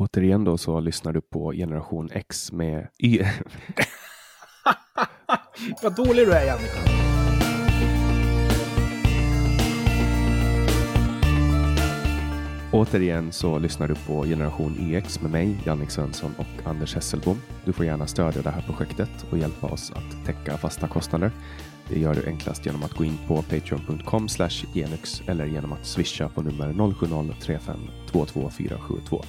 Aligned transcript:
Återigen 0.00 0.44
då 0.44 0.58
så 0.58 0.80
lyssnar 0.80 1.12
du 1.12 1.20
på 1.20 1.52
Generation 1.52 2.08
X 2.12 2.52
med 2.52 2.88
Y. 2.98 3.22
Vad 5.82 5.96
dålig 5.96 6.26
du 6.26 6.32
är, 6.32 6.46
Jannica. 6.46 7.00
Återigen 12.72 13.32
så 13.32 13.58
lyssnar 13.58 13.88
du 13.88 13.94
på 13.94 14.24
Generation 14.24 14.76
YX 14.80 15.20
med 15.20 15.30
mig, 15.30 15.58
Jannik 15.66 15.90
Svensson 15.90 16.34
och 16.38 16.66
Anders 16.66 16.94
Hesselbom. 16.94 17.42
Du 17.64 17.72
får 17.72 17.86
gärna 17.86 18.06
stödja 18.06 18.42
det 18.42 18.50
här 18.50 18.62
projektet 18.62 19.26
och 19.30 19.38
hjälpa 19.38 19.66
oss 19.66 19.92
att 19.94 20.26
täcka 20.26 20.58
fasta 20.58 20.88
kostnader. 20.88 21.30
Det 21.88 22.00
gör 22.00 22.14
du 22.14 22.26
enklast 22.26 22.66
genom 22.66 22.82
att 22.82 22.94
gå 22.94 23.04
in 23.04 23.18
på 23.28 23.42
patreon.com 23.42 24.28
genyx 24.74 25.22
eller 25.26 25.46
genom 25.46 25.72
att 25.72 25.86
swisha 25.86 26.28
på 26.28 26.42
nummer 26.42 26.72
070-35 26.72 27.58
22472. 28.10 29.24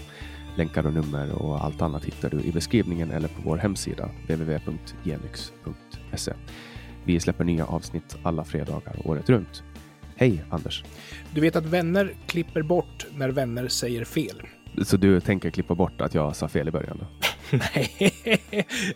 Länkar 0.56 0.86
och 0.86 0.94
nummer 0.94 1.32
och 1.32 1.64
allt 1.64 1.82
annat 1.82 2.06
hittar 2.06 2.30
du 2.30 2.42
i 2.42 2.52
beskrivningen 2.52 3.12
eller 3.12 3.28
på 3.28 3.42
vår 3.44 3.58
hemsida 3.58 4.10
www.genyx.se. 4.28 5.54
Vi 7.04 7.20
släpper 7.20 7.44
nya 7.44 7.66
avsnitt 7.66 8.18
alla 8.24 8.44
fredagar 8.44 9.08
året 9.08 9.30
runt. 9.30 9.64
Hej 10.16 10.44
Anders! 10.50 10.84
Du 11.34 11.42
vet 11.42 11.56
att 11.56 11.66
vänner 11.66 12.14
klipper 12.28 12.62
bort 12.62 13.08
när 13.16 13.30
vänner 13.30 13.68
säger 13.68 14.06
fel. 14.06 14.42
Så 14.84 14.98
du 14.98 15.20
tänker 15.20 15.50
klippa 15.50 15.76
bort 15.76 16.02
att 16.02 16.14
jag 16.14 16.36
sa 16.36 16.48
fel 16.48 16.68
i 16.68 16.72
början? 16.72 16.98
Då? 17.00 17.06
Nej. 17.58 18.14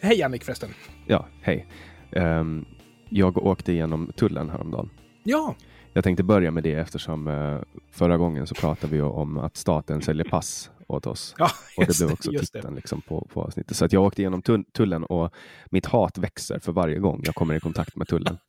Hej 0.02 0.20
Jannik 0.20 0.44
förresten. 0.44 0.70
Ja, 1.08 1.28
hej. 1.42 1.68
Um, 2.12 2.66
jag 3.10 3.38
åkte 3.38 3.72
igenom 3.72 4.12
tullen 4.16 4.50
häromdagen. 4.50 4.90
Ja. 5.24 5.56
Jag 5.94 6.04
tänkte 6.04 6.24
börja 6.24 6.52
med 6.52 6.64
det 6.64 6.74
eftersom 6.74 7.28
uh, 7.28 7.62
förra 7.92 8.18
gången 8.18 8.48
så 8.48 8.56
pratade 8.56 8.94
vi 8.96 9.02
om 9.02 9.38
att 9.38 9.58
staten 9.58 10.02
säljer 10.02 10.26
pass 10.26 10.72
åt 10.88 11.08
oss. 11.08 11.36
Ja, 11.38 11.50
och 11.78 11.86
det 11.86 11.98
blev 11.98 12.12
också 12.12 12.32
titeln 12.32 12.76
liksom 12.76 13.02
på, 13.02 13.28
på 13.34 13.42
avsnittet. 13.42 13.78
Så 13.78 13.86
att 13.86 13.94
jag 13.94 14.04
åkte 14.04 14.22
igenom 14.22 14.42
tullen 14.74 15.04
och 15.04 15.34
mitt 15.72 15.86
hat 15.86 16.18
växer 16.18 16.60
för 16.60 16.72
varje 16.72 17.00
gång 17.00 17.22
jag 17.24 17.36
kommer 17.36 17.56
i 17.56 17.60
kontakt 17.60 17.96
med 17.96 18.08
tullen. 18.08 18.38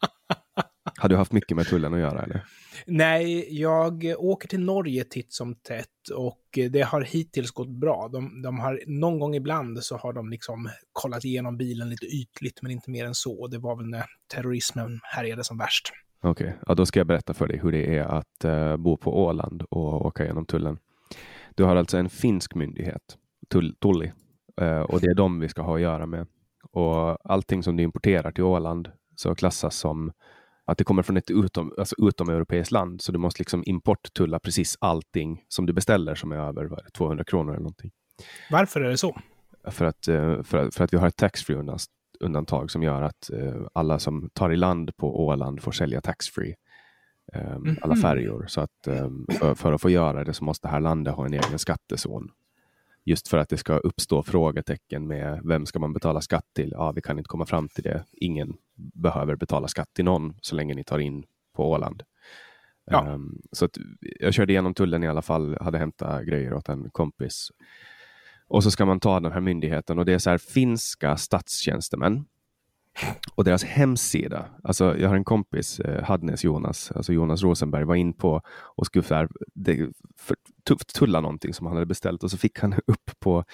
Har 0.98 1.09
du 1.09 1.17
haft 1.17 1.33
mycket 1.33 1.56
med 1.56 1.67
tullen 1.67 1.95
att 1.95 2.01
göra 2.01 2.23
eller? 2.23 2.45
Nej, 2.87 3.59
jag 3.61 4.05
åker 4.19 4.48
till 4.48 4.61
Norge 4.61 5.05
titt 5.05 5.33
som 5.33 5.55
tätt 5.55 6.09
och 6.15 6.59
det 6.70 6.83
har 6.83 7.01
hittills 7.01 7.51
gått 7.51 7.69
bra. 7.69 8.09
De, 8.12 8.43
de, 8.43 8.59
har, 8.59 8.81
någon 8.87 9.19
gång 9.19 9.34
ibland 9.34 9.84
så 9.84 9.97
har 9.97 10.12
de 10.12 10.31
liksom 10.31 10.69
kollat 10.93 11.25
igenom 11.25 11.56
bilen 11.56 11.91
lite 11.91 12.06
ytligt, 12.06 12.62
men 12.62 12.71
inte 12.71 12.91
mer 12.91 13.05
än 13.05 13.15
så. 13.15 13.47
Det 13.47 13.59
var 13.59 13.77
väl 13.77 13.87
när 13.87 14.05
terrorismen 14.34 15.00
härjade 15.03 15.45
som 15.45 15.59
värst. 15.59 15.93
Okej, 16.21 16.47
okay. 16.47 16.59
ja, 16.67 16.75
då 16.75 16.87
ska 16.87 17.00
jag 17.00 17.06
berätta 17.06 17.34
för 17.34 17.47
dig 17.47 17.61
hur 17.62 17.73
det 17.73 17.97
är 17.98 18.05
att 18.05 18.45
uh, 18.45 18.77
bo 18.77 18.97
på 18.97 19.25
Åland 19.25 19.62
och 19.62 20.06
åka 20.06 20.25
genom 20.25 20.47
tullen. 20.47 20.78
Du 21.57 21.65
har 21.65 21.77
alltså 21.77 21.99
en 21.99 22.09
finsk 22.09 22.55
myndighet, 22.55 23.19
tull, 23.49 23.75
Tulli, 23.75 24.12
uh, 24.61 24.81
och 24.81 25.01
det 25.01 25.07
är 25.07 25.15
dem 25.15 25.41
vi 25.41 25.49
ska 25.49 25.62
ha 25.62 25.75
att 25.75 25.81
göra 25.81 26.07
med. 26.07 26.27
Och 26.73 27.31
allting 27.33 27.62
som 27.62 27.77
du 27.77 27.83
importerar 27.83 28.33
till 28.33 28.45
Åland 28.45 28.91
så 29.17 29.35
klassas 29.35 29.77
som 29.77 30.12
att 30.65 30.79
det 30.79 30.84
kommer 30.84 31.03
från 31.03 31.17
ett 31.17 31.31
utom, 31.31 31.73
alltså 31.79 31.95
utomeuropeiskt 31.99 32.73
land. 32.73 33.03
Så 33.03 33.12
du 33.12 33.19
måste 33.19 33.41
liksom 33.41 33.62
importtulla 33.67 34.39
precis 34.39 34.77
allting 34.81 35.45
som 35.49 35.67
du 35.67 35.73
beställer 35.73 36.15
som 36.15 36.33
är 36.33 36.37
över 36.37 36.91
200 36.97 37.25
kronor 37.25 37.53
eller 37.53 37.62
någonting. 37.62 37.91
Varför 38.51 38.81
är 38.81 38.91
det 38.91 38.97
så? 38.97 39.21
För 39.71 39.84
att, 39.84 40.09
eh, 40.09 40.43
för 40.43 40.59
att, 40.59 40.75
för 40.75 40.84
att 40.84 40.93
vi 40.93 40.97
har 40.97 41.09
ett 41.09 41.17
taxfree 41.17 41.77
undantag 42.21 42.71
som 42.71 42.83
gör 42.83 43.03
att 43.03 43.31
eh, 43.31 43.55
alla 43.73 43.99
som 43.99 44.31
tar 44.33 44.53
i 44.53 44.57
land 44.57 44.97
på 44.97 45.27
Åland 45.27 45.62
får 45.62 45.73
sälja 45.73 46.01
taxfree. 46.01 46.55
Mm. 47.32 47.77
Alla 47.80 47.96
färjor. 47.96 48.44
Så 48.48 48.60
att 48.60 48.86
ehm, 48.86 49.27
för, 49.30 49.55
för, 49.55 49.72
att 49.72 49.82
få 49.82 49.91
göra 49.91 50.24
det 50.24 50.34
så 50.34 50.44
måste 50.44 50.69
det 50.69 50.72
här 50.72 50.80
landet 50.80 51.14
ha 51.14 51.27
en 51.27 51.32
egen 51.32 51.58
skattezon. 51.58 52.30
Just 53.05 53.28
för 53.28 53.38
att 53.38 53.48
det 53.48 53.56
ska 53.56 53.77
uppstå 53.77 54.22
frågetecken 54.22 55.06
med 55.06 55.41
vem 55.44 55.66
ska 55.66 55.78
man 55.78 55.92
betala 55.92 56.20
skatt 56.20 56.44
till? 56.54 56.70
Ja, 56.72 56.92
vi 56.92 57.02
kan 57.02 57.19
inte 57.19 57.28
komma 57.28 57.47
fram 57.47 57.69
till 57.69 57.84
det. 57.84 58.04
Ingen 58.12 58.56
behöver 58.77 59.36
betala 59.36 59.69
skatt 59.69 59.88
till 59.94 60.04
någon 60.04 60.34
så 60.41 60.54
länge 60.54 60.74
ni 60.74 60.84
tar 60.84 60.98
in 60.98 61.25
på 61.56 61.70
Åland. 61.70 62.03
Ja. 62.91 63.15
Um, 63.15 63.42
så 63.53 63.65
att 63.65 63.78
jag 64.20 64.34
körde 64.34 64.53
igenom 64.53 64.75
tullen 64.75 65.04
i 65.04 65.09
alla 65.09 65.22
fall, 65.22 65.56
hade 65.60 65.78
hämtat 65.78 66.25
grejer 66.25 66.54
åt 66.54 66.69
en 66.69 66.91
kompis. 66.91 67.50
Och 68.48 68.62
så 68.62 68.70
ska 68.70 68.86
man 68.86 69.00
ta 69.00 69.20
den 69.20 69.32
här 69.32 69.41
myndigheten 69.41 69.98
och 69.98 70.04
det 70.04 70.12
är 70.12 70.19
så 70.19 70.31
här 70.31 70.38
finska 70.38 71.16
statstjänstemän 71.16 72.25
och 73.34 73.45
deras 73.45 73.65
hemsida, 73.65 74.47
alltså 74.62 74.99
jag 74.99 75.09
har 75.09 75.17
en 75.17 75.25
kompis, 75.25 75.81
eh, 75.81 76.05
Hadnes 76.05 76.45
Jonas, 76.45 76.93
alltså 76.93 77.12
Jonas 77.12 77.43
Rosenberg, 77.43 77.84
var 77.84 77.95
in 77.95 78.12
på 78.12 78.43
och 78.77 78.87
skulle 78.87 79.03
för, 79.03 79.29
det, 79.55 79.91
för, 80.19 80.37
tulla 80.99 81.21
någonting 81.21 81.55
som 81.55 81.67
han 81.67 81.77
hade 81.77 81.87
beställt 81.87 82.23
och 82.23 82.31
så 82.31 82.39
fick 82.39 82.59
han 82.59 82.75
upp 82.87 83.11
på, 83.19 83.45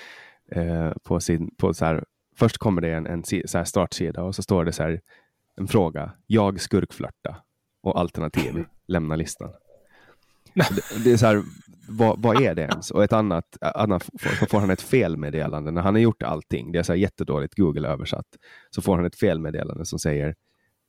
eh, 0.52 0.90
på 1.02 1.20
sin, 1.20 1.54
på 1.56 1.74
så 1.74 1.84
här, 1.84 2.04
först 2.36 2.58
kommer 2.58 2.82
det 2.82 2.92
en, 2.92 3.06
en 3.06 3.24
så 3.24 3.64
startsida 3.64 4.22
och 4.22 4.34
så 4.34 4.42
står 4.42 4.64
det 4.64 4.72
så 4.72 4.82
här, 4.82 5.00
en 5.56 5.68
fråga, 5.68 6.12
jag 6.26 6.60
skurkflörta 6.60 7.36
och 7.82 7.98
alternativ, 7.98 8.64
lämna 8.88 9.16
listan. 9.16 9.50
Det, 10.54 11.04
det, 11.04 11.12
är 11.12 11.16
så 11.16 11.26
här, 11.26 11.42
vad, 11.88 12.22
vad, 12.22 12.42
är 12.42 12.54
det 12.54 12.62
ens? 12.62 12.90
Och 12.90 13.04
ett 13.04 13.12
annat, 13.12 13.56
annat 13.60 14.10
så 14.40 14.46
får 14.46 14.60
han 14.60 14.70
ett 14.70 14.82
felmeddelande 14.82 15.70
när 15.70 15.82
han 15.82 15.94
har 15.94 16.00
gjort 16.00 16.22
allting. 16.22 16.72
Det 16.72 16.78
är 16.78 16.82
så 16.82 16.92
här 16.92 16.98
jättedåligt 16.98 17.54
Google 17.54 17.88
översatt. 17.88 18.26
Så 18.70 18.82
får 18.82 18.96
han 18.96 19.04
ett 19.04 19.16
felmeddelande 19.16 19.86
som 19.86 19.98
säger 19.98 20.34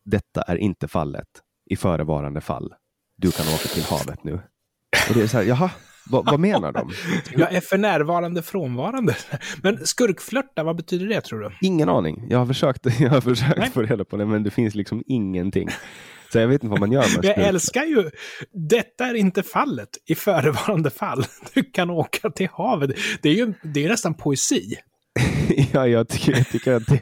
detta 0.05 0.41
är 0.41 0.55
inte 0.55 0.87
fallet 0.87 1.27
i 1.69 1.75
förevarande 1.75 2.41
fall. 2.41 2.73
Du 3.15 3.31
kan 3.31 3.45
åka 3.45 3.67
till 3.67 3.83
havet 3.83 4.23
nu. 4.23 4.33
Och 5.09 5.13
det 5.15 5.21
är 5.21 5.27
så 5.27 5.37
här, 5.37 5.43
jaha, 5.43 5.71
vad, 6.09 6.25
vad 6.25 6.39
menar 6.39 6.71
de? 6.71 6.91
Jag 7.31 7.53
är 7.53 7.61
för 7.61 7.77
närvarande 7.77 8.41
frånvarande. 8.41 9.15
Men 9.61 9.85
skurkflörta, 9.85 10.63
vad 10.63 10.75
betyder 10.75 11.07
det 11.07 11.21
tror 11.21 11.39
du? 11.39 11.51
Ingen 11.61 11.89
aning. 11.89 12.25
Jag 12.29 12.39
har 12.39 12.45
försökt, 12.45 12.85
jag 12.99 13.09
har 13.09 13.21
försökt 13.21 13.73
få 13.73 13.81
reda 13.81 14.05
på 14.05 14.17
det, 14.17 14.25
men 14.25 14.43
det 14.43 14.51
finns 14.51 14.75
liksom 14.75 15.03
ingenting. 15.05 15.69
Så 16.33 16.39
jag 16.39 16.47
vet 16.47 16.63
inte 16.63 16.71
vad 16.71 16.79
man 16.79 16.91
gör 16.91 17.05
Jag 17.21 17.37
älskar 17.37 17.83
ju, 17.83 18.09
detta 18.69 19.05
är 19.05 19.13
inte 19.13 19.43
fallet 19.43 19.89
i 20.05 20.15
förevarande 20.15 20.89
fall. 20.89 21.25
Du 21.53 21.63
kan 21.63 21.89
åka 21.89 22.29
till 22.29 22.47
havet. 22.51 22.91
Det 23.21 23.29
är 23.29 23.33
ju 23.33 23.53
det 23.63 23.85
är 23.85 23.89
nästan 23.89 24.13
poesi. 24.13 24.75
ja, 25.73 25.87
jag 25.87 26.07
tycker, 26.07 26.31
jag, 26.31 26.47
tycker 26.47 26.73
att 26.73 26.87
det, 26.87 26.99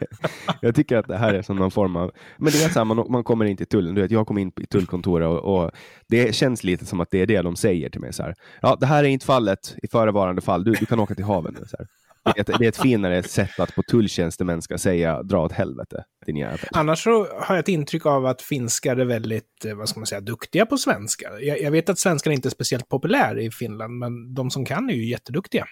jag 0.62 0.76
tycker 0.76 0.98
att 0.98 1.08
det 1.08 1.18
här 1.18 1.34
är 1.34 1.42
som 1.42 1.58
någon 1.58 1.72
form 1.72 1.96
av... 1.96 2.12
Men 2.38 2.52
det 2.52 2.64
är 2.64 2.70
så 2.70 2.80
här, 2.80 2.86
man, 2.86 3.12
man 3.12 3.24
kommer 3.24 3.46
in 3.46 3.58
till 3.58 3.68
tullen. 3.68 3.96
Du 3.96 4.02
vet, 4.02 4.12
jag 4.12 4.28
kom 4.28 4.38
in 4.38 4.52
i 4.62 4.66
tullkontoret 4.66 5.28
och, 5.28 5.56
och, 5.56 5.72
det 6.08 6.36
känns 6.36 6.64
lite 6.64 6.86
som 6.86 7.00
att 7.00 7.08
det 7.12 7.22
är 7.22 7.28
det 7.28 7.42
de 7.42 7.56
säger 7.56 7.90
till 7.90 8.02
mig. 8.02 8.14
Så 8.14 8.24
här. 8.24 8.34
Ja, 8.62 8.78
det 8.80 8.86
här 8.86 9.04
är 9.04 9.08
inte 9.08 9.26
fallet 9.26 9.76
i 9.84 9.88
förevarande 9.88 10.42
fall. 10.42 10.64
Du, 10.64 10.72
du 10.72 10.86
kan 10.86 11.00
åka 11.00 11.16
till 11.16 11.26
havet 11.26 11.54
nu. 11.60 11.66
Så 11.68 11.78
här. 11.78 11.88
Det 12.24 12.40
är, 12.40 12.42
ett, 12.42 12.60
det 12.60 12.66
är 12.66 12.70
ett 12.70 12.82
finare 12.82 13.24
sätt 13.24 13.60
att 13.60 13.76
på 13.76 13.84
tulltjänstemän 13.84 14.62
ska 14.62 14.78
säga 14.78 15.24
dra 15.24 15.46
åt 15.46 15.52
helvete. 15.52 16.04
Din 16.26 16.38
jävel. 16.38 16.60
Annars 16.72 17.04
så 17.04 17.28
har 17.42 17.56
jag 17.56 17.60
ett 17.60 17.68
intryck 17.68 18.06
av 18.06 18.26
att 18.26 18.42
finskar 18.42 18.96
är 18.96 19.06
väldigt, 19.06 19.66
eh, 19.66 19.76
vad 19.76 19.90
ska 19.90 20.00
man 20.00 20.08
säga, 20.08 20.22
duktiga 20.22 20.66
på 20.66 20.78
svenska. 20.78 21.30
Jag, 21.40 21.62
jag 21.62 21.72
vet 21.72 21.90
att 21.90 22.00
svenskan 22.00 22.34
inte 22.34 22.48
är 22.48 22.50
speciellt 22.50 22.90
populär 22.90 23.40
i 23.40 23.52
Finland, 23.52 23.98
men 23.98 24.34
de 24.34 24.52
som 24.52 24.66
kan 24.66 24.90
är 24.90 24.94
ju 24.94 25.10
jätteduktiga. 25.10 25.66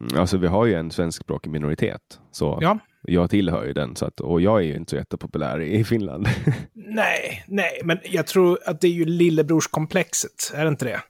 Mm, 0.00 0.20
alltså 0.20 0.38
vi 0.38 0.46
har 0.46 0.66
ju 0.66 0.74
en 0.74 0.90
svenskspråkig 0.90 1.50
minoritet. 1.50 2.00
Så 2.32 2.58
ja. 2.60 2.78
jag 3.02 3.30
tillhör 3.30 3.64
ju 3.64 3.72
den, 3.72 3.96
så 3.96 4.06
att, 4.06 4.20
och 4.20 4.40
jag 4.40 4.58
är 4.58 4.64
ju 4.64 4.76
inte 4.76 4.90
så 4.90 4.96
jättepopulär 4.96 5.60
i 5.60 5.84
Finland. 5.84 6.28
nej, 6.72 7.44
nej, 7.48 7.80
men 7.84 7.98
jag 8.04 8.26
tror 8.26 8.58
att 8.66 8.80
det 8.80 8.86
är 8.86 8.92
ju 8.92 9.04
lillebrorskomplexet, 9.04 10.52
är 10.54 10.64
det 10.64 10.68
inte 10.68 10.84
det? 10.84 11.00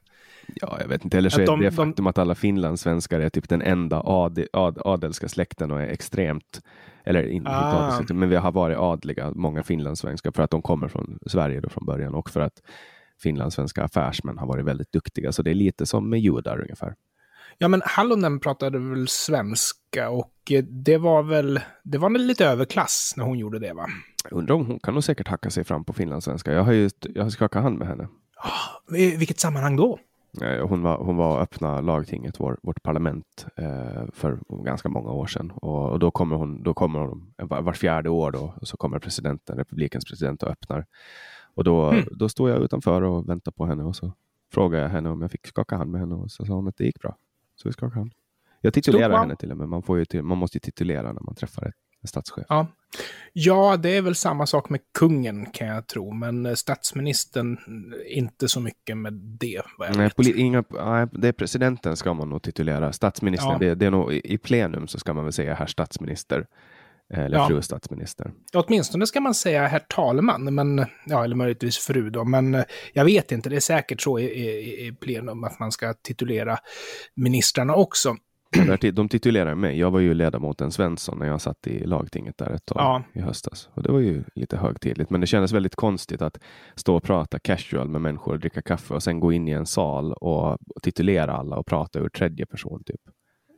Ja, 0.54 0.76
jag 0.80 0.88
vet 0.88 1.04
inte. 1.04 1.18
Eller 1.18 1.30
så 1.30 1.40
är 1.40 1.46
de, 1.46 1.60
det 1.60 1.70
faktum 1.70 2.06
att 2.06 2.18
alla 2.18 2.34
finlandssvenskar 2.34 3.20
är 3.20 3.28
typ 3.28 3.48
den 3.48 3.62
enda 3.62 4.02
ad, 4.04 4.46
ad, 4.52 4.78
adelska 4.84 5.28
släkten 5.28 5.70
och 5.70 5.80
är 5.80 5.86
extremt, 5.86 6.60
eller 7.04 7.26
inte 7.28 7.50
ah. 7.50 8.02
men 8.08 8.28
vi 8.28 8.36
har 8.36 8.52
varit 8.52 8.78
adliga, 8.78 9.32
många 9.34 9.62
finlandssvenskar, 9.62 10.30
för 10.30 10.42
att 10.42 10.50
de 10.50 10.62
kommer 10.62 10.88
från 10.88 11.18
Sverige 11.26 11.60
då 11.60 11.68
från 11.68 11.86
början 11.86 12.14
och 12.14 12.30
för 12.30 12.40
att 12.40 12.62
finlandssvenska 13.22 13.84
affärsmän 13.84 14.38
har 14.38 14.46
varit 14.46 14.64
väldigt 14.64 14.92
duktiga. 14.92 15.32
Så 15.32 15.42
det 15.42 15.50
är 15.50 15.54
lite 15.54 15.86
som 15.86 16.10
med 16.10 16.20
judar 16.20 16.60
ungefär. 16.60 16.94
Ja, 17.58 17.68
men 17.68 17.82
Hallonen 17.84 18.40
pratade 18.40 18.78
väl 18.78 19.08
svenska 19.08 20.10
och 20.10 20.32
det 20.84 20.98
var 20.98 21.22
väl, 21.22 21.60
det 21.84 21.98
var 21.98 22.10
väl 22.10 22.22
lite 22.22 22.46
överklass 22.46 23.14
när 23.16 23.24
hon 23.24 23.38
gjorde 23.38 23.58
det, 23.58 23.72
va? 23.72 23.86
undrar 24.30 24.54
om 24.54 24.66
hon 24.66 24.78
kan 24.80 24.94
nog 24.94 25.04
säkert 25.04 25.28
hacka 25.28 25.50
sig 25.50 25.64
fram 25.64 25.84
på 25.84 25.92
finlandssvenska. 25.92 26.52
Jag 26.52 26.62
har 26.62 26.72
ju 26.72 26.90
jag 27.00 27.22
har 27.22 27.30
skakat 27.30 27.62
hand 27.62 27.78
med 27.78 27.88
henne. 27.88 28.08
Oh, 28.90 28.98
I 28.98 29.16
vilket 29.16 29.40
sammanhang 29.40 29.76
då? 29.76 29.98
Hon 30.38 30.82
var, 30.82 30.98
hon 30.98 31.16
var 31.16 31.40
öppna 31.40 31.80
lagtinget, 31.80 32.40
vår, 32.40 32.58
vårt 32.62 32.82
parlament, 32.82 33.46
eh, 33.56 34.04
för 34.12 34.38
ganska 34.64 34.88
många 34.88 35.10
år 35.10 35.26
sedan. 35.26 35.50
Och, 35.50 35.98
då 35.98 36.10
kommer 36.10 36.36
hon, 36.36 36.62
då 36.62 36.74
kommer 36.74 36.98
hon 36.98 37.34
var, 37.36 37.72
fjärde 37.72 38.10
år 38.10 38.32
då, 38.32 38.54
så 38.62 38.76
kommer 38.76 38.98
presidenten, 38.98 39.56
republikens 39.56 40.04
president 40.04 40.42
och 40.42 40.50
öppnar. 40.50 40.86
Och 41.54 41.64
då, 41.64 41.90
mm. 41.90 42.04
då 42.10 42.28
står 42.28 42.50
jag 42.50 42.62
utanför 42.62 43.02
och 43.02 43.28
väntar 43.28 43.52
på 43.52 43.66
henne 43.66 43.84
och 43.84 43.96
så 43.96 44.12
frågar 44.52 44.82
jag 44.82 44.88
henne 44.88 45.10
om 45.10 45.22
jag 45.22 45.30
fick 45.30 45.46
skaka 45.46 45.76
hand 45.76 45.90
med 45.90 46.00
henne 46.00 46.14
och 46.14 46.30
så 46.30 46.44
sa 46.44 46.52
hon 46.52 46.68
att 46.68 46.76
det 46.76 46.84
gick 46.84 47.00
bra. 47.00 47.16
Så 47.56 47.68
vi 47.68 47.72
skakade 47.72 48.00
hand. 48.00 48.12
Jag 48.60 48.74
titulerar 48.74 49.18
henne 49.18 49.36
till 49.36 49.50
och 49.50 49.56
med. 49.56 49.68
Man, 49.68 49.82
får 49.82 49.98
ju 49.98 50.04
till, 50.04 50.22
man 50.22 50.38
måste 50.38 50.56
ju 50.56 50.60
titulera 50.60 51.12
när 51.12 51.20
man 51.20 51.34
träffar 51.34 51.66
ett, 51.66 51.74
en 52.00 52.08
statschef. 52.08 52.46
Ja, 52.48 52.66
Ja, 53.32 53.76
det 53.76 53.96
är 53.96 54.02
väl 54.02 54.14
samma 54.14 54.46
sak 54.46 54.68
med 54.68 54.80
kungen 54.98 55.46
kan 55.46 55.66
jag 55.66 55.86
tro, 55.86 56.12
men 56.12 56.56
statsministern 56.56 57.58
inte 58.06 58.48
så 58.48 58.60
mycket 58.60 58.96
med 58.96 59.12
det. 59.12 59.62
Nej, 59.94 60.10
inga, 60.36 60.62
det 61.12 61.28
är 61.28 61.32
presidenten 61.32 61.96
ska 61.96 62.14
man 62.14 62.28
nog 62.28 62.42
titulera. 62.42 62.92
Statsministern, 62.92 63.52
ja. 63.52 63.58
det, 63.58 63.74
det, 63.74 63.86
är 63.86 63.90
nog 63.90 64.12
i 64.12 64.38
plenum 64.38 64.88
så 64.88 64.98
ska 64.98 65.14
man 65.14 65.24
väl 65.24 65.32
säga 65.32 65.54
herr 65.54 65.66
statsminister. 65.66 66.46
Eller 67.14 67.36
ja. 67.36 67.48
fru 67.48 67.62
statsminister. 67.62 68.32
Åtminstone 68.54 69.06
ska 69.06 69.20
man 69.20 69.34
säga 69.34 69.66
herr 69.66 69.78
talman, 69.88 70.54
men, 70.54 70.86
ja, 71.06 71.24
eller 71.24 71.36
möjligtvis 71.36 71.78
fru 71.78 72.10
då. 72.10 72.24
Men 72.24 72.54
eh, 72.54 72.64
jag 72.92 73.04
vet 73.04 73.32
inte, 73.32 73.48
det 73.48 73.56
är 73.56 73.60
säkert 73.60 74.00
så 74.00 74.18
i, 74.18 74.24
i, 74.24 74.86
i 74.86 74.92
plenum 74.92 75.44
att 75.44 75.58
man 75.58 75.72
ska 75.72 75.94
titulera 75.94 76.58
ministrarna 77.14 77.74
också. 77.74 78.16
De 78.92 79.08
titulerar 79.08 79.54
mig. 79.54 79.78
Jag 79.78 79.90
var 79.90 80.00
ju 80.00 80.14
ledamoten 80.14 80.70
Svensson 80.70 81.18
när 81.18 81.26
jag 81.26 81.40
satt 81.40 81.66
i 81.66 81.86
lagtinget 81.86 82.38
där 82.38 82.50
ett 82.50 82.66
tag 82.66 82.78
ja. 82.78 83.02
i 83.12 83.20
höstas. 83.20 83.68
Och 83.74 83.82
det 83.82 83.92
var 83.92 83.98
ju 84.00 84.24
lite 84.34 84.56
högtidligt, 84.56 85.10
men 85.10 85.20
det 85.20 85.26
kändes 85.26 85.52
väldigt 85.52 85.76
konstigt 85.76 86.22
att 86.22 86.38
stå 86.74 86.96
och 86.96 87.02
prata 87.02 87.38
casual 87.38 87.88
med 87.88 88.00
människor, 88.00 88.38
dricka 88.38 88.62
kaffe 88.62 88.94
och 88.94 89.02
sen 89.02 89.20
gå 89.20 89.32
in 89.32 89.48
i 89.48 89.50
en 89.50 89.66
sal 89.66 90.12
och 90.12 90.58
titulera 90.82 91.32
alla 91.32 91.56
och 91.56 91.66
prata 91.66 91.98
ur 91.98 92.08
tredje 92.08 92.46
person. 92.46 92.82
typ. 92.86 93.00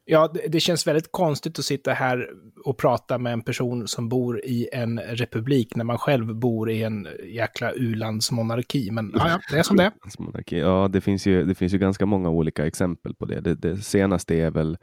Ja, 0.04 0.31
det, 0.34 0.49
det, 0.49 0.60
känns 0.60 0.87
väldigt 0.87 1.12
konstigt 1.12 1.58
att 1.58 1.64
sitta 1.64 1.93
här 1.93 2.28
och 2.64 2.78
prata 2.78 3.19
med 3.19 3.32
en 3.32 3.43
person 3.43 3.88
som 3.88 4.08
bor 4.08 4.44
i 4.44 4.69
en 4.72 5.00
republik 5.00 5.76
när 5.76 5.84
man 5.84 5.99
själv 5.99 6.34
bor 6.34 6.70
i 6.70 6.82
en 6.82 7.08
jäkla 7.25 7.72
ulandsmonarki. 7.72 8.90
Men 8.90 9.12
ja, 9.14 9.28
ja, 9.28 9.40
det 9.50 9.58
är 9.58 9.62
som 9.62 9.76
det 9.76 9.84
är. 9.84 10.58
Ja, 10.58 10.88
det 10.93 11.00
finns, 11.00 11.26
ju, 11.26 11.44
det 11.44 11.54
finns 11.54 11.75
ju 11.75 11.78
ganska 11.78 12.06
många 12.06 12.31
olika 12.31 12.66
exempel 12.66 13.14
på 13.14 13.25
det. 13.25 13.40
Det, 13.40 13.54
det 13.54 13.76
senaste 13.76 14.34
är 14.34 14.50
väl 14.50 14.76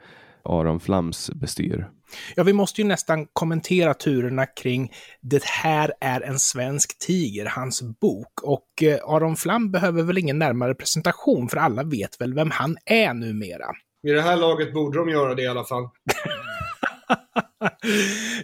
Aron 0.44 0.80
Flams 0.80 1.30
bestyr. 1.30 1.88
Ja, 2.36 2.42
vi 2.42 2.52
måste 2.52 2.80
ju 2.80 2.86
nästan 2.86 3.26
kommentera 3.32 3.94
turerna 3.94 4.46
kring 4.46 4.92
Det 5.20 5.44
här 5.44 5.92
är 6.00 6.20
en 6.20 6.38
svensk 6.38 6.98
tiger, 6.98 7.46
hans 7.46 7.82
bok. 7.82 8.42
Och 8.42 8.82
eh, 8.82 8.98
Aron 9.04 9.36
Flam 9.36 9.70
behöver 9.70 10.02
väl 10.02 10.18
ingen 10.18 10.38
närmare 10.38 10.74
presentation, 10.74 11.48
för 11.48 11.56
alla 11.56 11.82
vet 11.82 12.20
väl 12.20 12.34
vem 12.34 12.50
han 12.50 12.76
är 12.84 13.14
numera. 13.14 13.66
Vid 14.02 14.14
det 14.14 14.22
här 14.22 14.36
laget 14.36 14.74
borde 14.74 14.98
de 14.98 15.08
göra 15.08 15.34
det 15.34 15.42
i 15.42 15.46
alla 15.46 15.64
fall. 15.64 15.82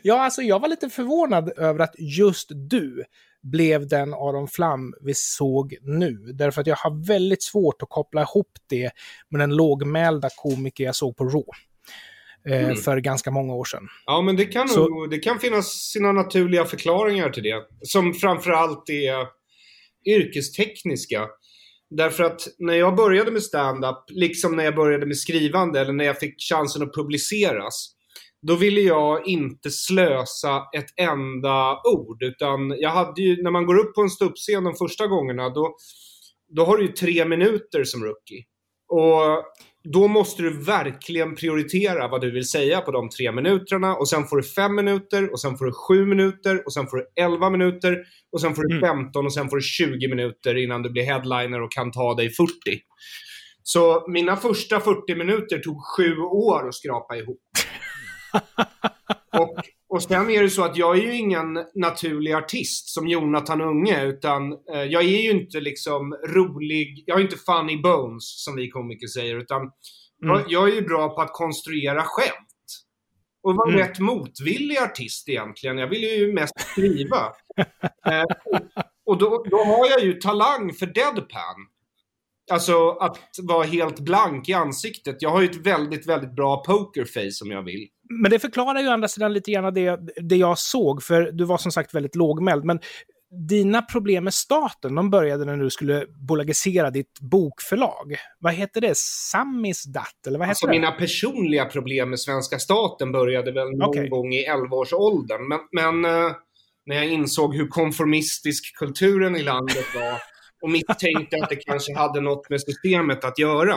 ja, 0.02 0.24
alltså 0.24 0.42
jag 0.42 0.60
var 0.60 0.68
lite 0.68 0.88
förvånad 0.88 1.52
över 1.56 1.80
att 1.80 1.94
just 1.98 2.50
du 2.54 3.04
blev 3.42 3.88
den 3.88 4.14
Aron 4.14 4.48
Flam 4.48 4.94
vi 5.00 5.14
såg 5.14 5.76
nu. 5.82 6.32
Därför 6.34 6.60
att 6.60 6.66
jag 6.66 6.76
har 6.76 7.06
väldigt 7.06 7.42
svårt 7.42 7.82
att 7.82 7.88
koppla 7.88 8.22
ihop 8.22 8.50
det 8.68 8.90
med 9.28 9.40
den 9.40 9.56
lågmälda 9.56 10.28
komiker 10.36 10.84
jag 10.84 10.96
såg 10.96 11.16
på 11.16 11.24
Raw. 11.24 11.46
Eh, 12.48 12.64
mm. 12.64 12.76
För 12.76 12.96
ganska 12.96 13.30
många 13.30 13.54
år 13.54 13.64
sedan. 13.64 13.88
Ja, 14.06 14.20
men 14.20 14.36
det 14.36 14.44
kan, 14.44 14.68
Så... 14.68 15.06
det 15.06 15.18
kan 15.18 15.38
finnas 15.38 15.66
sina 15.66 16.12
naturliga 16.12 16.64
förklaringar 16.64 17.30
till 17.30 17.42
det. 17.42 17.62
Som 17.82 18.14
framförallt 18.14 18.90
är 18.90 19.26
yrkestekniska. 20.06 21.28
Därför 21.90 22.24
att 22.24 22.40
när 22.58 22.74
jag 22.74 22.96
började 22.96 23.30
med 23.30 23.42
stand-up, 23.42 24.04
liksom 24.08 24.56
när 24.56 24.64
jag 24.64 24.74
började 24.74 25.06
med 25.06 25.18
skrivande 25.18 25.80
eller 25.80 25.92
när 25.92 26.04
jag 26.04 26.18
fick 26.18 26.34
chansen 26.50 26.82
att 26.82 26.94
publiceras, 26.94 27.92
då 28.42 28.54
ville 28.54 28.80
jag 28.80 29.26
inte 29.26 29.70
slösa 29.70 30.64
ett 30.76 31.00
enda 31.00 31.80
ord. 31.94 32.22
Utan 32.22 32.70
jag 32.78 32.90
hade 32.90 33.22
ju, 33.22 33.42
när 33.42 33.50
man 33.50 33.66
går 33.66 33.78
upp 33.78 33.94
på 33.94 34.02
en 34.02 34.10
ståuppscen 34.10 34.64
de 34.64 34.74
första 34.74 35.06
gångerna, 35.06 35.48
då, 35.48 35.76
då 36.48 36.64
har 36.64 36.76
du 36.76 36.86
ju 36.86 36.92
tre 36.92 37.24
minuter 37.24 37.84
som 37.84 38.04
rookie. 38.04 38.44
Och 38.88 39.44
då 39.92 40.08
måste 40.08 40.42
du 40.42 40.64
verkligen 40.64 41.34
prioritera 41.34 42.08
vad 42.08 42.20
du 42.20 42.30
vill 42.30 42.48
säga 42.48 42.80
på 42.80 42.90
de 42.90 43.08
tre 43.08 43.32
minuterna. 43.32 43.96
Och 43.96 44.08
sen 44.08 44.26
får 44.26 44.36
du 44.36 44.42
fem 44.42 44.74
minuter, 44.74 45.32
och 45.32 45.40
sen 45.40 45.58
får 45.58 45.64
du 45.64 45.72
sju 45.72 46.06
minuter, 46.06 46.66
och 46.66 46.72
sen 46.72 46.86
får 46.86 46.96
du 46.96 47.22
elva 47.22 47.50
minuter, 47.50 48.02
och 48.32 48.40
sen 48.40 48.54
får 48.54 48.62
du 48.62 48.76
mm. 48.76 48.88
15 48.88 49.26
och 49.26 49.34
sen 49.34 49.48
får 49.48 49.56
du 49.56 49.62
20 49.62 50.08
minuter 50.08 50.54
innan 50.56 50.82
du 50.82 50.90
blir 50.90 51.02
headliner 51.02 51.62
och 51.62 51.72
kan 51.72 51.92
ta 51.92 52.14
dig 52.14 52.30
40. 52.30 52.52
Så 53.62 54.04
mina 54.08 54.36
första 54.36 54.80
40 54.80 55.14
minuter 55.14 55.58
tog 55.58 55.76
sju 55.96 56.16
år 56.18 56.68
att 56.68 56.74
skrapa 56.74 57.16
ihop. 57.16 57.42
och, 59.38 59.56
och 59.88 60.02
sen 60.02 60.30
är 60.30 60.42
det 60.42 60.50
så 60.50 60.64
att 60.64 60.76
jag 60.76 60.98
är 60.98 61.02
ju 61.02 61.14
ingen 61.14 61.58
naturlig 61.74 62.32
artist 62.32 62.88
som 62.88 63.08
Jonathan 63.08 63.60
Unge, 63.60 64.04
utan 64.04 64.52
eh, 64.52 64.82
jag 64.82 65.02
är 65.04 65.22
ju 65.22 65.30
inte 65.30 65.60
liksom 65.60 66.12
rolig, 66.12 67.04
jag 67.06 67.18
är 67.18 67.22
inte 67.22 67.36
funny 67.36 67.82
bones 67.82 68.44
som 68.44 68.56
vi 68.56 68.70
komiker 68.70 69.06
säger, 69.06 69.38
utan 69.38 69.60
mm. 69.60 69.70
jag, 70.20 70.44
jag, 70.48 70.68
är 70.68 70.74
ju 70.74 70.82
bra 70.82 71.08
på 71.08 71.20
att 71.20 71.32
konstruera 71.32 72.02
skämt. 72.02 72.46
Och 73.42 73.54
var 73.54 73.68
mm. 73.68 73.80
rätt 73.80 73.98
motvillig 73.98 74.78
artist 74.78 75.28
egentligen. 75.28 75.78
Jag 75.78 75.88
vill 75.88 76.02
ju 76.02 76.32
mest 76.32 76.60
skriva. 76.60 77.32
eh, 78.06 78.24
och 79.06 79.18
då, 79.18 79.44
då 79.50 79.56
har 79.56 79.90
jag 79.90 80.04
ju 80.04 80.12
talang 80.12 80.72
för 80.72 80.86
deadpan. 80.86 81.56
Alltså 82.52 82.90
att 82.90 83.18
vara 83.42 83.64
helt 83.64 84.00
blank 84.00 84.48
i 84.48 84.52
ansiktet. 84.52 85.16
Jag 85.20 85.30
har 85.30 85.40
ju 85.40 85.50
ett 85.50 85.66
väldigt, 85.66 86.06
väldigt 86.06 86.36
bra 86.36 86.64
pokerface 86.64 87.44
om 87.44 87.50
jag 87.50 87.62
vill. 87.62 87.88
Men 88.08 88.30
det 88.30 88.38
förklarar 88.38 88.80
ju 88.80 88.88
andra 88.88 89.08
sidan 89.08 89.32
lite 89.32 89.50
grann 89.50 89.74
det, 89.74 89.98
det 90.16 90.36
jag 90.36 90.58
såg, 90.58 91.02
för 91.02 91.32
du 91.32 91.44
var 91.44 91.58
som 91.58 91.72
sagt 91.72 91.94
väldigt 91.94 92.16
lågmäld. 92.16 92.64
Men 92.64 92.80
dina 93.48 93.82
problem 93.82 94.24
med 94.24 94.34
staten, 94.34 94.94
de 94.94 95.10
började 95.10 95.44
när 95.44 95.56
du 95.56 95.70
skulle 95.70 96.06
bolagisera 96.28 96.90
ditt 96.90 97.20
bokförlag. 97.20 98.16
Vad 98.38 98.54
heter 98.54 98.80
det? 98.80 98.96
Samizdat? 98.96 100.26
Eller 100.26 100.38
vad 100.38 100.48
heter 100.48 100.50
alltså, 100.50 100.66
det? 100.66 100.72
Mina 100.72 100.92
personliga 100.92 101.64
problem 101.64 102.10
med 102.10 102.20
svenska 102.20 102.58
staten 102.58 103.12
började 103.12 103.52
väl 103.52 103.70
någon 103.70 103.88
okay. 103.88 104.08
gång 104.08 104.32
i 104.32 104.48
11-årsåldern. 104.48 105.48
Men, 105.48 105.60
men 105.72 106.12
uh, 106.12 106.32
när 106.86 106.96
jag 106.96 107.06
insåg 107.06 107.54
hur 107.54 107.68
konformistisk 107.68 108.76
kulturen 108.76 109.36
i 109.36 109.42
landet 109.42 109.84
var 109.94 110.20
och 110.62 110.70
misstänkte 110.70 111.36
att 111.42 111.50
det 111.50 111.56
kanske 111.56 111.94
hade 111.94 112.20
något 112.20 112.50
med 112.50 112.60
systemet 112.60 113.24
att 113.24 113.38
göra. 113.38 113.76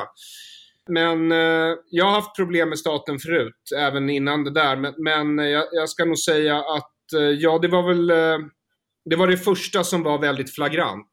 Men 0.90 1.32
eh, 1.32 1.76
jag 1.90 2.06
har 2.06 2.12
haft 2.12 2.36
problem 2.36 2.70
med 2.70 2.80
staten 2.80 3.20
förut, 3.20 3.72
även 3.78 4.10
innan 4.10 4.44
det 4.44 4.54
där. 4.54 4.76
Men, 4.76 4.94
men 4.98 5.40
eh, 5.40 5.46
jag, 5.46 5.66
jag, 5.72 5.90
ska 5.90 6.06
nog 6.06 6.20
säga 6.20 6.58
att, 6.58 7.14
eh, 7.18 7.22
ja, 7.22 7.60
det 7.60 7.68
var 7.68 7.88
väl 7.88 8.10
eh, 8.10 8.48
det 9.10 9.16
var 9.16 9.28
det 9.28 9.38
första 9.38 9.84
som 9.84 10.04
var 10.04 10.20
väldigt 10.20 10.56
flagrant. 10.56 11.12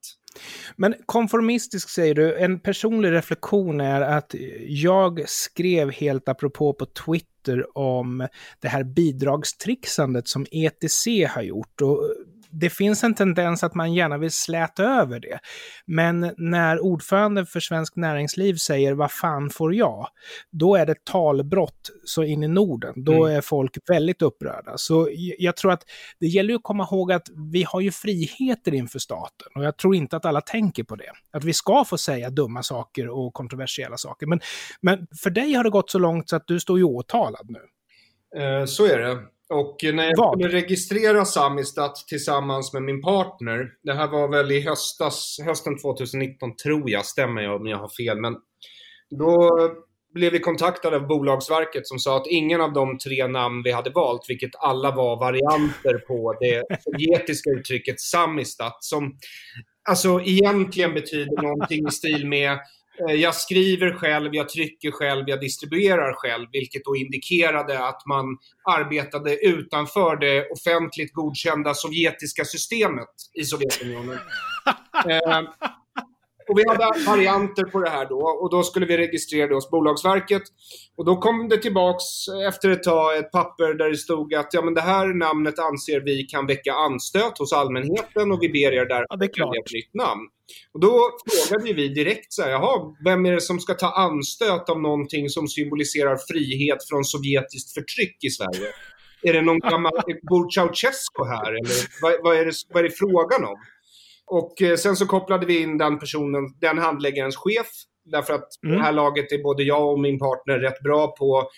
Men 0.76 0.94
konformistisk 1.06 1.88
säger 1.88 2.14
du, 2.14 2.37
en 2.37 2.61
personlig 2.61 3.12
reflektion 3.12 3.81
är 3.81 4.00
att 4.00 4.34
jag 4.67 5.28
skrev 5.28 5.90
helt 5.90 6.28
apropå 6.28 6.73
på 6.73 6.87
Twitter 6.87 7.78
om 7.78 8.28
det 8.61 8.69
här 8.69 8.84
bidragstrixandet 8.84 10.28
som 10.28 10.46
ETC 10.50 11.06
har 11.28 11.43
gjort. 11.43 11.81
Och 11.81 12.14
det 12.50 12.70
finns 12.70 13.04
en 13.04 13.14
tendens 13.14 13.64
att 13.64 13.75
man 13.75 13.94
gärna 13.94 14.19
vill 14.19 14.31
släta 14.31 14.84
över 14.84 15.20
det. 15.20 15.38
Men 15.87 16.34
när 16.37 16.81
ordföranden 16.81 17.46
för 17.46 17.60
Svensk 17.60 17.96
Näringsliv 17.96 18.54
säger 18.54 18.93
vad 18.94 19.12
fan 19.12 19.50
får 19.50 19.75
jag? 19.75 20.08
Då 20.50 20.76
är 20.76 20.87
det 20.87 21.04
talbrott 21.04 21.90
så 22.04 22.25
in 22.25 22.43
i 22.43 22.48
Norden. 22.48 23.04
Då 23.04 23.25
mm. 23.25 23.37
är 23.37 23.40
folk 23.40 23.78
väldigt 23.88 24.22
upprörda. 24.22 24.73
Så 24.76 25.09
jag 25.38 25.56
tror 25.56 25.73
att 25.73 25.82
det 26.20 26.26
gäller 26.26 26.54
att 26.54 26.62
komma 26.62 26.88
ihåg 26.90 27.12
att 27.12 27.28
vi 27.52 27.62
har 27.62 27.80
ju 27.80 27.92
friheter 27.92 28.75
inför 28.75 28.99
staten 28.99 29.49
och 29.54 29.64
jag 29.64 29.76
tror 29.76 29.94
inte 29.94 30.16
att 30.16 30.25
alla 30.25 30.40
tänker 30.40 30.85
på 30.85 30.97
det. 30.97 31.11
Att 31.32 31.44
vi 31.44 31.52
ska 31.52 31.85
få 31.85 31.99
säga 31.99 32.30
dumma 32.30 32.62
saker 32.62 33.09
och 33.09 33.35
kontroversiella 33.35 33.97
saker. 33.97 34.26
Men, 34.26 34.40
men 34.80 35.06
för 35.23 35.30
dig 35.30 35.52
har 35.52 35.64
det 35.64 35.70
gått 35.70 35.90
så 35.90 35.99
långt 35.99 36.28
så 36.28 36.37
att 36.37 36.47
du 36.47 36.61
står 36.61 36.78
ju 36.78 36.85
åtalad 36.85 37.47
nu. 37.50 37.61
Eh, 38.42 38.64
så 38.64 38.87
är 38.87 38.99
det. 38.99 39.36
Och 39.48 39.76
när 39.82 40.04
jag 40.04 40.12
Vad? 40.16 40.40
skulle 40.40 40.56
registrera 40.56 41.24
Samistat 41.24 41.96
tillsammans 42.08 42.72
med 42.72 42.82
min 42.82 43.02
partner, 43.02 43.70
det 43.82 43.92
här 43.92 44.08
var 44.08 44.28
väl 44.28 44.52
i 44.52 44.60
höstas, 44.60 45.36
hösten 45.46 45.78
2019 45.78 46.56
tror 46.56 46.90
jag, 46.90 47.06
stämmer 47.06 47.42
jag 47.42 47.60
om 47.60 47.66
jag 47.66 47.78
har 47.78 47.88
fel, 47.88 48.20
men 48.20 48.36
då 49.10 49.50
blev 50.14 50.32
vi 50.32 50.38
kontaktade 50.38 50.96
av 50.96 51.06
Bolagsverket 51.06 51.86
som 51.86 51.98
sa 51.98 52.16
att 52.16 52.26
ingen 52.26 52.60
av 52.60 52.72
de 52.72 52.98
tre 52.98 53.26
namn 53.26 53.62
vi 53.62 53.72
hade 53.72 53.90
valt, 53.90 54.24
vilket 54.28 54.50
alla 54.58 54.90
var 54.90 55.20
varianter 55.20 55.98
på 55.98 56.36
det 56.40 56.62
sovjetiska 56.82 57.50
uttrycket 57.50 58.00
Samistat, 58.00 58.84
som 58.84 59.16
alltså 59.88 60.20
egentligen 60.20 60.94
betyder 60.94 61.42
någonting 61.42 61.88
i 61.88 61.90
stil 61.90 62.26
med 62.26 62.58
jag 62.98 63.34
skriver 63.34 63.92
själv, 63.92 64.34
jag 64.34 64.48
trycker 64.48 64.90
själv, 64.90 65.24
jag 65.28 65.40
distribuerar 65.40 66.12
själv, 66.12 66.46
vilket 66.52 66.84
då 66.84 66.96
indikerade 66.96 67.86
att 67.88 68.06
man 68.06 68.38
arbetade 68.64 69.46
utanför 69.46 70.16
det 70.16 70.50
offentligt 70.50 71.12
godkända 71.12 71.74
sovjetiska 71.74 72.44
systemet 72.44 73.08
i 73.34 73.44
Sovjetunionen. 73.44 74.18
och 76.48 76.58
vi 76.58 76.62
hade 76.68 77.04
varianter 77.06 77.64
på 77.64 77.80
det 77.80 77.90
här 77.90 78.08
då 78.08 78.20
och 78.42 78.50
då 78.50 78.62
skulle 78.62 78.86
vi 78.86 78.96
registrera 78.96 79.46
det 79.46 79.54
hos 79.54 79.70
Bolagsverket. 79.70 80.42
Och 80.96 81.04
då 81.04 81.16
kom 81.16 81.48
det 81.48 81.56
tillbaks 81.56 82.04
efter 82.48 82.70
ett 82.70 82.82
tag 82.82 83.16
ett 83.16 83.32
papper 83.32 83.74
där 83.74 83.90
det 83.90 83.96
stod 83.96 84.34
att 84.34 84.48
ja, 84.54 84.62
men 84.62 84.74
det 84.74 84.80
här 84.80 85.06
namnet 85.06 85.58
anser 85.58 86.00
vi 86.00 86.22
kan 86.22 86.46
väcka 86.46 86.72
anstöt 86.72 87.38
hos 87.38 87.52
allmänheten 87.52 88.32
och 88.32 88.38
vi 88.42 88.48
ber 88.48 88.72
er 88.72 88.86
därför 88.86 89.06
ja, 89.08 89.16
välja 89.16 89.60
ett 89.64 89.72
nytt 89.72 89.94
namn. 89.94 90.22
Och 90.74 90.80
då 90.80 91.10
frågade 91.48 91.72
vi 91.72 91.88
direkt 91.88 92.32
så 92.32 92.42
här, 92.42 92.50
jaha, 92.50 92.94
vem 93.04 93.26
är 93.26 93.32
det 93.32 93.40
som 93.40 93.60
ska 93.60 93.74
ta 93.74 93.90
anstöt 93.90 94.68
av 94.68 94.80
någonting 94.80 95.28
som 95.28 95.48
symboliserar 95.48 96.16
frihet 96.30 96.78
från 96.88 97.04
sovjetiskt 97.04 97.74
förtryck 97.74 98.24
i 98.24 98.30
Sverige? 98.30 98.72
är 99.22 99.32
det 99.32 99.42
någon 99.42 99.58
gammal 99.58 99.92
Bor 100.30 100.50
Ceausescu 100.50 101.24
här? 101.24 101.50
Eller 101.50 101.76
vad, 102.02 102.12
vad, 102.22 102.36
är 102.36 102.44
det, 102.44 102.52
vad 102.68 102.84
är 102.84 102.88
det 102.88 102.94
frågan 102.94 103.44
om? 103.44 103.56
Och 104.26 104.62
eh, 104.62 104.76
sen 104.76 104.97
så 104.97 105.06
kopplade 105.06 105.47
vi 105.47 105.62
in 105.62 105.78
den 105.78 105.99
personen, 105.99 106.45
den 106.61 106.78
handläggarens 106.78 107.37
chef. 107.37 107.66
Därför 108.04 108.35
att 108.35 108.49
mm. 108.64 108.76
det 108.76 108.83
här 108.83 108.92
laget 108.92 109.33
är 109.33 109.42
både 109.42 109.62
jag 109.62 109.92
och 109.92 110.00
min 110.00 110.18
partner 110.18 110.59
rätt 110.59 110.83
bra 110.83 111.16
på 111.16 111.49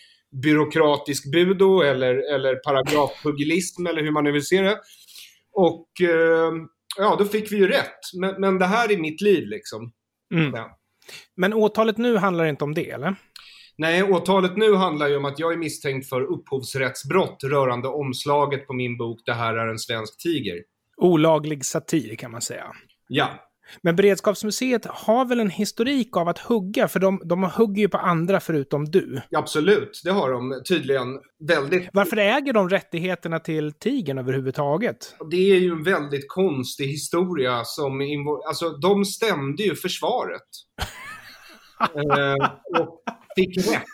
byråkratisk 0.42 1.32
budo 1.32 1.80
eller, 1.82 2.34
eller 2.34 2.54
paragrafpugilism 2.54 3.86
eller 3.86 4.02
hur 4.02 4.10
man 4.10 4.24
nu 4.24 4.32
vill 4.32 4.46
se 4.46 4.62
det. 4.62 4.78
Och 5.52 5.88
eh, 6.00 6.52
ja, 6.96 7.16
då 7.18 7.24
fick 7.24 7.52
vi 7.52 7.56
ju 7.56 7.68
rätt. 7.68 8.00
Men, 8.20 8.40
men 8.40 8.58
det 8.58 8.66
här 8.66 8.92
är 8.92 8.96
mitt 8.96 9.20
liv 9.20 9.46
liksom. 9.46 9.92
Mm. 10.34 10.54
Ja. 10.54 10.78
Men 11.36 11.54
åtalet 11.54 11.98
nu 11.98 12.16
handlar 12.16 12.44
inte 12.44 12.64
om 12.64 12.74
det, 12.74 12.90
eller? 12.90 13.16
Nej, 13.76 14.02
åtalet 14.02 14.56
nu 14.56 14.74
handlar 14.74 15.08
ju 15.08 15.16
om 15.16 15.24
att 15.24 15.38
jag 15.38 15.52
är 15.52 15.56
misstänkt 15.56 16.08
för 16.08 16.20
upphovsrättsbrott 16.20 17.44
rörande 17.44 17.88
omslaget 17.88 18.66
på 18.66 18.72
min 18.72 18.96
bok 18.96 19.20
Det 19.24 19.32
här 19.32 19.54
är 19.54 19.68
en 19.68 19.78
svensk 19.78 20.22
tiger. 20.22 20.62
Olaglig 20.98 21.64
satir 21.64 22.16
kan 22.16 22.30
man 22.30 22.42
säga. 22.42 22.66
Ja. 23.08 23.48
Men 23.82 23.96
Beredskapsmuseet 23.96 24.84
har 24.84 25.24
väl 25.24 25.40
en 25.40 25.50
historik 25.50 26.16
av 26.16 26.28
att 26.28 26.38
hugga, 26.38 26.88
för 26.88 27.00
de, 27.00 27.22
de 27.24 27.42
hugger 27.42 27.82
ju 27.82 27.88
på 27.88 27.98
andra 27.98 28.40
förutom 28.40 28.84
du. 28.84 29.20
Absolut, 29.32 30.00
det 30.04 30.10
har 30.10 30.30
de 30.30 30.62
tydligen 30.68 31.18
väldigt. 31.48 31.88
Varför 31.92 32.16
äger 32.16 32.52
de 32.52 32.68
rättigheterna 32.68 33.40
till 33.40 33.72
tigern 33.72 34.18
överhuvudtaget? 34.18 35.14
Det 35.30 35.50
är 35.50 35.60
ju 35.60 35.70
en 35.70 35.82
väldigt 35.82 36.28
konstig 36.28 36.86
historia 36.86 37.64
som... 37.64 38.00
Alltså, 38.48 38.70
de 38.70 39.04
stämde 39.04 39.62
ju 39.62 39.74
försvaret. 39.74 40.48
eh, 41.94 42.80
och 42.80 43.02
fick 43.36 43.56
rätt. 43.56 43.84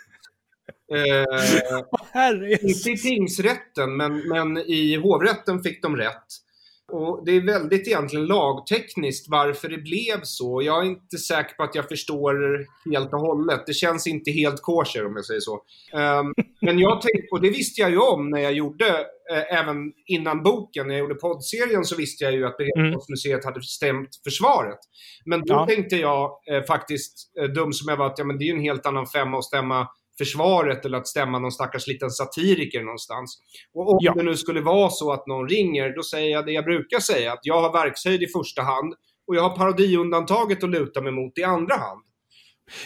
Eh, 0.93 2.69
inte 2.69 2.89
i 2.89 2.97
tingsrätten, 2.97 3.97
men, 3.97 4.27
men 4.27 4.57
i 4.57 4.95
hovrätten 4.95 5.63
fick 5.63 5.81
de 5.81 5.97
rätt. 5.97 6.44
Och 6.91 7.25
det 7.25 7.31
är 7.31 7.41
väldigt 7.41 7.87
egentligen 7.87 8.25
lagtekniskt 8.25 9.27
varför 9.29 9.69
det 9.69 9.77
blev 9.77 10.19
så. 10.23 10.61
Jag 10.61 10.81
är 10.81 10.89
inte 10.89 11.17
säker 11.17 11.55
på 11.55 11.63
att 11.63 11.75
jag 11.75 11.87
förstår 11.87 12.65
helt 12.91 13.13
och 13.13 13.19
hållet. 13.19 13.63
Det 13.65 13.73
känns 13.73 14.07
inte 14.07 14.31
helt 14.31 14.61
kosher 14.61 15.05
om 15.05 15.15
jag 15.15 15.25
säger 15.25 15.39
så. 15.39 15.53
Um, 15.93 16.33
men 16.61 16.79
jag 16.79 17.01
tänkte, 17.01 17.27
och 17.31 17.41
det 17.41 17.49
visste 17.49 17.81
jag 17.81 17.91
ju 17.91 17.97
om 17.97 18.29
när 18.29 18.39
jag 18.39 18.53
gjorde, 18.53 18.87
eh, 19.31 19.59
även 19.59 19.77
innan 20.05 20.43
boken, 20.43 20.87
när 20.87 20.95
jag 20.95 20.99
gjorde 21.01 21.15
poddserien 21.15 21.85
så 21.85 21.95
visste 21.95 22.23
jag 22.23 22.33
ju 22.33 22.45
att 22.45 22.57
Beredskapsmuseet 22.57 23.43
mm. 23.43 23.53
hade 23.53 23.61
stämt 23.61 24.09
försvaret. 24.23 24.79
Men 25.25 25.39
då 25.39 25.53
ja. 25.53 25.67
tänkte 25.67 25.95
jag 25.95 26.31
eh, 26.51 26.63
faktiskt, 26.63 27.31
eh, 27.39 27.45
dum 27.45 27.73
som 27.73 27.89
jag 27.89 27.97
var, 27.97 28.05
att 28.05 28.19
ja, 28.19 28.25
men 28.25 28.37
det 28.37 28.43
är 28.43 28.47
ju 28.47 28.53
en 28.53 28.61
helt 28.61 28.85
annan 28.85 29.07
femma 29.07 29.37
att 29.37 29.43
stämma 29.43 29.87
försvaret 30.17 30.85
eller 30.85 30.97
att 30.97 31.07
stämma 31.07 31.39
någon 31.39 31.51
stackars 31.51 31.87
liten 31.87 32.09
satiriker 32.09 32.83
någonstans. 32.83 33.37
Och 33.73 33.91
om 33.91 33.97
ja. 34.01 34.13
det 34.13 34.23
nu 34.23 34.37
skulle 34.37 34.61
vara 34.61 34.89
så 34.89 35.11
att 35.11 35.27
någon 35.27 35.49
ringer, 35.49 35.95
då 35.95 36.03
säger 36.03 36.31
jag 36.31 36.45
det 36.45 36.51
jag 36.51 36.65
brukar 36.65 36.99
säga, 36.99 37.33
att 37.33 37.39
jag 37.41 37.61
har 37.61 37.71
verkshöjd 37.71 38.23
i 38.23 38.27
första 38.27 38.61
hand 38.61 38.93
och 39.27 39.35
jag 39.35 39.41
har 39.41 39.57
parodiundantaget 39.57 40.63
att 40.63 40.69
luta 40.69 41.01
mig 41.01 41.11
mot 41.11 41.37
i 41.37 41.43
andra 41.43 41.75
hand. 41.75 42.01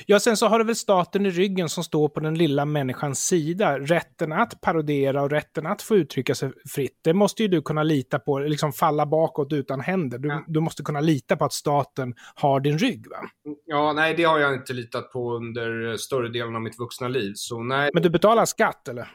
Ja, 0.06 0.20
sen 0.20 0.38
så 0.38 0.48
har 0.48 0.60
du 0.60 0.66
väl 0.66 0.76
staten 0.76 1.26
i 1.26 1.30
ryggen 1.30 1.70
som 1.70 1.84
står 1.84 2.10
på 2.10 2.20
den 2.20 2.36
lilla 2.36 2.66
människans 2.66 3.26
sida. 3.26 3.80
Rätten 3.80 4.32
att 4.32 4.62
parodera 4.62 5.22
och 5.22 5.32
rätten 5.32 5.66
att 5.66 5.82
få 5.82 5.96
uttrycka 5.96 6.36
sig 6.36 6.52
fritt. 6.70 7.00
Det 7.04 7.14
måste 7.14 7.44
ju 7.44 7.50
du 7.50 7.62
kunna 7.62 7.84
lita 7.84 8.20
på, 8.20 8.40
liksom 8.40 8.74
falla 8.74 9.06
bakåt 9.06 9.54
utan 9.54 9.82
händer. 9.82 10.18
Du, 10.18 10.28
ja. 10.30 10.44
du 10.48 10.60
måste 10.60 10.84
kunna 10.84 11.02
lita 11.02 11.38
på 11.38 11.46
att 11.46 11.54
staten 11.54 12.14
har 12.36 12.60
din 12.60 12.78
rygg, 12.78 13.10
va? 13.10 13.18
Ja, 13.66 13.94
nej, 13.94 14.14
det 14.14 14.24
har 14.24 14.40
jag 14.40 14.54
inte 14.54 14.74
litat 14.74 15.12
på 15.12 15.36
under 15.36 15.98
större 15.98 16.30
delen 16.30 16.56
av 16.56 16.62
mitt 16.62 16.80
vuxna 16.80 17.08
liv. 17.08 17.34
Så 17.36 17.64
nej. 17.64 17.90
Men 17.94 18.04
du 18.04 18.10
betalar 18.10 18.46
skatt, 18.46 18.88
eller? 18.88 19.12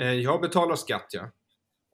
Eh, 0.00 0.12
jag 0.12 0.40
betalar 0.40 0.76
skatt, 0.76 1.06
ja. 1.10 1.22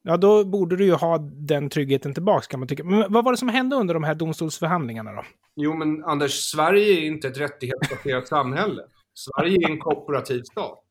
Ja, 0.03 0.17
då 0.17 0.45
borde 0.45 0.77
du 0.77 0.85
ju 0.85 0.93
ha 0.93 1.19
den 1.19 1.71
tryggheten 1.71 2.15
tillbaka 2.15 2.47
kan 2.51 2.61
man 2.61 2.69
tycka. 2.69 2.85
Men 2.85 3.13
vad 3.13 3.25
var 3.25 3.33
det 3.33 3.39
som 3.39 3.49
hände 3.49 3.77
under 3.77 3.95
de 3.95 4.05
här 4.05 4.15
domstolsförhandlingarna 4.15 5.13
då? 5.13 5.23
Jo, 5.61 5.75
men 5.75 6.05
Anders, 6.05 6.33
Sverige 6.33 6.93
är 6.93 7.07
inte 7.07 7.29
ett 7.29 7.39
rättighetsbaserat 7.39 8.29
samhälle. 8.29 8.83
Sverige 9.15 9.57
är 9.67 9.71
en 9.71 9.79
kooperativ 9.79 10.43
stat. 10.43 10.85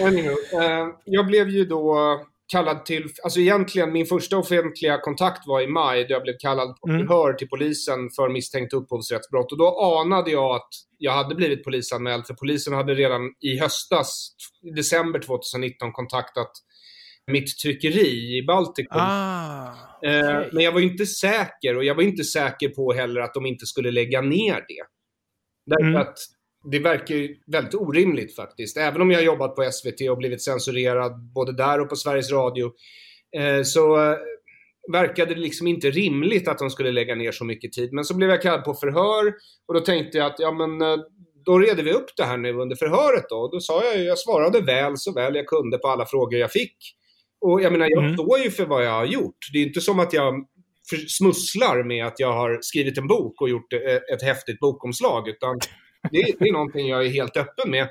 Anyway, 0.00 0.36
eh, 0.52 0.88
jag 1.04 1.26
blev 1.26 1.48
ju 1.48 1.64
då 1.64 2.18
kallad 2.52 2.84
till, 2.84 3.08
alltså 3.24 3.40
egentligen 3.40 3.92
min 3.92 4.06
första 4.06 4.38
offentliga 4.38 4.98
kontakt 4.98 5.46
var 5.46 5.60
i 5.60 5.66
maj 5.66 6.04
då 6.04 6.14
jag 6.14 6.22
blev 6.22 6.34
kallad 6.38 6.76
på 6.80 6.88
mm. 6.88 7.06
förhör 7.06 7.32
till 7.32 7.48
polisen 7.48 8.10
för 8.16 8.28
misstänkt 8.28 8.72
upphovsrättsbrott. 8.72 9.52
Och 9.52 9.58
då 9.58 9.80
anade 9.80 10.30
jag 10.30 10.54
att 10.56 10.68
jag 10.98 11.12
hade 11.12 11.34
blivit 11.34 11.64
polisanmäld 11.64 12.26
för 12.26 12.34
polisen 12.34 12.72
hade 12.72 12.94
redan 12.94 13.20
i 13.40 13.58
höstas, 13.58 14.30
i 14.62 14.70
december 14.70 15.18
2019, 15.18 15.92
kontaktat 15.92 16.50
mitt 17.30 17.58
tryckeri 17.58 18.38
i 18.38 18.44
Baltikum. 18.46 18.98
Ah, 19.00 19.74
okay. 19.98 20.18
eh, 20.18 20.46
men 20.52 20.64
jag 20.64 20.72
var 20.72 20.80
inte 20.80 21.06
säker 21.06 21.76
och 21.76 21.84
jag 21.84 21.94
var 21.94 22.02
inte 22.02 22.24
säker 22.24 22.68
på 22.68 22.92
heller 22.92 23.20
att 23.20 23.34
de 23.34 23.46
inte 23.46 23.66
skulle 23.66 23.90
lägga 23.90 24.20
ner 24.20 24.54
det. 24.54 24.82
Därför 25.66 25.88
mm. 25.88 26.00
att 26.00 26.18
det 26.70 26.78
verkar 26.78 27.14
ju 27.14 27.36
väldigt 27.46 27.74
orimligt 27.74 28.36
faktiskt. 28.36 28.76
Även 28.76 29.02
om 29.02 29.10
jag 29.10 29.24
jobbat 29.24 29.56
på 29.56 29.70
SVT 29.72 30.10
och 30.10 30.18
blivit 30.18 30.42
censurerad 30.42 31.32
både 31.34 31.56
där 31.56 31.80
och 31.80 31.88
på 31.88 31.96
Sveriges 31.96 32.32
Radio 32.32 32.72
eh, 33.36 33.62
så 33.62 34.10
eh, 34.10 34.16
verkade 34.92 35.34
det 35.34 35.40
liksom 35.40 35.66
inte 35.66 35.90
rimligt 35.90 36.48
att 36.48 36.58
de 36.58 36.70
skulle 36.70 36.92
lägga 36.92 37.14
ner 37.14 37.32
så 37.32 37.44
mycket 37.44 37.72
tid. 37.72 37.92
Men 37.92 38.04
så 38.04 38.16
blev 38.16 38.30
jag 38.30 38.42
kallad 38.42 38.64
på 38.64 38.74
förhör 38.74 39.34
och 39.68 39.74
då 39.74 39.80
tänkte 39.80 40.18
jag 40.18 40.26
att 40.26 40.38
ja 40.38 40.52
men 40.52 41.02
då 41.44 41.58
reder 41.58 41.82
vi 41.82 41.92
upp 41.92 42.16
det 42.16 42.24
här 42.24 42.36
nu 42.36 42.52
under 42.52 42.76
förhöret 42.76 43.24
då. 43.28 43.48
Då 43.52 43.60
sa 43.60 43.84
jag, 43.84 44.04
jag 44.04 44.18
svarade 44.18 44.60
väl 44.60 44.96
så 44.96 45.12
väl 45.12 45.34
jag 45.34 45.46
kunde 45.46 45.78
på 45.78 45.88
alla 45.88 46.06
frågor 46.06 46.40
jag 46.40 46.52
fick. 46.52 46.76
Och 47.42 47.62
jag 47.62 47.72
menar, 47.72 47.86
jag 47.90 48.04
mm. 48.04 48.14
står 48.14 48.38
ju 48.38 48.50
för 48.50 48.66
vad 48.66 48.84
jag 48.84 48.90
har 48.90 49.06
gjort. 49.06 49.36
Det 49.52 49.58
är 49.58 49.66
inte 49.66 49.80
som 49.80 49.98
att 49.98 50.12
jag 50.12 50.46
smusslar 51.08 51.84
med 51.84 52.06
att 52.06 52.20
jag 52.20 52.32
har 52.32 52.58
skrivit 52.62 52.98
en 52.98 53.06
bok 53.06 53.40
och 53.42 53.48
gjort 53.48 53.72
ett 54.14 54.22
häftigt 54.22 54.60
bokomslag, 54.60 55.28
utan 55.28 55.58
det, 56.10 56.34
det 56.38 56.48
är 56.48 56.52
någonting 56.52 56.88
jag 56.88 57.06
är 57.06 57.10
helt 57.10 57.36
öppen 57.36 57.70
med. 57.70 57.88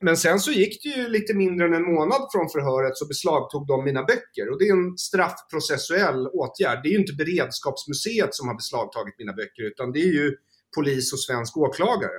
Men 0.00 0.16
sen 0.16 0.40
så 0.40 0.52
gick 0.52 0.82
det 0.82 0.88
ju 0.88 1.08
lite 1.08 1.34
mindre 1.34 1.66
än 1.66 1.74
en 1.74 1.94
månad 1.94 2.22
från 2.32 2.48
förhöret 2.48 2.96
så 2.96 3.06
beslagtog 3.06 3.66
de 3.66 3.84
mina 3.84 4.02
böcker. 4.02 4.50
Och 4.50 4.58
det 4.58 4.68
är 4.68 4.72
en 4.72 4.98
straffprocessuell 4.98 6.26
åtgärd. 6.26 6.80
Det 6.82 6.88
är 6.88 6.92
ju 6.92 6.98
inte 6.98 7.12
Beredskapsmuseet 7.12 8.34
som 8.34 8.48
har 8.48 8.54
beslagtagit 8.54 9.14
mina 9.18 9.32
böcker, 9.32 9.62
utan 9.62 9.92
det 9.92 9.98
är 9.98 10.12
ju 10.12 10.36
polis 10.76 11.12
och 11.12 11.20
svensk 11.20 11.56
åklagare. 11.56 12.18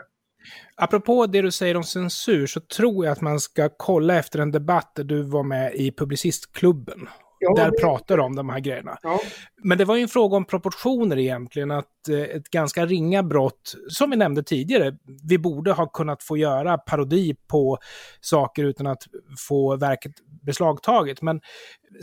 Apropå 0.76 1.26
det 1.26 1.42
du 1.42 1.52
säger 1.52 1.78
om 1.78 1.84
censur 1.84 2.48
så 2.48 2.60
tror 2.60 3.06
jag 3.06 3.12
att 3.12 3.22
man 3.22 3.40
ska 3.40 3.70
kolla 3.78 4.16
efter 4.16 4.40
en 4.40 4.52
debatt 4.52 4.92
där 4.96 5.04
du 5.04 5.22
var 5.22 5.44
med 5.44 5.76
i 5.76 5.92
Publicistklubben. 5.92 7.08
Ja, 7.40 7.54
där 7.56 7.72
det... 7.72 7.82
pratar 7.82 8.18
om 8.18 8.36
de 8.36 8.50
här 8.50 8.60
grejerna. 8.60 8.98
Ja. 9.04 9.22
Men 9.64 9.78
det 9.78 9.86
var 9.86 9.96
ju 9.96 10.02
en 10.02 10.08
fråga 10.08 10.38
om 10.38 10.46
proportioner 10.46 11.18
egentligen, 11.18 11.72
att 11.72 12.10
eh, 12.10 12.20
ett 12.20 12.50
ganska 12.50 12.86
ringa 12.86 13.24
brott, 13.24 13.76
som 13.90 14.10
vi 14.10 14.18
nämnde 14.18 14.44
tidigare, 14.44 14.98
vi 15.30 15.38
borde 15.38 15.72
ha 15.72 15.88
kunnat 15.88 16.24
få 16.24 16.38
göra 16.38 16.78
parodi 16.78 17.36
på 17.48 17.78
saker 18.22 18.64
utan 18.64 18.88
att 18.88 19.04
få 19.48 19.76
verket 19.78 20.12
beslagtaget. 20.46 21.22
Men 21.22 21.42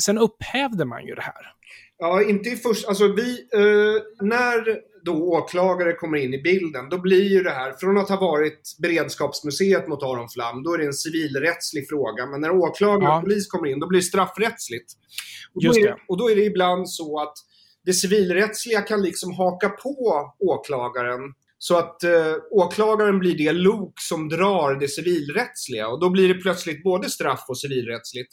sen 0.05 0.19
upphävde 0.19 0.85
man 0.85 1.07
ju 1.07 1.15
det 1.15 1.23
här. 1.23 1.53
Ja, 1.99 2.23
inte 2.23 2.49
i 2.49 2.57
första... 2.57 2.89
Alltså 2.89 3.07
vi... 3.13 3.49
Eh, 3.55 4.27
när 4.27 4.92
då 5.05 5.13
åklagare 5.13 5.93
kommer 5.93 6.19
in 6.19 6.35
i 6.35 6.43
bilden, 6.43 6.89
då 6.89 6.99
blir 6.99 7.23
ju 7.23 7.43
det 7.43 7.51
här, 7.51 7.73
från 7.81 7.99
att 7.99 8.09
ha 8.09 8.21
varit 8.21 8.77
beredskapsmuseet 8.83 9.89
mot 9.89 10.03
Aron 10.03 10.29
Flam, 10.29 10.63
då 10.63 10.75
är 10.75 10.79
det 10.79 10.87
en 10.87 10.93
civilrättslig 10.93 11.89
fråga. 11.89 12.27
Men 12.27 12.41
när 12.41 12.51
åklagare 12.51 13.11
ja. 13.11 13.17
och 13.17 13.23
polis 13.23 13.47
kommer 13.47 13.69
in, 13.69 13.81
då 13.81 13.87
blir 13.87 14.01
det 14.01 14.05
straffrättsligt. 14.05 14.93
Och 15.55 15.65
då, 15.65 15.71
är, 15.71 15.97
och 16.09 16.19
då 16.19 16.31
är 16.31 16.37
det 16.37 16.45
ibland 16.45 16.91
så 16.91 17.21
att 17.21 17.35
det 17.85 17.93
civilrättsliga 17.93 18.81
kan 18.81 19.03
liksom 19.03 19.33
haka 19.33 19.69
på 19.69 20.33
åklagaren 20.39 21.21
så 21.59 21.79
att 21.79 22.03
eh, 22.05 22.35
åklagaren 22.51 23.19
blir 23.19 23.39
det 23.39 23.53
lok 23.53 24.01
som 24.01 24.29
drar 24.29 24.81
det 24.81 24.89
civilrättsliga 24.89 25.89
och 25.89 26.01
då 26.01 26.11
blir 26.11 26.29
det 26.29 26.35
plötsligt 26.35 26.83
både 26.83 27.11
straff 27.11 27.45
och 27.49 27.59
civilrättsligt. 27.59 28.33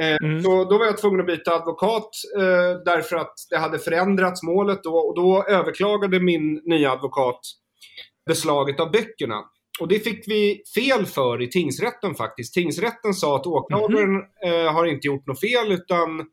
Eh, 0.00 0.16
mm. 0.22 0.42
Så 0.42 0.64
då 0.64 0.78
var 0.78 0.86
jag 0.86 0.98
tvungen 0.98 1.20
att 1.20 1.26
byta 1.26 1.54
advokat 1.54 2.10
eh, 2.36 2.82
därför 2.84 3.16
att 3.16 3.34
det 3.50 3.58
hade 3.58 3.78
förändrats 3.78 4.42
målet 4.42 4.82
då, 4.82 4.96
och 4.96 5.16
då 5.16 5.44
överklagade 5.48 6.20
min 6.20 6.62
nya 6.64 6.92
advokat 6.92 7.40
beslaget 8.26 8.80
av 8.80 8.90
böckerna. 8.90 9.44
Och 9.80 9.88
det 9.88 9.98
fick 9.98 10.28
vi 10.28 10.62
fel 10.74 11.06
för 11.06 11.42
i 11.42 11.50
tingsrätten 11.50 12.14
faktiskt. 12.14 12.54
Tingsrätten 12.54 13.14
sa 13.14 13.36
att 13.36 13.46
åklagaren 13.46 14.22
mm. 14.44 14.74
har 14.74 14.86
inte 14.86 15.06
gjort 15.06 15.26
något 15.26 15.40
fel 15.40 15.72
utan 15.72 16.26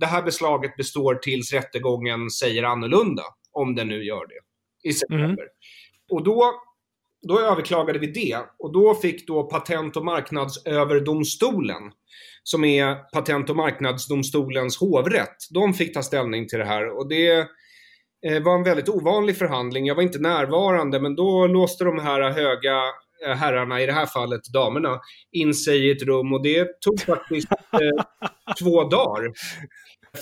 det 0.00 0.06
här 0.06 0.22
beslaget 0.22 0.76
består 0.76 1.14
tills 1.14 1.52
rättegången 1.52 2.30
säger 2.30 2.62
annorlunda. 2.62 3.22
Om 3.52 3.74
den 3.74 3.88
nu 3.88 4.04
gör 4.04 4.26
det. 4.26 4.40
I 4.88 4.92
september. 4.92 5.42
Mm. 5.42 5.48
Och 6.10 6.24
då 6.24 6.54
då 7.28 7.40
överklagade 7.40 7.98
vi 7.98 8.06
det 8.06 8.38
och 8.58 8.72
då 8.72 8.94
fick 8.94 9.26
då 9.26 9.42
Patent 9.42 9.96
och 9.96 10.04
marknadsöverdomstolen, 10.04 11.82
som 12.42 12.64
är 12.64 12.94
Patent 12.94 13.50
och 13.50 13.56
marknadsdomstolens 13.56 14.78
hovrätt, 14.78 15.36
de 15.50 15.74
fick 15.74 15.94
ta 15.94 16.02
ställning 16.02 16.48
till 16.48 16.58
det 16.58 16.64
här. 16.64 16.98
Och 16.98 17.08
det 17.08 17.38
eh, 18.26 18.42
var 18.42 18.54
en 18.54 18.64
väldigt 18.64 18.88
ovanlig 18.88 19.36
förhandling. 19.36 19.86
Jag 19.86 19.94
var 19.94 20.02
inte 20.02 20.18
närvarande, 20.18 21.00
men 21.00 21.16
då 21.16 21.46
låste 21.46 21.84
de 21.84 21.98
här 21.98 22.30
höga 22.30 22.82
eh, 23.26 23.36
herrarna, 23.36 23.82
i 23.82 23.86
det 23.86 23.92
här 23.92 24.06
fallet 24.06 24.44
damerna, 24.52 25.00
in 25.32 25.54
sig 25.54 25.86
i 25.86 25.90
ett 25.90 26.02
rum 26.02 26.32
och 26.32 26.42
det 26.42 26.80
tog 26.80 27.00
faktiskt 27.00 27.52
eh, 27.52 28.04
två 28.62 28.84
dagar 28.84 29.32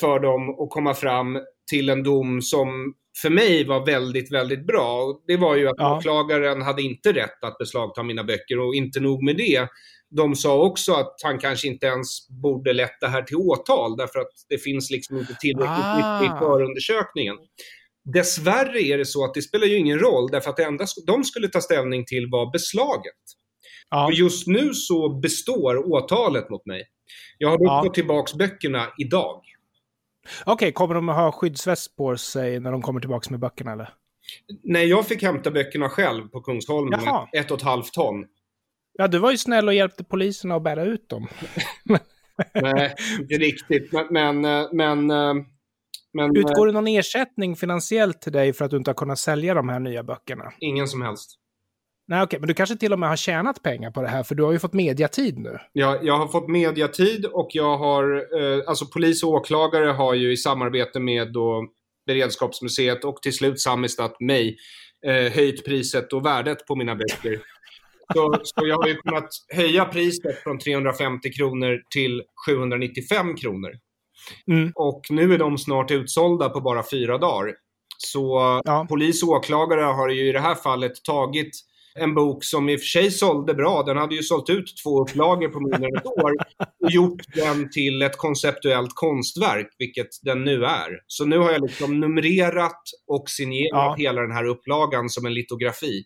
för 0.00 0.20
dem 0.20 0.50
att 0.50 0.70
komma 0.70 0.94
fram 0.94 1.38
till 1.70 1.88
en 1.88 2.02
dom 2.02 2.42
som 2.42 2.94
för 3.22 3.30
mig 3.30 3.64
var 3.64 3.86
väldigt, 3.86 4.32
väldigt 4.32 4.66
bra. 4.66 5.20
Det 5.26 5.36
var 5.36 5.56
ju 5.56 5.68
att 5.68 5.74
ja. 5.78 5.96
åklagaren 5.96 6.62
hade 6.62 6.82
inte 6.82 7.12
rätt 7.12 7.44
att 7.44 7.58
beslagta 7.58 8.02
mina 8.02 8.24
böcker 8.24 8.58
och 8.58 8.74
inte 8.74 9.00
nog 9.00 9.22
med 9.22 9.36
det. 9.36 9.68
De 10.16 10.34
sa 10.34 10.62
också 10.62 10.92
att 10.92 11.14
han 11.22 11.38
kanske 11.38 11.68
inte 11.68 11.86
ens 11.86 12.28
borde 12.28 12.72
lett 12.72 13.00
det 13.00 13.08
här 13.08 13.22
till 13.22 13.36
åtal 13.36 13.96
därför 13.96 14.20
att 14.20 14.32
det 14.48 14.58
finns 14.58 14.90
liksom 14.90 15.18
inte 15.18 15.34
tillräckligt 15.40 15.86
ah. 15.86 16.20
mycket 16.20 16.36
i 16.36 16.38
förundersökningen. 16.38 17.36
Dessvärre 18.14 18.82
är 18.82 18.98
det 18.98 19.06
så 19.06 19.24
att 19.24 19.34
det 19.34 19.42
spelar 19.42 19.66
ju 19.66 19.76
ingen 19.76 19.98
roll 19.98 20.30
därför 20.30 20.50
att 20.50 20.56
det 20.56 20.64
enda 20.64 20.84
de 21.06 21.24
skulle 21.24 21.48
ta 21.48 21.60
ställning 21.60 22.04
till 22.06 22.26
var 22.30 22.52
beslaget. 22.52 23.22
Ja. 23.90 24.06
Och 24.06 24.12
just 24.12 24.46
nu 24.46 24.74
så 24.74 25.08
består 25.08 25.92
åtalet 25.92 26.50
mot 26.50 26.66
mig. 26.66 26.82
Jag 27.38 27.48
har 27.48 27.58
ja. 27.60 27.82
fått 27.84 27.94
tillbaka 27.94 28.36
böckerna 28.36 28.88
idag. 28.98 29.40
Okej, 30.46 30.52
okay, 30.52 30.72
kommer 30.72 30.94
de 30.94 31.08
att 31.08 31.16
ha 31.16 31.32
skyddsväst 31.32 31.96
på 31.96 32.16
sig 32.16 32.60
när 32.60 32.72
de 32.72 32.82
kommer 32.82 33.00
tillbaka 33.00 33.30
med 33.30 33.40
böckerna 33.40 33.72
eller? 33.72 33.94
Nej, 34.62 34.86
jag 34.86 35.06
fick 35.06 35.22
hämta 35.22 35.50
böckerna 35.50 35.88
själv 35.88 36.28
på 36.28 36.40
Kungsholmen 36.40 37.04
med 37.04 37.28
ett 37.32 37.50
och 37.50 37.56
ett 37.56 37.62
halvt 37.62 37.92
ton. 37.92 38.24
Ja, 38.98 39.08
du 39.08 39.18
var 39.18 39.30
ju 39.30 39.38
snäll 39.38 39.68
och 39.68 39.74
hjälpte 39.74 40.04
polisen 40.04 40.52
att 40.52 40.62
bära 40.62 40.84
ut 40.84 41.08
dem. 41.08 41.28
Nej, 42.54 42.94
inte 43.20 43.34
riktigt. 43.34 43.92
Men, 43.92 44.40
men, 44.40 44.40
men, 44.72 45.06
men, 46.12 46.36
Utgår 46.36 46.66
det 46.66 46.72
någon 46.72 46.86
ersättning 46.86 47.56
finansiellt 47.56 48.20
till 48.20 48.32
dig 48.32 48.52
för 48.52 48.64
att 48.64 48.70
du 48.70 48.76
inte 48.76 48.90
har 48.90 48.94
kunnat 48.94 49.18
sälja 49.18 49.54
de 49.54 49.68
här 49.68 49.80
nya 49.80 50.02
böckerna? 50.02 50.52
Ingen 50.58 50.88
som 50.88 51.02
helst. 51.02 51.38
Nej, 52.08 52.22
okej, 52.22 52.40
men 52.40 52.48
du 52.48 52.54
kanske 52.54 52.76
till 52.76 52.92
och 52.92 52.98
med 52.98 53.08
har 53.08 53.16
tjänat 53.16 53.62
pengar 53.62 53.90
på 53.90 54.02
det 54.02 54.08
här, 54.08 54.22
för 54.22 54.34
du 54.34 54.42
har 54.42 54.52
ju 54.52 54.58
fått 54.58 54.72
mediatid 54.72 55.38
nu. 55.38 55.58
Ja, 55.72 55.98
jag 56.02 56.18
har 56.18 56.28
fått 56.28 56.48
mediatid 56.48 57.26
och 57.26 57.48
jag 57.52 57.78
har, 57.78 58.14
eh, 58.40 58.62
alltså 58.66 58.86
polis 58.86 59.22
och 59.22 59.30
åklagare 59.30 59.86
har 59.86 60.14
ju 60.14 60.32
i 60.32 60.36
samarbete 60.36 61.00
med 61.00 61.32
då 61.32 61.66
Beredskapsmuseet 62.06 63.04
och 63.04 63.22
till 63.22 63.32
slut 63.32 63.60
Samistat 63.60 64.20
mig 64.20 64.56
eh, 65.06 65.32
höjt 65.32 65.64
priset 65.64 66.12
och 66.12 66.26
värdet 66.26 66.66
på 66.66 66.76
mina 66.76 66.94
böcker. 66.94 67.40
Så, 68.14 68.40
så 68.42 68.66
jag 68.66 68.76
har 68.76 68.88
ju 68.88 68.94
kunnat 68.94 69.28
höja 69.48 69.84
priset 69.84 70.42
från 70.42 70.58
350 70.58 71.32
kronor 71.32 71.82
till 71.94 72.22
795 72.46 73.36
kronor. 73.36 73.70
Mm. 74.46 74.72
Och 74.74 75.00
nu 75.10 75.34
är 75.34 75.38
de 75.38 75.58
snart 75.58 75.90
utsålda 75.90 76.48
på 76.48 76.60
bara 76.60 76.82
fyra 76.90 77.18
dagar. 77.18 77.54
Så 77.98 78.60
ja. 78.64 78.86
polis 78.88 79.22
och 79.22 79.28
åklagare 79.28 79.80
har 79.80 80.08
ju 80.08 80.28
i 80.28 80.32
det 80.32 80.40
här 80.40 80.54
fallet 80.54 80.92
tagit 81.04 81.50
en 81.94 82.14
bok 82.14 82.44
som 82.44 82.68
i 82.68 82.76
och 82.76 82.80
för 82.80 82.86
sig 82.86 83.10
sålde 83.10 83.54
bra. 83.54 83.82
Den 83.82 83.96
hade 83.96 84.14
ju 84.14 84.22
sålt 84.22 84.50
ut 84.50 84.64
två 84.84 85.02
upplagor 85.02 85.48
på 85.48 85.60
mindre 85.60 85.88
än 85.88 85.96
ett 85.96 86.06
år 86.06 86.32
och 86.84 86.90
gjort 86.90 87.22
den 87.34 87.70
till 87.70 88.02
ett 88.02 88.16
konceptuellt 88.16 88.90
konstverk, 88.94 89.68
vilket 89.78 90.08
den 90.22 90.44
nu 90.44 90.64
är. 90.64 90.88
Så 91.06 91.24
nu 91.24 91.38
har 91.38 91.52
jag 91.52 91.62
liksom 91.62 92.00
numrerat 92.00 92.82
och 93.06 93.24
signerat 93.30 93.68
ja. 93.72 93.94
hela 93.98 94.20
den 94.22 94.32
här 94.32 94.44
upplagan 94.44 95.08
som 95.08 95.26
en 95.26 95.34
litografi. 95.34 96.04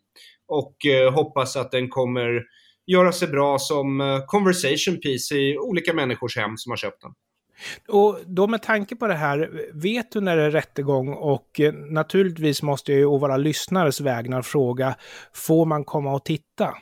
Och 0.48 0.86
eh, 0.86 1.12
hoppas 1.12 1.56
att 1.56 1.70
den 1.70 1.88
kommer 1.88 2.42
göra 2.86 3.12
sig 3.12 3.28
bra 3.28 3.58
som 3.58 4.00
eh, 4.00 4.24
conversation 4.26 5.00
piece 5.00 5.34
i 5.34 5.58
olika 5.58 5.94
människors 5.94 6.36
hem 6.36 6.56
som 6.56 6.70
har 6.70 6.76
köpt 6.76 7.02
den. 7.02 7.10
Och 7.88 8.18
då 8.26 8.46
med 8.46 8.62
tanke 8.62 8.96
på 8.96 9.06
det 9.06 9.14
här, 9.14 9.50
vet 9.74 10.12
du 10.12 10.20
när 10.20 10.36
det 10.36 10.42
är 10.42 10.50
rättegång 10.50 11.08
och 11.08 11.60
eh, 11.60 11.72
naturligtvis 11.72 12.62
måste 12.62 12.92
jag 12.92 12.98
ju 12.98 13.06
å 13.06 13.18
våra 13.18 13.36
lyssnares 13.36 14.00
vägnar 14.00 14.42
fråga, 14.42 14.94
får 15.34 15.64
man 15.64 15.84
komma 15.84 16.14
och 16.14 16.24
titta? 16.24 16.74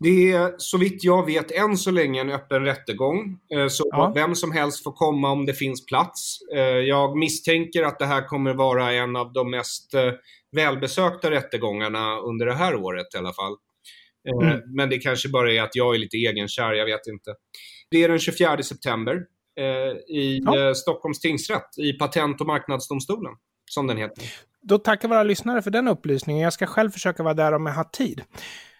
Det 0.00 0.32
är 0.32 0.54
så 0.58 0.78
vitt 0.78 1.04
jag 1.04 1.26
vet 1.26 1.50
än 1.50 1.76
så 1.76 1.90
länge 1.90 2.20
en 2.20 2.30
öppen 2.30 2.64
rättegång. 2.64 3.38
Eh, 3.54 3.68
så 3.68 3.88
ja. 3.90 4.12
vem 4.14 4.34
som 4.34 4.52
helst 4.52 4.84
får 4.84 4.92
komma 4.92 5.30
om 5.30 5.46
det 5.46 5.54
finns 5.54 5.86
plats. 5.86 6.38
Eh, 6.54 6.60
jag 6.62 7.18
misstänker 7.18 7.82
att 7.82 7.98
det 7.98 8.06
här 8.06 8.26
kommer 8.26 8.54
vara 8.54 8.92
en 8.92 9.16
av 9.16 9.32
de 9.32 9.50
mest 9.50 9.94
välbesökta 10.56 11.30
rättegångarna 11.30 12.18
under 12.18 12.46
det 12.46 12.54
här 12.54 12.74
året 12.74 13.06
i 13.14 13.18
alla 13.18 13.32
fall. 13.32 13.56
Mm. 14.28 14.60
Men 14.76 14.90
det 14.90 14.98
kanske 14.98 15.28
bara 15.28 15.52
är 15.52 15.62
att 15.62 15.76
jag 15.76 15.94
är 15.94 15.98
lite 15.98 16.16
egenkär, 16.16 16.72
jag 16.72 16.86
vet 16.86 17.06
inte. 17.06 17.34
Det 17.90 18.04
är 18.04 18.08
den 18.08 18.18
24 18.18 18.62
september. 18.62 19.22
Eh, 19.58 20.16
i 20.16 20.42
ja. 20.44 20.68
Eh, 20.68 20.72
Stockholms 20.72 21.20
tingsrätt, 21.20 21.78
i 21.78 21.92
Patent 21.92 22.40
och 22.40 22.46
marknadsdomstolen, 22.46 23.32
som 23.70 23.86
den 23.86 23.96
heter. 23.96 24.24
Då 24.62 24.78
tackar 24.78 25.08
våra 25.08 25.22
lyssnare 25.22 25.62
för 25.62 25.70
den 25.70 25.88
upplysningen. 25.88 26.42
Jag 26.42 26.52
ska 26.52 26.66
själv 26.66 26.90
försöka 26.90 27.22
vara 27.22 27.34
där 27.34 27.52
om 27.52 27.66
jag 27.66 27.74
har 27.74 27.84
tid. 27.84 28.22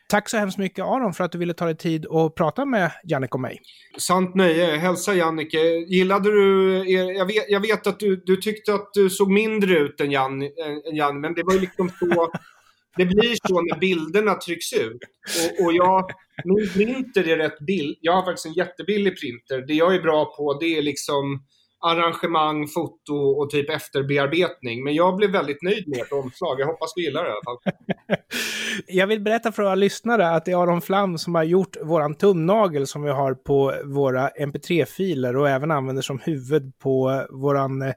Tack 0.09 0.29
så 0.29 0.37
hemskt 0.37 0.59
mycket 0.59 0.85
Aron 0.85 1.15
för 1.15 1.25
att 1.25 1.33
du 1.33 1.39
ville 1.39 1.55
ta 1.55 1.65
dig 1.65 1.77
tid 1.77 2.07
och 2.07 2.35
prata 2.35 2.65
med 2.65 2.93
Jannik 3.05 3.35
och 3.35 3.41
mig. 3.41 3.61
Sant 3.99 4.35
nöje. 4.35 4.77
Hälsa 4.77 5.15
Jannike. 5.15 5.59
Gillade 5.89 6.31
du, 6.31 6.85
jag 6.93 7.27
vet, 7.27 7.45
jag 7.49 7.61
vet 7.61 7.87
att 7.87 8.01
du, 8.01 8.23
du 8.27 8.37
tyckte 8.37 8.75
att 8.75 8.89
du 8.93 9.11
såg 9.11 9.31
mindre 9.31 9.79
ut 9.79 10.01
än 10.01 10.11
Jan, 10.11 10.43
än 10.43 10.97
Jan 10.97 11.21
men 11.21 11.35
det 11.35 11.43
var 11.43 11.55
ju 11.55 11.61
liksom 11.61 11.91
så 11.99 12.33
det 12.97 13.05
blir 13.05 13.37
så 13.49 13.61
när 13.61 13.79
bilderna 13.79 14.35
trycks 14.35 14.73
ut. 14.73 15.01
Och, 15.39 15.65
och 15.65 15.73
jag, 15.73 16.11
min 16.45 16.69
printer 16.69 17.29
är 17.29 17.37
rätt 17.37 17.59
billig. 17.59 17.99
Jag 18.01 18.13
har 18.13 18.25
faktiskt 18.25 18.47
en 18.47 18.53
jättebillig 18.53 19.21
printer. 19.21 19.67
Det 19.67 19.75
jag 19.75 19.95
är 19.95 20.03
bra 20.03 20.25
på 20.37 20.59
det 20.61 20.79
är 20.79 20.83
liksom 20.83 21.45
arrangemang, 21.81 22.69
foto 22.69 23.15
och 23.15 23.51
typ 23.51 23.71
efterbearbetning. 23.71 24.85
Men 24.85 24.95
jag 24.95 25.17
blev 25.17 25.31
väldigt 25.31 25.63
nöjd 25.63 25.89
med 25.89 25.99
ett 25.99 26.13
omslag. 26.13 26.61
Jag 26.61 26.67
hoppas 26.67 26.95
du 26.95 27.05
gillar 27.05 27.25
det 27.25 27.29
i 27.29 27.33
alla 27.33 27.43
fall. 27.45 27.59
jag 28.87 29.07
vill 29.07 29.21
berätta 29.21 29.53
för 29.53 29.63
våra 29.63 29.75
lyssnare 29.75 30.31
att 30.31 30.45
det 30.45 30.53
är 30.53 30.63
Aron 30.63 30.81
Flam 30.81 31.19
som 31.19 31.35
har 31.35 31.43
gjort 31.43 31.77
våran 31.83 32.15
tumnagel 32.15 32.87
som 32.87 33.03
vi 33.03 33.11
har 33.11 33.35
på 33.35 33.75
våra 33.85 34.29
mp3-filer 34.29 35.37
och 35.37 35.49
även 35.49 35.71
använder 35.71 36.03
som 36.03 36.19
huvud 36.19 36.79
på 36.79 37.27
våran 37.31 37.83
eh, 37.83 37.93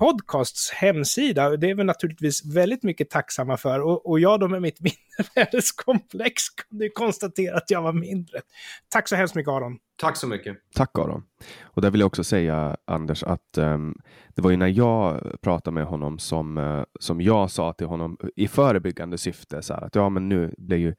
podcasts 0.00 0.70
hemsida. 0.70 1.56
Det 1.56 1.70
är 1.70 1.74
vi 1.74 1.84
naturligtvis 1.84 2.44
väldigt 2.44 2.82
mycket 2.82 3.10
tacksamma 3.10 3.56
för. 3.56 3.80
Och, 3.80 4.10
och 4.10 4.20
jag 4.20 4.40
då 4.40 4.48
med 4.48 4.62
mitt 4.62 4.80
mindervärdeskomplex 5.18 6.42
kunde 6.50 6.88
konstatera 6.88 7.56
att 7.56 7.70
jag 7.70 7.82
var 7.82 7.92
mindre. 7.92 8.40
Tack 8.88 9.08
så 9.08 9.16
hemskt 9.16 9.34
mycket 9.34 9.50
Aron. 9.50 9.78
Tack 9.96 10.16
så 10.16 10.26
mycket. 10.26 10.56
Tack 10.74 10.98
Aron. 10.98 11.22
Och 11.62 11.82
där 11.82 11.90
vill 11.90 12.00
jag 12.00 12.06
också 12.06 12.24
säga 12.24 12.76
Anders 12.84 13.22
att 13.22 13.58
um, 13.58 13.98
det 14.34 14.42
var 14.42 14.50
ju 14.50 14.56
när 14.56 14.66
jag 14.66 15.20
pratade 15.40 15.74
med 15.74 15.84
honom 15.84 16.18
som, 16.18 16.58
uh, 16.58 16.84
som 17.00 17.20
jag 17.20 17.50
sa 17.50 17.72
till 17.72 17.86
honom 17.86 18.18
i 18.36 18.48
förebyggande 18.48 19.18
syfte 19.18 19.62
så 19.62 19.74
här, 19.74 19.82
att 19.82 19.94
ja, 19.94 20.08
men 20.08 20.28
nu 20.28 20.54
blir 20.58 20.78
ju 20.78 20.94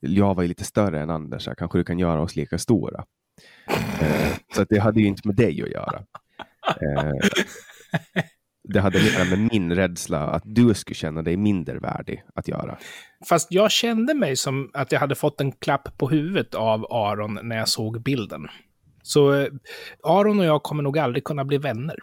jag 0.00 0.34
var 0.34 0.42
ju 0.42 0.48
lite 0.48 0.64
större 0.64 1.00
än 1.00 1.10
Anders, 1.10 1.46
här, 1.46 1.54
kanske 1.54 1.78
du 1.78 1.84
kan 1.84 1.98
göra 1.98 2.22
oss 2.22 2.36
lika 2.36 2.58
stora. 2.58 3.04
Uh, 4.02 4.34
så 4.54 4.62
att 4.62 4.68
det 4.68 4.78
hade 4.78 5.00
ju 5.00 5.06
inte 5.06 5.28
med 5.28 5.36
dig 5.36 5.62
att 5.62 5.70
göra. 5.70 6.04
Uh, 6.82 7.12
det 8.68 8.80
hade 8.80 8.98
mer 8.98 9.36
med 9.36 9.50
min 9.52 9.74
rädsla 9.74 10.18
att 10.18 10.42
du 10.44 10.74
skulle 10.74 10.94
känna 10.94 11.22
dig 11.22 11.36
mindervärdig 11.36 12.24
att 12.34 12.48
göra. 12.48 12.78
Fast 13.28 13.52
jag 13.52 13.70
kände 13.70 14.14
mig 14.14 14.36
som 14.36 14.70
att 14.72 14.92
jag 14.92 15.00
hade 15.00 15.14
fått 15.14 15.40
en 15.40 15.52
klapp 15.52 15.98
på 15.98 16.08
huvudet 16.08 16.54
av 16.54 16.86
Aron 16.92 17.38
när 17.42 17.56
jag 17.56 17.68
såg 17.68 18.02
bilden. 18.02 18.48
Så 19.02 19.34
eh, 19.34 19.48
Aron 20.02 20.38
och 20.38 20.44
jag 20.44 20.62
kommer 20.62 20.82
nog 20.82 20.98
aldrig 20.98 21.24
kunna 21.24 21.44
bli 21.44 21.58
vänner. 21.58 21.96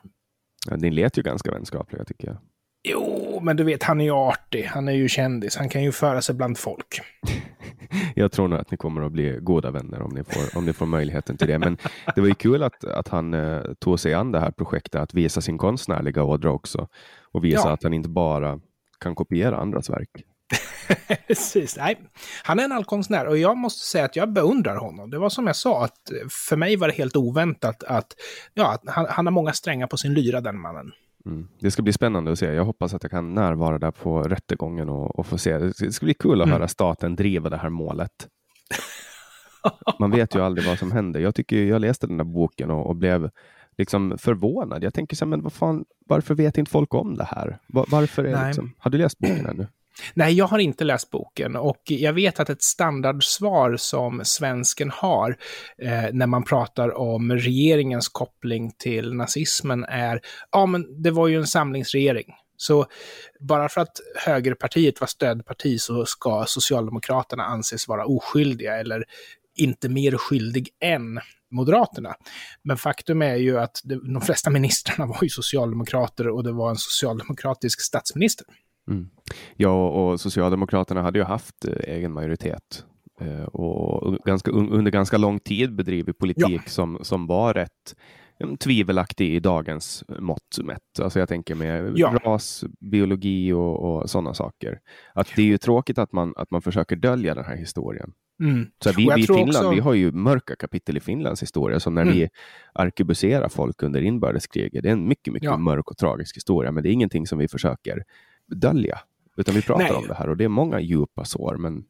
Ja, 0.69 0.75
ni 0.75 0.91
lät 0.91 1.17
ju 1.17 1.21
ganska 1.21 1.51
vänskapliga 1.51 2.05
tycker 2.05 2.27
jag. 2.27 2.37
Jo, 2.83 3.39
men 3.43 3.57
du 3.57 3.63
vet, 3.63 3.83
han 3.83 4.01
är 4.01 4.05
ju 4.05 4.11
artig. 4.11 4.63
Han 4.63 4.87
är 4.87 4.91
ju 4.91 5.09
kändis. 5.09 5.57
Han 5.57 5.69
kan 5.69 5.83
ju 5.83 5.91
föra 5.91 6.21
sig 6.21 6.35
bland 6.35 6.57
folk. 6.57 7.01
jag 8.15 8.31
tror 8.31 8.47
nog 8.47 8.59
att 8.59 8.71
ni 8.71 8.77
kommer 8.77 9.01
att 9.01 9.11
bli 9.11 9.39
goda 9.41 9.71
vänner 9.71 10.01
om 10.01 10.11
ni 10.13 10.23
får, 10.23 10.57
om 10.57 10.65
ni 10.65 10.73
får 10.73 10.85
möjligheten 10.85 11.37
till 11.37 11.47
det. 11.47 11.59
Men 11.59 11.77
det 12.15 12.21
var 12.21 12.27
ju 12.27 12.33
kul 12.33 12.63
att, 12.63 12.83
att 12.83 13.07
han 13.07 13.33
eh, 13.33 13.61
tog 13.79 13.99
sig 13.99 14.13
an 14.13 14.31
det 14.31 14.39
här 14.39 14.51
projektet, 14.51 15.01
att 15.01 15.13
visa 15.13 15.41
sin 15.41 15.57
konstnärliga 15.57 16.23
ådra 16.23 16.51
också. 16.51 16.87
Och 17.31 17.43
visa 17.43 17.67
ja. 17.67 17.71
att 17.71 17.83
han 17.83 17.93
inte 17.93 18.09
bara 18.09 18.59
kan 18.99 19.15
kopiera 19.15 19.57
andras 19.57 19.89
verk. 19.89 20.09
Precis. 21.27 21.77
Nej, 21.77 21.99
han 22.43 22.59
är 22.59 22.63
en 22.63 22.71
allkonstnär 22.71 23.27
och 23.27 23.37
jag 23.37 23.57
måste 23.57 23.87
säga 23.87 24.05
att 24.05 24.15
jag 24.15 24.33
beundrar 24.33 24.75
honom. 24.75 25.09
Det 25.09 25.19
var 25.19 25.29
som 25.29 25.47
jag 25.47 25.55
sa, 25.55 25.83
att 25.83 26.11
för 26.49 26.55
mig 26.55 26.75
var 26.75 26.87
det 26.87 26.93
helt 26.93 27.15
oväntat 27.15 27.83
att, 27.83 28.07
ja, 28.53 28.79
han, 28.85 29.05
han 29.09 29.25
har 29.25 29.31
många 29.31 29.53
strängar 29.53 29.87
på 29.87 29.97
sin 29.97 30.13
lyra, 30.13 30.41
den 30.41 30.59
mannen. 30.59 30.91
Mm. 31.25 31.47
Det 31.59 31.71
ska 31.71 31.81
bli 31.81 31.93
spännande 31.93 32.31
att 32.31 32.39
se. 32.39 32.53
Jag 32.53 32.65
hoppas 32.65 32.93
att 32.93 33.03
jag 33.03 33.11
kan 33.11 33.33
närvara 33.33 33.79
där 33.79 33.91
på 33.91 34.23
rättegången 34.23 34.89
och, 34.89 35.19
och 35.19 35.25
få 35.25 35.37
se. 35.37 35.57
Det 35.57 35.93
ska 35.93 36.05
bli 36.05 36.13
kul 36.13 36.41
att 36.41 36.47
mm. 36.47 36.53
höra 36.53 36.67
staten 36.67 37.15
driva 37.15 37.49
det 37.49 37.57
här 37.57 37.69
målet. 37.69 38.27
Man 39.99 40.11
vet 40.11 40.35
ju 40.35 40.41
aldrig 40.41 40.67
vad 40.67 40.79
som 40.79 40.91
händer. 40.91 41.19
Jag 41.19 41.35
tycker 41.35 41.63
jag 41.63 41.81
läste 41.81 42.07
den 42.07 42.17
där 42.17 42.25
boken 42.25 42.71
och, 42.71 42.87
och 42.87 42.95
blev 42.95 43.29
liksom 43.77 44.17
förvånad. 44.17 44.83
Jag 44.83 44.93
tänker 44.93 45.15
så 45.15 45.25
här, 45.25 45.29
men 45.29 45.41
vad 45.41 45.53
fan, 45.53 45.85
varför 46.05 46.35
vet 46.35 46.57
inte 46.57 46.71
folk 46.71 46.93
om 46.93 47.15
det 47.15 47.23
här? 47.23 47.59
Var, 47.67 47.85
varför 47.89 48.23
är 48.23 48.47
liksom, 48.47 48.73
har 48.77 48.91
du 48.91 48.97
läst 48.97 49.17
boken 49.17 49.45
ännu? 49.45 49.67
Nej, 50.13 50.33
jag 50.33 50.45
har 50.45 50.59
inte 50.59 50.83
läst 50.83 51.09
boken 51.09 51.55
och 51.55 51.81
jag 51.85 52.13
vet 52.13 52.39
att 52.39 52.49
ett 52.49 52.63
standardsvar 52.63 53.77
som 53.77 54.21
svensken 54.23 54.89
har 54.89 55.37
eh, 55.81 56.09
när 56.11 56.27
man 56.27 56.43
pratar 56.43 56.97
om 56.97 57.31
regeringens 57.31 58.09
koppling 58.09 58.71
till 58.77 59.13
nazismen 59.13 59.83
är 59.83 60.21
ja, 60.51 60.65
men 60.65 61.01
det 61.03 61.11
var 61.11 61.27
ju 61.27 61.37
en 61.37 61.47
samlingsregering. 61.47 62.33
Så 62.57 62.85
bara 63.39 63.69
för 63.69 63.81
att 63.81 63.99
högerpartiet 64.25 64.99
var 65.01 65.07
stödparti 65.07 65.79
så 65.79 66.05
ska 66.05 66.45
Socialdemokraterna 66.47 67.43
anses 67.43 67.87
vara 67.87 68.05
oskyldiga 68.05 68.79
eller 68.79 69.03
inte 69.55 69.89
mer 69.89 70.17
skyldig 70.17 70.69
än 70.83 71.19
Moderaterna. 71.51 72.15
Men 72.63 72.77
faktum 72.77 73.21
är 73.21 73.35
ju 73.35 73.59
att 73.59 73.81
de 73.83 74.21
flesta 74.21 74.49
ministrarna 74.49 75.05
var 75.05 75.19
ju 75.21 75.29
socialdemokrater 75.29 76.27
och 76.27 76.43
det 76.43 76.51
var 76.51 76.69
en 76.69 76.77
socialdemokratisk 76.77 77.81
statsminister. 77.81 78.45
Mm. 78.89 79.09
Ja, 79.55 79.89
och 79.89 80.19
Socialdemokraterna 80.19 81.01
hade 81.01 81.19
ju 81.19 81.25
haft 81.25 81.65
eh, 81.65 81.93
egen 81.95 82.13
majoritet 82.13 82.85
eh, 83.21 83.43
och 83.43 84.17
ganska, 84.25 84.51
under 84.51 84.91
ganska 84.91 85.17
lång 85.17 85.39
tid 85.39 85.75
bedrivit 85.75 86.17
politik 86.17 86.61
ja. 86.65 86.69
som, 86.69 86.99
som 87.01 87.27
var 87.27 87.53
rätt 87.53 87.95
tvivelaktig 88.59 89.35
i 89.35 89.39
dagens 89.39 90.03
mått 90.19 90.59
mätt. 90.63 90.99
Alltså 91.01 91.19
jag 91.19 91.29
tänker 91.29 91.55
med 91.55 91.93
ja. 91.95 92.19
ras, 92.23 92.63
biologi 92.79 93.53
och, 93.53 93.79
och 93.79 94.09
sådana 94.09 94.33
saker. 94.33 94.79
Att 95.13 95.27
det 95.35 95.41
är 95.41 95.45
ju 95.45 95.57
tråkigt 95.57 95.97
att 95.97 96.11
man, 96.11 96.33
att 96.35 96.51
man 96.51 96.61
försöker 96.61 96.95
dölja 96.95 97.35
den 97.35 97.45
här 97.45 97.55
historien. 97.55 98.13
Mm. 98.43 98.67
Så 98.83 98.91
vi, 98.97 99.09
vi 99.15 99.21
i 99.21 99.27
Finland, 99.27 99.49
också... 99.49 99.69
vi 99.69 99.79
har 99.79 99.93
ju 99.93 100.11
mörka 100.11 100.55
kapitel 100.55 100.97
i 100.97 100.99
Finlands 100.99 101.43
historia, 101.43 101.79
som 101.79 101.95
när 101.95 102.01
mm. 102.01 102.13
vi 102.13 102.29
arkebuserar 102.73 103.49
folk 103.49 103.83
under 103.83 104.01
inbördeskriget. 104.01 104.83
Det 104.83 104.89
är 104.89 104.93
en 104.93 105.07
mycket, 105.07 105.33
mycket 105.33 105.49
ja. 105.49 105.57
mörk 105.57 105.91
och 105.91 105.97
tragisk 105.97 106.35
historia, 106.35 106.71
men 106.71 106.83
det 106.83 106.89
är 106.89 106.93
ingenting 106.93 107.27
som 107.27 107.39
vi 107.39 107.47
försöker 107.47 108.03
dölja, 108.49 108.99
utan 109.37 109.55
vi 109.55 109.61
pratar 109.61 109.83
Nej. 109.83 109.93
om 109.93 110.07
det 110.07 110.13
här 110.13 110.29
och 110.29 110.37
det 110.37 110.43
är 110.43 110.49
många 110.49 110.79
djupa 110.79 111.25
sår, 111.25 111.57
men 111.57 111.83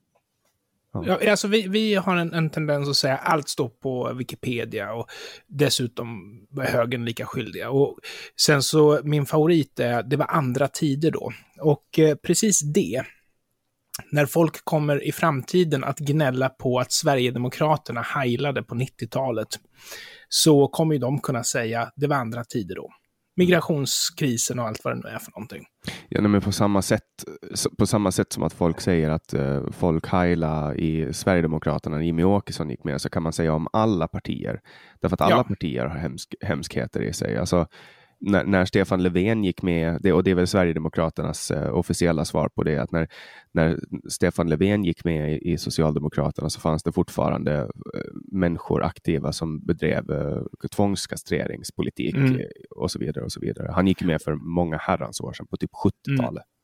Ja. 0.91 1.31
alltså 1.31 1.47
vi, 1.47 1.67
vi 1.67 1.95
har 1.95 2.15
en, 2.15 2.33
en, 2.33 2.49
tendens 2.49 2.89
att 2.89 2.95
säga 2.95 3.17
allt 3.17 3.49
står 3.49 3.69
på 3.69 4.13
Wikipedia 4.13 4.93
och 4.93 5.09
dessutom 5.47 6.39
är 6.61 6.71
högern 6.71 7.05
lika 7.05 7.25
skyldiga. 7.25 7.69
Och 7.69 7.99
sen 8.41 8.63
så, 8.63 8.99
min 9.03 9.25
favorit 9.25 9.79
är, 9.79 10.03
det 10.03 10.17
var 10.17 10.25
andra 10.25 10.67
tider 10.67 11.11
då. 11.11 11.31
Och 11.61 11.99
eh, 11.99 12.15
precis 12.15 12.61
det, 12.61 13.03
när 14.11 14.25
folk 14.25 14.65
kommer 14.65 15.03
i 15.07 15.11
framtiden 15.11 15.83
att 15.83 15.99
gnälla 15.99 16.49
på 16.49 16.79
att 16.79 16.91
Sverigedemokraterna 16.91 18.01
heilade 18.01 18.63
på 18.63 18.75
90-talet, 18.75 19.47
så 20.29 20.67
kommer 20.67 20.93
ju 20.93 20.99
de 20.99 21.19
kunna 21.19 21.43
säga 21.43 21.91
det 21.95 22.07
var 22.07 22.15
andra 22.15 22.43
tider 22.43 22.75
då 22.75 22.89
migrationskrisen 23.39 24.59
och 24.59 24.67
allt 24.67 24.83
vad 24.83 24.95
det 24.95 25.01
nu 25.03 25.09
är 25.09 25.19
för 25.19 25.31
någonting. 25.31 25.65
Ja, 26.09 26.21
men 26.21 26.41
på 26.41 26.51
samma 26.51 26.81
sätt, 26.81 27.03
på 27.77 27.87
samma 27.87 28.11
sätt 28.11 28.33
som 28.33 28.43
att 28.43 28.53
folk 28.53 28.81
säger 28.81 29.09
att 29.09 29.33
uh, 29.33 29.71
folk 29.71 30.07
heila 30.07 30.75
i 30.75 31.13
Sverigedemokraterna 31.13 31.95
när 31.95 32.03
Jimmy 32.03 32.23
Åkesson 32.23 32.69
gick 32.69 32.83
med, 32.83 33.01
så 33.01 33.09
kan 33.09 33.23
man 33.23 33.33
säga 33.33 33.53
om 33.53 33.67
alla 33.73 34.07
partier. 34.07 34.61
Därför 35.01 35.15
att 35.15 35.21
alla 35.21 35.35
ja. 35.35 35.43
partier 35.43 35.85
har 35.85 35.97
hemsk, 35.97 36.35
hemskheter 36.41 37.01
i 37.01 37.13
sig. 37.13 37.37
Alltså, 37.37 37.67
när, 38.19 38.43
när, 38.43 38.65
Stefan 38.65 39.03
Löfven 39.03 39.43
gick 39.43 39.61
med, 39.61 39.97
det, 40.01 40.13
och 40.13 40.23
det 40.23 40.31
är 40.31 40.35
väl 40.35 40.47
Sverigedemokraternas 40.47 41.51
eh, 41.51 41.73
officiella 41.73 42.25
svar 42.25 42.49
på 42.49 42.63
det, 42.63 42.77
att 42.77 42.91
när, 42.91 43.07
när 43.51 43.79
Stefan 44.09 44.49
Löfven 44.49 44.83
gick 44.83 45.03
med 45.03 45.33
i, 45.33 45.51
i 45.51 45.57
Socialdemokraterna 45.57 46.49
så 46.49 46.59
fanns 46.59 46.83
det 46.83 46.91
fortfarande 46.91 47.53
eh, 47.59 47.67
människor 48.31 48.83
aktiva 48.83 49.31
som 49.31 49.65
bedrev 49.65 50.11
eh, 50.11 50.67
tvångskastreringspolitik 50.75 52.15
mm. 52.15 52.41
och 52.75 52.91
så 52.91 52.99
vidare. 52.99 53.23
och 53.23 53.31
så 53.31 53.39
vidare. 53.39 53.71
Han 53.71 53.87
gick 53.87 54.03
med 54.03 54.21
för 54.21 54.35
många 54.35 54.77
herrans 54.77 55.21
år 55.21 55.33
sedan, 55.33 55.47
på 55.47 55.57
typ 55.57 55.71
70-talet. 55.71 56.43
Mm. 56.43 56.58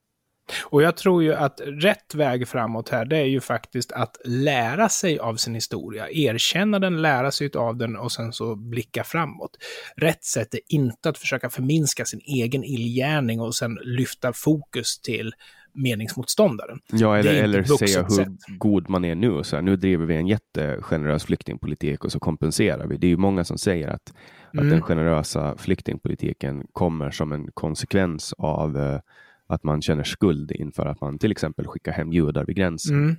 Och 0.64 0.82
jag 0.82 0.98
tror 0.98 1.24
ju 1.24 1.34
att 1.34 1.62
rätt 1.66 2.16
väg 2.16 2.48
framåt 2.48 2.90
här, 2.90 3.06
det 3.06 3.18
är 3.18 3.26
ju 3.26 3.42
faktiskt 3.42 3.92
att 3.92 4.18
lära 4.26 4.90
sig 4.90 5.20
av 5.20 5.36
sin 5.36 5.56
historia, 5.56 6.10
erkänna 6.10 6.80
den, 6.80 7.02
lära 7.02 7.32
sig 7.32 7.50
av 7.56 7.78
den 7.78 7.96
och 7.96 8.12
sen 8.12 8.34
så 8.34 8.56
blicka 8.56 9.04
framåt. 9.04 9.58
Rätt 9.96 10.24
sätt 10.24 10.54
är 10.54 10.60
inte 10.68 11.10
att 11.10 11.18
försöka 11.18 11.50
förminska 11.50 12.06
sin 12.06 12.22
egen 12.26 12.64
illgärning 12.64 13.42
och 13.42 13.56
sen 13.56 13.80
lyfta 13.84 14.34
fokus 14.34 15.00
till 15.00 15.34
meningsmotståndaren. 15.76 16.80
Ja, 16.92 17.18
eller, 17.18 17.44
eller 17.44 17.64
säga 17.64 18.02
hur 18.02 18.10
sätt. 18.10 18.30
god 18.58 18.90
man 18.90 19.06
är 19.06 19.16
nu. 19.16 19.44
Så 19.44 19.56
här, 19.56 19.64
nu 19.64 19.76
driver 19.76 20.06
vi 20.06 20.16
en 20.16 20.28
jättegenerös 20.28 21.24
flyktingpolitik 21.24 22.04
och 22.06 22.12
så 22.12 22.20
kompenserar 22.20 22.88
vi. 22.88 22.98
Det 22.98 23.08
är 23.08 23.10
ju 23.10 23.18
många 23.18 23.44
som 23.44 23.58
säger 23.58 23.88
att, 23.88 24.14
mm. 24.54 24.66
att 24.66 24.72
den 24.72 24.82
generösa 24.82 25.58
flyktingpolitiken 25.58 26.68
kommer 26.74 27.12
som 27.12 27.32
en 27.32 27.52
konsekvens 27.54 28.34
av 28.38 28.78
uh, 28.78 29.00
att 29.48 29.64
man 29.64 29.82
känner 29.82 30.04
skuld 30.04 30.52
inför 30.52 30.86
att 30.86 31.02
man 31.02 31.20
till 31.20 31.32
exempel 31.32 31.68
skickar 31.68 31.92
hem 31.92 32.12
judar 32.14 32.46
vid 32.46 32.56
gränsen. 32.56 32.96
Mm. 32.96 33.16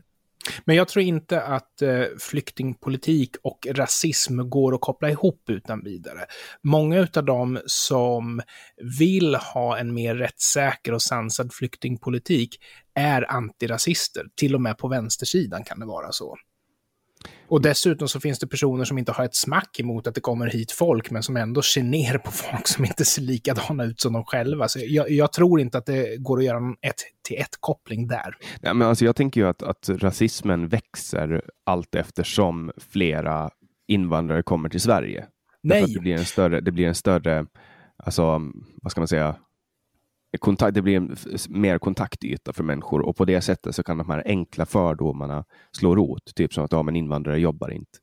Men 0.65 0.77
jag 0.77 0.89
tror 0.89 1.05
inte 1.05 1.43
att 1.43 1.83
eh, 1.83 2.05
flyktingpolitik 2.19 3.37
och 3.43 3.67
rasism 3.71 4.51
går 4.51 4.75
att 4.75 4.81
koppla 4.81 5.11
ihop 5.11 5.43
utan 5.49 5.85
vidare. 5.85 6.21
Många 6.63 7.09
av 7.17 7.25
dem 7.25 7.59
som 7.67 8.41
vill 8.99 9.35
ha 9.35 9.79
en 9.79 9.95
mer 9.95 10.15
rättssäker 10.15 10.93
och 10.93 11.03
sansad 11.03 11.53
flyktingpolitik 11.53 12.57
är 12.95 13.31
antirasister. 13.31 14.27
Till 14.37 14.55
och 14.55 14.61
med 14.61 14.79
på 14.79 14.89
vänstersidan 14.89 15.65
kan 15.65 15.81
det 15.81 15.87
vara 15.87 16.13
så. 16.13 16.37
Och 17.49 17.63
dessutom 17.63 18.09
så 18.09 18.21
finns 18.21 18.39
det 18.39 18.47
personer 18.47 18.85
som 18.85 18.99
inte 18.99 19.13
har 19.13 19.25
ett 19.25 19.35
smack 19.35 19.81
emot 19.81 20.07
att 20.07 20.15
det 20.15 20.21
kommer 20.21 20.47
hit 20.47 20.73
folk, 20.73 21.11
men 21.11 21.23
som 21.23 21.37
ändå 21.37 21.63
ser 21.63 21.83
ner 21.83 22.19
på 22.19 22.31
folk 22.31 22.67
som 22.67 22.85
inte 22.85 23.05
ser 23.05 23.23
likadana 23.23 23.85
ut 23.85 24.01
som 24.01 24.13
de 24.13 24.25
själva. 24.25 24.69
Så 24.69 24.81
jag, 24.83 25.11
jag 25.11 25.33
tror 25.33 25.61
inte 25.61 25.79
att 25.79 25.87
det 25.87 26.17
går 26.17 26.39
att 26.39 26.45
göra 26.45 26.57
en 26.57 26.77
ett 26.83 26.95
till 27.23 27.39
ett 27.39 27.57
koppling 27.61 28.09
där. 28.09 28.37
Ja, 28.61 28.75
men 28.75 28.89
alltså 28.89 29.05
jag 29.05 29.17
tänker 29.17 29.41
ju 29.41 29.47
att, 29.47 29.63
att 29.63 29.89
rasismen 29.89 30.69
växer 30.69 31.43
allt 31.65 31.95
eftersom 31.95 32.73
flera 32.91 33.51
invandrare 33.89 34.43
kommer 34.43 34.69
till 34.69 34.81
Sverige. 34.81 35.27
Nej! 35.63 35.95
Det 35.95 36.01
blir 36.01 36.15
en 36.15 36.25
större, 36.25 36.61
det 36.61 36.73
blir 36.73 36.87
en 36.87 36.95
större 36.95 37.47
alltså, 37.97 38.41
vad 38.83 38.93
ska 38.93 39.01
man 39.01 39.09
säga, 39.09 39.37
kontakt, 40.37 40.75
det 40.75 40.83
blir 40.83 40.97
en 40.97 41.17
mer 41.49 41.79
kontaktyta 41.79 42.53
för 42.53 42.65
människor 42.65 43.01
och 43.01 43.17
på 43.17 43.25
det 43.25 43.41
sättet 43.41 43.75
så 43.75 43.83
kan 43.83 43.99
de 43.99 44.11
här 44.11 44.23
enkla 44.27 44.67
fördomarna 44.67 45.45
slå 45.73 45.97
rot. 45.97 46.35
Typ 46.35 46.53
som 46.53 46.65
att 46.65 46.73
ja, 46.73 46.83
men 46.83 46.97
invandrare 46.97 47.39
jobbar 47.39 47.71
inte. 47.71 47.99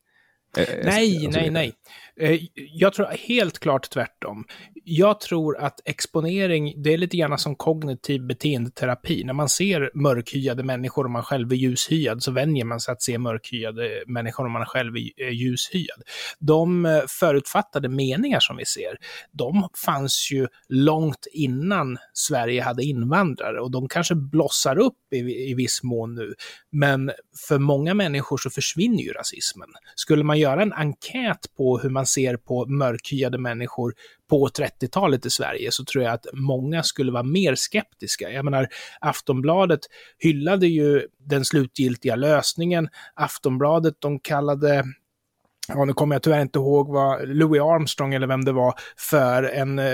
Eh, 0.58 0.63
eh, 0.63 0.86
nej, 0.86 1.28
nej, 1.28 1.50
nej. 1.50 1.74
Eh, 2.20 2.39
jag 2.56 2.94
tror 2.94 3.06
helt 3.28 3.60
klart 3.60 3.89
tvärtom. 3.89 4.46
Jag 4.84 5.20
tror 5.20 5.58
att 5.58 5.80
exponering, 5.86 6.84
det 6.84 6.94
är 6.94 6.98
lite 6.98 7.18
grann 7.18 7.38
som 7.38 7.56
kognitiv 7.56 8.28
beteendeterapi. 8.28 9.24
När 9.24 9.34
man 9.34 9.50
ser 9.50 9.92
mörkhyade 9.94 10.63
människor 10.63 11.04
och 11.06 11.12
man 11.12 11.24
själv 11.24 11.52
är 11.52 11.56
ljushyad 11.56 12.24
så 12.24 12.32
vänjer 12.32 12.66
man 12.66 12.80
sig 12.80 12.92
att 12.92 13.02
se 13.02 13.18
mörkhyade 13.18 14.04
människor 14.08 14.46
om 14.46 14.52
man 14.52 14.66
själv 14.66 14.96
är 14.96 15.32
ljushyad. 15.32 16.02
De 16.39 17.02
förutfattade 17.20 17.89
meningar 17.89 18.39
som 18.39 18.58
vi 18.58 18.66
ser, 18.66 18.98
de 19.32 19.70
fanns 19.86 20.30
ju 20.32 20.48
långt 20.70 21.28
innan 21.32 21.98
Sverige 22.13 22.62
hade 22.62 22.84
invandrare 22.84 23.62
och 23.62 23.72
de 23.72 23.88
kanske 23.88 24.16
blossar 24.16 24.78
upp 24.78 25.13
i, 25.13 25.18
i 25.52 25.54
viss 25.54 25.84
mån 25.84 26.16
nu. 26.16 26.34
Men 26.72 27.12
för 27.48 27.60
många 27.60 27.94
människor 27.94 28.38
så 28.38 28.50
försvinner 28.50 29.04
ju 29.04 29.12
rasismen. 29.12 29.70
Skulle 29.96 30.24
man 30.24 30.39
göra 30.43 30.62
en 30.62 30.73
enkät 30.73 31.56
på 31.58 31.79
hur 31.79 31.89
man 31.89 32.06
ser 32.06 32.38
på 32.38 32.65
mörkhyade 32.65 33.38
människor 33.38 33.93
på 34.29 34.47
30-talet 34.47 35.25
i 35.25 35.29
Sverige 35.29 35.71
så 35.71 35.86
tror 35.86 36.03
jag 36.03 36.13
att 36.13 36.25
många 36.34 36.84
skulle 36.84 37.12
vara 37.12 37.23
mer 37.23 37.56
skeptiska. 37.56 38.29
Jag 38.29 38.45
menar, 38.45 38.67
Aftonbladet 39.01 39.79
hyllade 40.19 40.67
ju 40.67 41.08
den 41.19 41.45
slutgiltiga 41.45 42.15
lösningen. 42.15 42.89
Aftonbladet, 43.13 43.95
de 43.99 44.19
kallade 44.19 44.84
ja, 45.67 45.86
nu 45.86 45.93
kommer 45.93 46.15
jag 46.15 46.23
tyvärr 46.23 46.41
inte 46.41 46.60
ihåg 46.60 46.89
vad 46.89 47.28
Louis 47.28 47.62
Armstrong 47.62 48.13
eller 48.13 48.28
vem 48.28 48.45
det 48.45 48.52
var, 48.52 48.73
för 48.97 49.43
en 49.43 49.80
eh, 49.80 49.86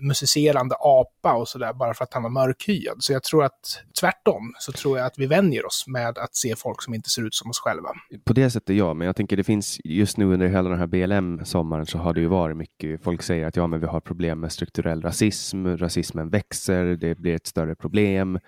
musicerande 0.00 0.74
apa 0.80 1.34
och 1.34 1.48
sådär, 1.48 1.72
bara 1.72 1.94
för 1.94 2.04
att 2.04 2.14
han 2.14 2.22
var 2.22 2.30
mörkhyad. 2.30 2.96
Så 2.98 3.12
jag 3.12 3.22
tror 3.22 3.44
att 3.44 3.82
tvärtom, 4.00 4.54
så 4.58 4.72
tror 4.72 4.98
jag 4.98 5.06
att 5.06 5.18
vi 5.18 5.26
vänjer 5.26 5.66
oss 5.66 5.84
med 5.86 6.18
att 6.18 6.36
se 6.36 6.56
folk 6.56 6.82
som 6.82 6.94
inte 6.94 7.10
ser 7.10 7.26
ut 7.26 7.34
som 7.34 7.50
oss 7.50 7.60
själva. 7.60 7.88
På 8.24 8.32
det 8.32 8.50
sättet 8.50 8.76
ja, 8.76 8.94
men 8.94 9.06
jag 9.06 9.16
tänker 9.16 9.36
det 9.36 9.44
finns 9.44 9.80
just 9.84 10.16
nu 10.16 10.24
under 10.24 10.46
hela 10.46 10.68
den 10.68 10.78
här 10.78 10.86
BLM-sommaren 10.86 11.86
så 11.86 11.98
har 11.98 12.14
det 12.14 12.20
ju 12.20 12.28
varit 12.28 12.56
mycket, 12.56 13.02
folk 13.02 13.22
säger 13.22 13.46
att 13.46 13.56
ja, 13.56 13.66
men 13.66 13.80
vi 13.80 13.86
har 13.86 14.00
problem 14.00 14.40
med 14.40 14.52
strukturell 14.52 15.02
rasism, 15.02 15.66
rasismen 15.66 16.30
växer, 16.30 16.84
det 16.84 17.18
blir 17.18 17.34
ett 17.34 17.46
större 17.46 17.74
problem. 17.74 18.38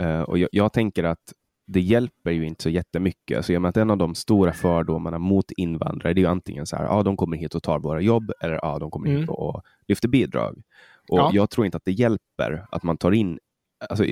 Uh, 0.00 0.20
och 0.20 0.38
jag, 0.38 0.48
jag 0.52 0.72
tänker 0.72 1.04
att 1.04 1.32
det 1.72 1.80
hjälper 1.80 2.30
ju 2.30 2.46
inte 2.46 2.62
så 2.62 2.70
jättemycket. 2.70 3.36
Alltså, 3.36 3.52
jag 3.52 3.62
menar 3.62 3.70
att 3.70 3.76
en 3.76 3.90
av 3.90 3.98
de 3.98 4.14
stora 4.14 4.52
fördomarna 4.52 5.18
mot 5.18 5.50
invandrare, 5.50 6.14
det 6.14 6.18
är 6.18 6.22
ju 6.22 6.28
antingen 6.28 6.66
så 6.66 6.76
här, 6.76 6.84
ja, 6.84 7.02
de 7.02 7.16
kommer 7.16 7.36
hit 7.36 7.54
och 7.54 7.62
tar 7.62 7.78
våra 7.78 8.00
jobb, 8.00 8.32
eller 8.40 8.54
ja, 8.62 8.78
de 8.78 8.90
kommer 8.90 9.08
mm. 9.08 9.20
hit 9.20 9.30
och 9.30 9.62
lyfter 9.88 10.08
bidrag. 10.08 10.62
Och 11.08 11.18
ja. 11.18 11.30
jag 11.34 11.50
tror 11.50 11.66
inte 11.66 11.76
att 11.76 11.84
det 11.84 11.92
hjälper 11.92 12.66
att 12.70 12.82
man 12.82 12.96
tar 12.96 13.12
in, 13.12 13.38
alltså, 13.88 14.04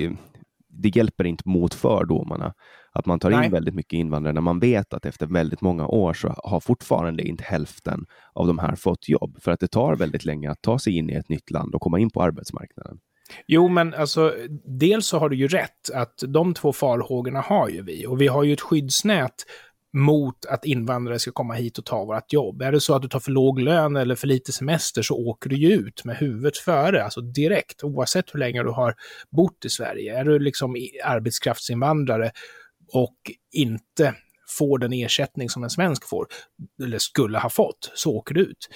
det 0.67 0.95
hjälper 0.95 1.23
inte 1.23 1.49
mot 1.49 1.73
fördomarna 1.73 2.53
att 2.91 3.05
man 3.05 3.19
tar 3.19 3.29
Nej. 3.29 3.45
in 3.45 3.51
väldigt 3.51 3.75
mycket 3.75 3.97
invandrare 3.97 4.33
när 4.33 4.41
man 4.41 4.59
vet 4.59 4.93
att 4.93 5.05
efter 5.05 5.27
väldigt 5.27 5.61
många 5.61 5.87
år 5.87 6.13
så 6.13 6.35
har 6.43 6.59
fortfarande 6.59 7.23
inte 7.23 7.43
hälften 7.43 8.05
av 8.33 8.47
de 8.47 8.59
här 8.59 8.75
fått 8.75 9.09
jobb. 9.09 9.37
För 9.41 9.51
att 9.51 9.59
det 9.59 9.67
tar 9.67 9.95
väldigt 9.95 10.25
länge 10.25 10.51
att 10.51 10.61
ta 10.61 10.79
sig 10.79 10.97
in 10.97 11.09
i 11.09 11.13
ett 11.13 11.29
nytt 11.29 11.51
land 11.51 11.75
och 11.75 11.81
komma 11.81 11.99
in 11.99 12.09
på 12.09 12.21
arbetsmarknaden. 12.21 12.99
Jo, 13.47 13.67
men 13.67 13.93
alltså, 13.93 14.35
dels 14.79 15.07
så 15.07 15.17
har 15.17 15.29
du 15.29 15.35
ju 15.35 15.47
rätt 15.47 15.89
att 15.93 16.23
de 16.27 16.53
två 16.53 16.73
farhågorna 16.73 17.41
har 17.41 17.69
ju 17.69 17.81
vi. 17.81 18.05
Och 18.07 18.21
vi 18.21 18.27
har 18.27 18.43
ju 18.43 18.53
ett 18.53 18.61
skyddsnät 18.61 19.45
mot 19.93 20.45
att 20.45 20.65
invandrare 20.65 21.19
ska 21.19 21.31
komma 21.31 21.53
hit 21.53 21.77
och 21.77 21.85
ta 21.85 22.05
vårt 22.05 22.33
jobb. 22.33 22.61
Är 22.61 22.71
det 22.71 22.79
så 22.79 22.95
att 22.95 23.01
du 23.01 23.07
tar 23.07 23.19
för 23.19 23.31
låg 23.31 23.59
lön 23.59 23.95
eller 23.95 24.15
för 24.15 24.27
lite 24.27 24.51
semester 24.51 25.01
så 25.01 25.15
åker 25.15 25.49
du 25.49 25.55
ju 25.55 25.73
ut 25.73 26.05
med 26.05 26.17
huvudet 26.17 26.57
före, 26.57 27.03
alltså 27.03 27.21
direkt, 27.21 27.83
oavsett 27.83 28.33
hur 28.33 28.39
länge 28.39 28.63
du 28.63 28.69
har 28.69 28.95
bott 29.31 29.65
i 29.65 29.69
Sverige. 29.69 30.19
Är 30.19 30.23
du 30.25 30.39
liksom 30.39 30.75
arbetskraftsinvandrare 31.03 32.31
och 32.93 33.15
inte 33.51 34.15
får 34.57 34.79
den 34.79 34.93
ersättning 34.93 35.49
som 35.49 35.63
en 35.63 35.69
svensk 35.69 36.09
får, 36.09 36.27
eller 36.83 36.97
skulle 36.97 37.39
ha 37.39 37.49
fått, 37.49 37.91
så 37.95 38.11
åker 38.11 38.35
du 38.35 38.41
ut. 38.41 38.69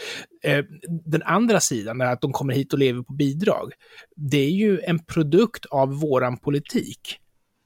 Eh, 0.44 0.66
den 1.06 1.24
andra 1.24 1.60
sidan, 1.60 2.02
är 2.02 2.06
att 2.06 2.22
de 2.22 2.32
kommer 2.32 2.54
hit 2.54 2.74
och 2.74 2.80
lever 2.80 3.02
på 3.02 3.14
bidrag, 3.14 3.72
det 4.16 4.38
är 4.38 4.52
ju 4.52 4.80
en 4.80 5.06
produkt 5.06 5.66
av 5.66 6.00
våran 6.00 6.38
politik 6.38 7.20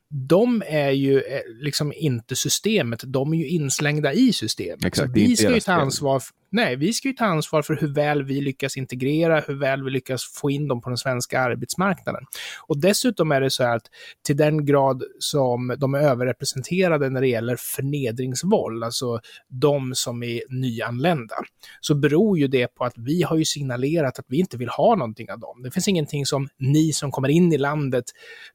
de 0.10 0.64
är 0.68 0.92
ju 0.92 1.20
eh, 1.20 1.42
liksom 1.62 1.94
inte 1.96 2.36
systemet, 2.36 3.04
de 3.06 3.34
är 3.34 3.38
ju 3.38 3.48
inslängda 3.48 4.14
i 4.14 4.34
systemet. 4.34 4.86
Exakt, 4.86 5.12
vi 5.14 5.36
ska 5.36 5.54
ju 5.54 5.60
ta 5.60 5.74
ansvar, 5.74 6.24
nej, 6.50 6.76
vi 6.76 6.94
ska 6.94 7.08
ju 7.08 7.14
ta 7.14 7.26
ansvar 7.26 7.62
för 7.62 7.76
hur 7.76 7.88
väl 7.88 8.24
vi 8.24 8.42
lyckas 8.42 8.78
integrera, 8.78 9.40
hur 9.40 9.54
väl 9.54 9.84
vi 9.84 9.92
lyckas 9.92 10.24
få 10.42 10.52
in 10.52 10.68
dem 10.68 10.82
på 10.82 10.90
den 10.90 10.98
svenska 10.98 11.40
arbetsmarknaden. 11.40 12.24
Och 12.68 12.80
dessutom 12.80 13.32
är 13.32 13.42
det 13.42 13.50
så 13.50 13.64
här 13.64 13.76
att 13.76 13.86
till 14.26 14.38
den 14.38 14.66
grad 14.66 15.04
som 15.20 15.76
de 15.78 15.94
är 15.94 16.00
överrepresenterade 16.00 17.10
när 17.10 17.22
det 17.22 17.28
gäller 17.28 17.56
förnedringsvåld, 17.56 18.84
alltså 18.84 19.20
de 19.48 19.96
som 19.96 20.24
är 20.24 20.42
nyanlända, 20.50 21.36
så 21.82 21.96
beror 21.96 22.40
ju 22.40 22.48
det 22.48 22.76
på 22.76 22.86
att 22.86 22.98
vi 22.98 23.24
har 23.24 23.38
ju 23.38 23.46
signalerat 23.46 24.20
att 24.20 24.26
vi 24.28 24.40
inte 24.40 24.58
vill 24.58 24.70
ha 24.70 24.96
någonting 24.96 25.32
av 25.32 25.40
dem. 25.40 25.64
Det 25.64 25.72
finns 25.72 25.88
ingenting 25.88 26.26
som 26.26 26.48
ni 26.58 26.94
som 26.94 27.12
kommer 27.12 27.30
in 27.30 27.54
i 27.54 27.58
landet 27.58 28.06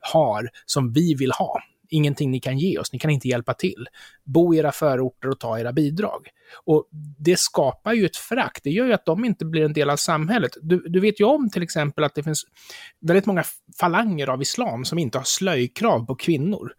har 0.01 0.49
som 0.67 0.93
vi 0.93 1.15
vill 1.15 1.33
ha 1.33 1.63
ingenting 1.93 2.31
ni 2.31 2.41
kan 2.41 2.59
ge 2.59 2.79
oss, 2.79 2.93
ni 2.93 2.99
kan 2.99 3.11
inte 3.11 3.29
hjälpa 3.29 3.55
till. 3.55 3.87
Bo 4.25 4.55
i 4.55 4.59
era 4.59 4.73
förorter 4.73 5.29
och 5.29 5.41
ta 5.41 5.59
era 5.59 5.73
bidrag. 5.73 6.29
Och 6.65 6.89
det 7.19 7.39
skapar 7.39 7.93
ju 7.93 8.07
ett 8.07 8.17
frakt, 8.17 8.65
det 8.65 8.71
gör 8.71 8.87
ju 8.87 8.93
att 8.93 9.07
de 9.07 9.25
inte 9.25 9.45
blir 9.45 9.65
en 9.65 9.73
del 9.73 9.91
av 9.91 9.97
samhället. 9.97 10.57
Du, 10.63 10.85
du 10.87 11.01
vet 11.01 11.21
ju 11.21 11.25
om 11.25 11.51
till 11.51 11.63
exempel 11.63 12.05
att 12.05 12.15
det 12.15 12.23
finns 12.23 12.45
väldigt 13.01 13.27
många 13.27 13.45
falanger 13.81 14.29
av 14.29 14.43
islam 14.43 14.85
som 14.85 14.99
inte 14.99 15.19
har 15.19 15.25
slöjkrav 15.25 16.07
på 16.07 16.15
kvinnor. 16.15 16.73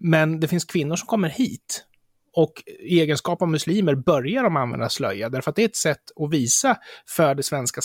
Men 0.00 0.40
det 0.40 0.48
finns 0.48 0.64
kvinnor 0.64 0.96
som 0.96 1.06
kommer 1.06 1.28
hit 1.28 1.84
och 2.40 2.62
i 2.66 3.00
egenskap 3.00 3.42
av 3.42 3.48
muslimer 3.48 3.94
börjar 3.94 4.42
de 4.42 4.56
använda 4.56 4.88
slöja, 4.88 5.28
därför 5.28 5.50
att 5.50 5.56
det 5.56 5.62
är 5.62 5.68
ett 5.68 5.76
sätt 5.76 6.02
att 6.16 6.30
visa 6.30 6.76
för 7.16 7.34
det 7.34 7.42
svenska 7.42 7.80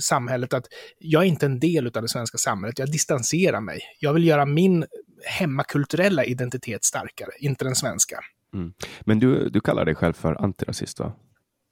samhället 0.00 0.54
att 0.54 0.66
jag 0.98 1.22
är 1.22 1.26
inte 1.26 1.46
en 1.46 1.60
del 1.60 1.86
av 1.86 2.02
det 2.02 2.08
svenska 2.08 2.38
samhället, 2.38 2.78
jag 2.78 2.92
distanserar 2.92 3.60
mig. 3.60 3.80
Jag 4.00 4.12
vill 4.12 4.24
göra 4.24 4.46
min 4.46 4.84
hemmakulturella 5.26 6.24
identitet 6.24 6.84
starkare, 6.84 7.30
inte 7.38 7.64
den 7.64 7.74
svenska. 7.74 8.16
Mm. 8.54 8.72
Men 9.00 9.18
du, 9.18 9.48
du 9.48 9.60
kallar 9.60 9.84
dig 9.84 9.94
själv 9.94 10.12
för 10.12 10.34
antirasist, 10.44 11.00
va? 11.00 11.12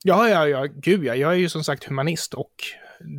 Ja, 0.03 0.29
ja, 0.29 0.47
ja, 0.47 0.67
gud 0.75 1.03
ja. 1.05 1.15
Jag 1.15 1.31
är 1.31 1.37
ju 1.37 1.49
som 1.49 1.63
sagt 1.63 1.83
humanist 1.83 2.33
och 2.33 2.53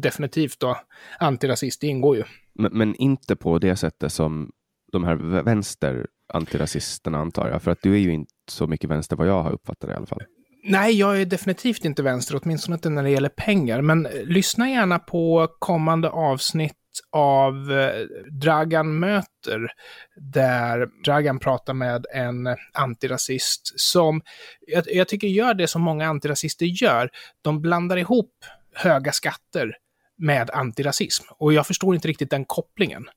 definitivt 0.02 0.60
då 0.60 0.80
antirasist, 1.18 1.80
det 1.80 1.86
ingår 1.86 2.16
ju. 2.16 2.24
Men, 2.54 2.72
men 2.72 2.94
inte 2.94 3.36
på 3.36 3.58
det 3.58 3.76
sättet 3.76 4.12
som 4.12 4.52
de 4.92 5.04
här 5.04 5.42
vänster 5.42 6.06
antirasisterna 6.32 7.18
antar 7.18 7.48
jag, 7.48 7.62
för 7.62 7.70
att 7.70 7.82
du 7.82 7.94
är 7.94 7.98
ju 7.98 8.12
inte 8.12 8.32
så 8.50 8.66
mycket 8.66 8.90
vänster 8.90 9.16
vad 9.16 9.28
jag 9.28 9.42
har 9.42 9.52
uppfattat 9.52 9.88
det 9.88 9.92
i 9.92 9.96
alla 9.96 10.06
fall. 10.06 10.22
Nej, 10.64 10.98
jag 10.98 11.20
är 11.20 11.26
definitivt 11.26 11.84
inte 11.84 12.02
vänster, 12.02 12.40
åtminstone 12.42 12.74
inte 12.74 12.88
när 12.88 13.02
det 13.02 13.10
gäller 13.10 13.28
pengar. 13.28 13.82
Men 13.82 14.02
lyssna 14.24 14.70
gärna 14.70 14.98
på 14.98 15.48
kommande 15.58 16.10
avsnitt 16.10 16.76
av 17.10 17.72
eh, 17.72 18.06
Dragan 18.30 18.98
möter, 18.98 19.72
där 20.16 20.88
Dragan 21.04 21.38
pratar 21.38 21.74
med 21.74 22.06
en 22.14 22.56
antirasist 22.72 23.80
som 23.80 24.22
jag, 24.66 24.84
jag 24.86 25.08
tycker 25.08 25.28
gör 25.28 25.54
det 25.54 25.66
som 25.66 25.82
många 25.82 26.08
antirasister 26.08 26.66
gör. 26.66 27.10
De 27.42 27.60
blandar 27.62 27.96
ihop 27.96 28.44
höga 28.74 29.12
skatter 29.12 29.76
med 30.18 30.50
antirasism. 30.50 31.24
Och 31.30 31.52
jag 31.52 31.66
förstår 31.66 31.94
inte 31.94 32.08
riktigt 32.08 32.30
den 32.30 32.44
kopplingen. 32.44 33.08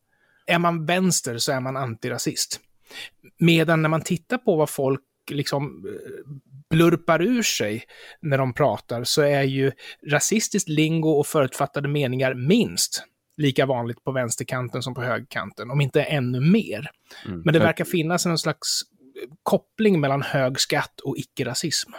Är 0.48 0.60
man 0.60 0.86
vänster 0.86 1.38
så 1.38 1.52
är 1.52 1.60
man 1.60 1.78
antirasist. 1.78 2.60
Medan 3.40 3.82
när 3.82 3.90
man 3.90 4.02
tittar 4.02 4.38
på 4.38 4.56
vad 4.56 4.70
folk 4.70 5.02
liksom 5.32 5.86
eh, 5.88 6.34
blurpar 6.70 7.22
ur 7.22 7.44
sig 7.44 7.84
när 8.22 8.38
de 8.38 8.54
pratar 8.54 9.04
så 9.04 9.22
är 9.22 9.44
ju 9.44 9.72
rasistiskt 10.12 10.70
lingo 10.70 11.10
och 11.10 11.28
förutfattade 11.28 11.88
meningar 11.88 12.34
minst 12.34 13.04
lika 13.38 13.66
vanligt 13.66 14.04
på 14.04 14.12
vänsterkanten 14.12 14.84
som 14.84 14.94
på 14.94 15.02
högerkanten, 15.02 15.72
om 15.72 15.82
inte 15.82 16.04
ännu 16.04 16.40
mer. 16.40 16.92
Mm. 17.26 17.42
Men 17.46 17.54
det 17.54 17.60
verkar 17.60 17.86
finnas 17.86 18.26
en 18.26 18.38
slags 18.38 18.82
koppling 19.44 20.00
mellan 20.00 20.22
hög 20.22 20.60
skatt 20.60 21.00
och 21.00 21.18
icke-rasism. 21.18 21.92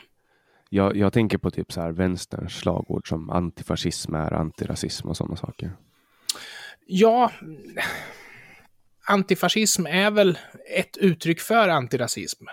Jag, 0.68 0.96
jag 0.96 1.12
tänker 1.12 1.38
på 1.38 1.50
typ 1.50 1.72
så 1.72 1.80
här 1.80 1.92
vänsterns 1.92 2.56
slagord 2.56 3.08
som 3.08 3.30
antifascism 3.30 4.14
är 4.14 4.32
antirasism 4.32 5.08
och 5.08 5.16
sådana 5.16 5.36
saker. 5.36 5.72
Ja, 6.86 7.32
antifascism 9.06 9.86
är 9.86 10.10
väl 10.10 10.38
ett 10.76 10.96
uttryck 10.96 11.40
för 11.40 11.68
antirasism. 11.68 12.44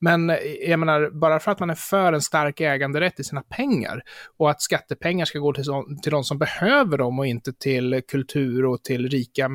Men 0.00 0.30
eh, 0.30 0.36
jag 0.68 0.78
menar, 0.78 1.10
bara 1.10 1.40
för 1.40 1.50
att 1.52 1.60
man 1.60 1.70
är 1.70 1.74
för 1.74 2.12
en 2.12 2.20
stark 2.20 2.60
äganderätt 2.60 3.20
i 3.20 3.24
sina 3.24 3.42
pengar 3.42 4.02
och 4.36 4.50
att 4.50 4.62
skattepengar 4.62 5.24
ska 5.24 5.38
gå 5.38 5.52
till, 5.52 5.64
så, 5.64 5.84
till 6.02 6.12
de 6.12 6.24
som 6.24 6.38
behöver 6.38 6.98
dem 6.98 7.18
och 7.18 7.26
inte 7.26 7.52
till 7.52 8.02
kultur 8.08 8.64
och 8.64 8.82
till 8.82 9.08
rika, 9.08 9.48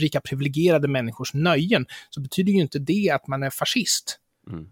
rika 0.00 0.20
privilegierade 0.20 0.88
människors 0.88 1.34
nöjen, 1.34 1.86
så 2.10 2.20
betyder 2.20 2.52
ju 2.52 2.60
inte 2.60 2.78
det 2.78 3.10
att 3.10 3.26
man 3.26 3.42
är 3.42 3.50
fascist. 3.50 4.18
Mm. 4.50 4.66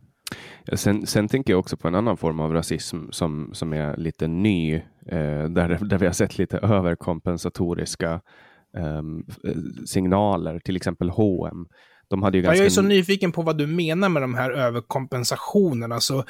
Sen, 0.73 1.07
sen, 1.07 1.29
tänker 1.29 1.53
jag 1.53 1.61
också 1.61 1.77
på 1.77 1.89
en 1.89 1.95
annan 1.95 2.17
form 2.17 2.41
av 2.41 2.53
rasism 2.53 3.11
som, 3.11 3.51
som 3.55 3.73
är 3.73 3.97
lite 3.97 4.29
ny, 4.29 4.75
eh, 5.07 5.45
där, 5.49 5.85
där 5.85 5.99
vi 5.99 6.07
har 6.07 6.13
sett 6.13 6.39
lite 6.39 6.59
överkompensatoriska 6.59 8.21
ehm, 8.77 9.25
eh, 9.45 9.55
signaler, 9.87 10.59
till 10.59 10.77
exempel 10.77 11.11
H&M 11.11 11.67
de 12.11 12.23
hade 12.23 12.39
ju 12.39 12.43
ganska... 12.43 12.59
Jag 12.59 12.67
är 12.67 12.71
så 12.71 12.83
nyfiken 12.83 13.33
på 13.33 13.43
vad 13.43 13.59
du 13.59 13.67
menar 13.67 14.09
med 14.09 14.23
de 14.23 14.35
här 14.35 14.51
överkompensationerna. 14.51 16.01
Så, 16.01 16.25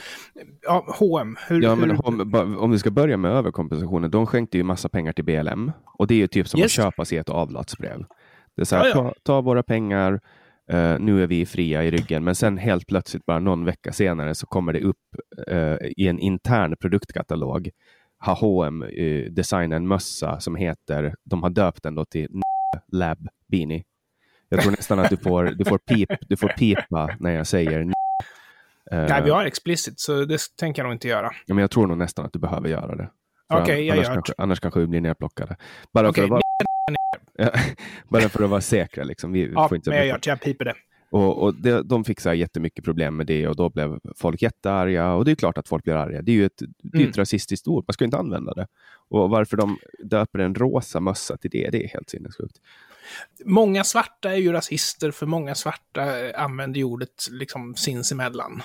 ja, 0.63 0.85
H&M, 0.99 1.37
hur, 1.49 1.63
ja, 1.63 1.75
men 1.75 1.91
hur... 1.91 2.59
Om 2.59 2.71
vi 2.71 2.79
ska 2.79 2.91
börja 2.91 3.17
med 3.17 3.31
överkompensationer, 3.31 4.09
de 4.09 4.27
skänkte 4.27 4.57
ju 4.59 4.65
massa 4.65 4.89
pengar 4.89 5.13
till 5.13 5.25
BLM. 5.25 5.73
Och 5.99 6.07
det 6.07 6.15
är 6.15 6.19
ju 6.19 6.27
typ 6.27 6.49
som 6.49 6.61
yes. 6.61 6.79
att 6.79 6.85
köpa 6.85 7.05
sig 7.05 7.19
ett 7.19 7.29
avlatsbrev. 7.29 8.05
Det 8.57 8.63
är 8.63 8.67
så 8.67 8.77
här, 8.77 8.85
ja, 8.85 8.93
ja. 8.95 9.03
Ta, 9.03 9.15
ta, 9.23 9.41
våra 9.41 9.63
pengar, 9.63 10.13
uh, 10.13 10.99
nu 10.99 11.23
är 11.23 11.27
vi 11.27 11.47
fria 11.47 11.85
i 11.85 11.91
ryggen. 11.91 12.25
Men 12.25 12.35
sen 12.35 12.59
helt 12.59 12.87
plötsligt, 12.87 13.27
bara 13.27 13.39
någon 13.39 13.65
vecka 13.65 13.93
senare, 13.93 14.35
så 14.35 14.47
kommer 14.47 14.73
det 14.73 14.81
upp 14.81 14.97
uh, 15.51 15.77
i 15.97 16.09
en 16.09 16.19
intern 16.19 16.77
produktkatalog 16.81 17.71
har 18.19 18.35
H&M 18.35 18.83
uh, 18.83 19.31
designat 19.31 19.77
en 19.77 19.89
mössa 19.89 20.41
som 20.41 20.57
heter, 20.57 21.15
de 21.25 21.43
har 21.43 21.51
döpt 21.51 21.83
den 21.83 21.95
då 21.95 22.05
till 22.05 22.29
Lab 22.93 23.29
Beanie. 23.49 23.83
Jag 24.51 24.61
tror 24.61 24.71
nästan 24.71 24.99
att 24.99 25.11
du 25.11 25.17
får, 25.17 25.45
du 25.45 25.65
får, 25.65 25.79
pip, 25.79 26.09
du 26.21 26.37
får 26.37 26.49
pipa 26.49 27.17
när 27.19 27.31
jag 27.31 27.47
säger 27.47 27.93
Nej, 28.91 29.23
vi 29.25 29.31
har 29.31 29.45
explicit, 29.45 30.01
så 30.01 30.25
det 30.25 30.39
tänker 30.61 30.83
jag 30.83 30.87
nog 30.87 30.95
inte 30.95 31.09
göra. 31.09 31.31
Ja, 31.47 31.55
men 31.55 31.59
jag 31.59 31.71
tror 31.71 31.87
nog 31.87 31.99
nästan 31.99 32.27
att 32.27 32.33
du 32.33 32.39
behöver 32.39 32.69
göra 32.69 32.97
det. 32.97 33.11
Okej, 33.53 33.63
okay, 33.63 33.83
jag 33.83 33.95
annars 33.95 34.07
gör 34.07 34.15
kanske, 34.15 34.35
Annars 34.39 34.61
kanske 34.61 34.81
vi 34.81 34.87
blir 34.87 35.01
nerplockade. 35.01 35.57
Bara, 35.93 36.09
okay, 36.09 36.29
för, 36.29 36.37
att 36.37 36.43
vara, 37.39 37.53
bara 38.09 38.29
för 38.29 38.45
att 38.45 38.51
vara 38.51 38.61
säkra. 38.61 39.05
Liksom. 39.05 39.33
Vi 39.33 39.53
ja, 39.55 39.69
får 39.69 39.77
inte 39.77 39.91
men 39.91 39.99
jag 39.99 40.07
gör 40.07 40.19
det. 40.23 40.31
Jag 40.31 40.41
piper 40.41 40.65
det. 40.65 40.75
Och, 41.11 41.43
och 41.43 41.55
det, 41.55 41.83
de 41.83 42.05
fick 42.05 42.21
så 42.21 42.35
jättemycket 42.35 42.85
problem 42.85 43.17
med 43.17 43.27
det 43.27 43.49
och 43.49 43.57
då 43.57 43.71
blev 43.71 43.99
folk 44.17 44.43
jättearga. 44.43 45.13
Och 45.13 45.25
det 45.25 45.31
är 45.31 45.35
klart 45.35 45.59
att 45.59 45.69
folk 45.69 45.85
blir 45.85 45.95
arga. 45.95 46.23
Det 46.23 46.33
är 46.33 46.37
ju 46.37 46.47
ett, 46.47 46.63
det 46.83 46.99
är 46.99 47.01
mm. 47.01 47.11
ett 47.11 47.19
rasistiskt 47.19 47.69
ord. 47.69 47.85
Man 47.89 47.95
ska 47.95 48.05
inte 48.05 48.17
använda 48.17 48.55
det. 48.55 48.67
Och 49.09 49.31
varför 49.31 49.57
de 49.57 49.79
döper 50.05 50.39
en 50.39 50.55
rosa 50.55 51.01
mössa 51.01 51.37
till 51.37 51.51
det, 51.51 51.71
det 51.71 51.85
är 51.85 51.89
helt 51.89 52.11
sinnessjukt. 52.11 52.57
Många 53.45 53.85
svarta 53.85 54.33
är 54.33 54.37
ju 54.37 54.53
rasister, 54.53 55.11
för 55.11 55.27
många 55.27 55.55
svarta 55.55 56.21
eh, 56.21 56.43
använder 56.43 56.79
ju 56.79 56.85
ordet 56.85 57.29
liksom 57.31 57.75
sinsemellan. 57.75 58.63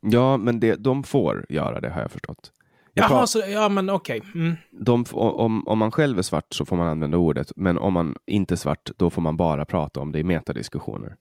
Ja, 0.00 0.36
men 0.36 0.60
det, 0.60 0.74
de 0.74 1.02
får 1.04 1.46
göra 1.48 1.80
det 1.80 1.90
har 1.90 2.00
jag 2.00 2.10
förstått. 2.10 2.52
Jag 2.94 3.10
Jaha, 3.10 3.26
så, 3.26 3.42
ja 3.48 3.68
men 3.68 3.90
okej. 3.90 4.18
Okay. 4.18 4.56
Mm. 4.80 5.04
om, 5.12 5.68
om 5.68 5.78
man 5.78 5.90
själv 5.92 6.18
är 6.18 6.22
svart 6.22 6.54
så 6.54 6.64
får 6.64 6.76
man 6.76 6.86
använda 6.86 7.16
ordet, 7.16 7.52
men 7.56 7.78
om 7.78 7.92
man 7.92 8.16
inte 8.26 8.54
är 8.54 8.56
svart, 8.56 8.90
då 8.96 9.10
får 9.10 9.22
man 9.22 9.36
bara 9.36 9.64
prata 9.64 10.00
om 10.00 10.12
det 10.12 10.18
i 10.18 10.24
metadiskussioner. 10.24 11.16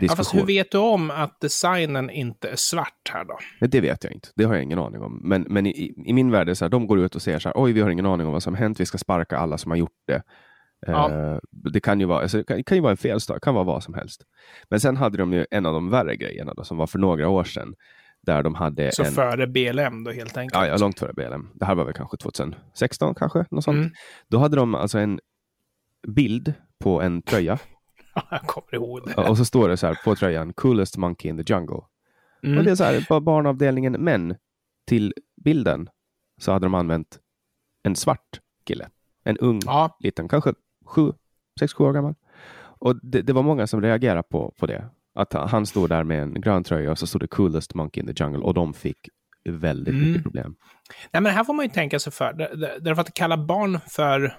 Ja, 0.00 0.16
fast 0.16 0.34
hur 0.34 0.46
vet 0.46 0.70
du 0.70 0.78
om 0.78 1.10
att 1.10 1.40
designen 1.40 2.10
inte 2.10 2.48
är 2.48 2.56
svart 2.56 3.10
här 3.12 3.24
då? 3.24 3.38
Det 3.66 3.80
vet 3.80 4.04
jag 4.04 4.12
inte. 4.12 4.28
Det 4.36 4.44
har 4.44 4.54
jag 4.54 4.62
ingen 4.62 4.78
aning 4.78 5.02
om. 5.02 5.20
Men, 5.24 5.42
men 5.42 5.66
i, 5.66 5.94
i 6.06 6.12
min 6.12 6.30
värld 6.30 6.40
är 6.40 6.44
det 6.44 6.54
så 6.54 6.64
här, 6.64 6.70
de 6.70 6.86
går 6.86 6.98
ut 7.00 7.14
och 7.14 7.22
säger 7.22 7.38
så 7.38 7.48
här, 7.48 7.54
oj, 7.56 7.72
vi 7.72 7.80
har 7.80 7.90
ingen 7.90 8.06
aning 8.06 8.26
om 8.26 8.32
vad 8.32 8.42
som 8.42 8.54
hänt, 8.54 8.80
vi 8.80 8.86
ska 8.86 8.98
sparka 8.98 9.38
alla 9.38 9.58
som 9.58 9.70
har 9.70 9.78
gjort 9.78 10.02
det. 10.06 10.22
Ja. 10.86 11.10
Uh, 11.10 11.38
det 11.72 11.80
kan 11.80 12.00
ju 12.00 12.06
vara, 12.06 12.22
alltså, 12.22 12.44
kan, 12.44 12.64
kan 12.64 12.76
ju 12.76 12.82
vara 12.82 12.90
en 12.90 12.96
felstart, 12.96 13.42
kan 13.42 13.54
vara 13.54 13.64
vad 13.64 13.82
som 13.82 13.94
helst. 13.94 14.22
Men 14.70 14.80
sen 14.80 14.96
hade 14.96 15.18
de 15.18 15.32
ju 15.32 15.46
en 15.50 15.66
av 15.66 15.72
de 15.72 15.90
värre 15.90 16.16
grejerna 16.16 16.54
då, 16.54 16.64
som 16.64 16.76
var 16.76 16.86
för 16.86 16.98
några 16.98 17.28
år 17.28 17.44
sedan. 17.44 17.74
Där 18.22 18.42
de 18.42 18.54
hade 18.54 18.92
Så 18.92 19.04
en... 19.04 19.12
före 19.12 19.46
BLM 19.46 20.04
då 20.04 20.10
helt 20.10 20.36
enkelt? 20.36 20.62
Ja, 20.62 20.66
ja, 20.66 20.76
långt 20.76 20.98
före 20.98 21.12
BLM. 21.12 21.50
Det 21.54 21.64
här 21.64 21.74
var 21.74 21.84
väl 21.84 21.94
kanske 21.94 22.16
2016 22.16 23.14
kanske, 23.14 23.44
något 23.50 23.64
sånt. 23.64 23.76
Mm. 23.76 23.90
Då 24.28 24.38
hade 24.38 24.56
de 24.56 24.74
alltså 24.74 24.98
en 24.98 25.20
bild 26.08 26.54
på 26.84 27.02
en 27.02 27.22
tröja. 27.22 27.58
jag 28.30 28.40
kommer 28.40 28.74
ihåg 28.74 29.00
det. 29.06 29.14
Och 29.14 29.38
så 29.38 29.44
står 29.44 29.68
det 29.68 29.76
så 29.76 29.86
här 29.86 29.98
på 30.04 30.14
tröjan, 30.14 30.52
coolest 30.52 30.96
monkey 30.96 31.30
in 31.30 31.44
the 31.44 31.52
jungle. 31.52 31.80
Mm. 32.42 32.58
Och 32.58 32.64
det 32.64 32.70
är 32.70 32.74
så 32.74 32.84
här, 32.84 33.20
barnavdelningen, 33.20 33.92
men 33.92 34.36
till 34.86 35.14
bilden 35.44 35.88
så 36.40 36.52
hade 36.52 36.66
de 36.66 36.74
använt 36.74 37.18
en 37.82 37.96
svart 37.96 38.40
kille. 38.64 38.88
En 39.24 39.38
ung, 39.38 39.60
ja. 39.66 39.98
liten, 40.00 40.28
kanske 40.28 40.54
sju, 40.86 41.12
sex, 41.60 41.74
sju 41.74 41.84
år 41.84 41.92
gammal. 41.92 42.14
Och 42.78 42.96
det, 43.02 43.22
det, 43.22 43.32
var 43.32 43.42
många 43.42 43.66
som 43.66 43.82
reagerade 43.82 44.22
på, 44.22 44.54
på 44.58 44.66
det. 44.66 44.88
Att 45.14 45.32
han 45.32 45.66
stod 45.66 45.88
där 45.88 46.04
med 46.04 46.22
en 46.22 46.40
grön 46.40 46.64
tröja 46.64 46.90
och 46.90 46.98
så 46.98 47.06
stod 47.06 47.20
det 47.20 47.26
coolest 47.26 47.74
monkey 47.74 48.00
in 48.00 48.14
the 48.14 48.24
jungle 48.24 48.42
och 48.42 48.54
de 48.54 48.74
fick 48.74 49.08
väldigt 49.44 49.94
mm. 49.94 50.08
mycket 50.08 50.22
problem. 50.22 50.56
Nej, 51.12 51.22
men 51.22 51.32
här 51.32 51.44
får 51.44 51.54
man 51.54 51.64
ju 51.64 51.70
tänka 51.70 51.98
sig 51.98 52.12
för. 52.12 52.32
Därför 52.80 53.00
att 53.00 53.14
kalla 53.14 53.36
barn 53.36 53.80
för 53.88 54.36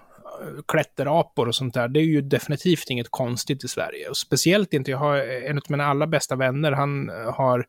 klätterapor 0.67 1.47
och 1.47 1.55
sånt 1.55 1.73
där, 1.73 1.87
det 1.87 1.99
är 1.99 2.03
ju 2.03 2.21
definitivt 2.21 2.89
inget 2.89 3.09
konstigt 3.09 3.63
i 3.63 3.67
Sverige. 3.67 4.09
Och 4.09 4.17
speciellt 4.17 4.73
inte, 4.73 4.91
jag 4.91 4.97
har 4.97 5.17
en 5.17 5.57
av 5.57 5.63
mina 5.69 5.85
allra 5.85 6.07
bästa 6.07 6.35
vänner, 6.35 6.71
han 6.71 7.09
eh, 7.09 7.33
har 7.33 7.65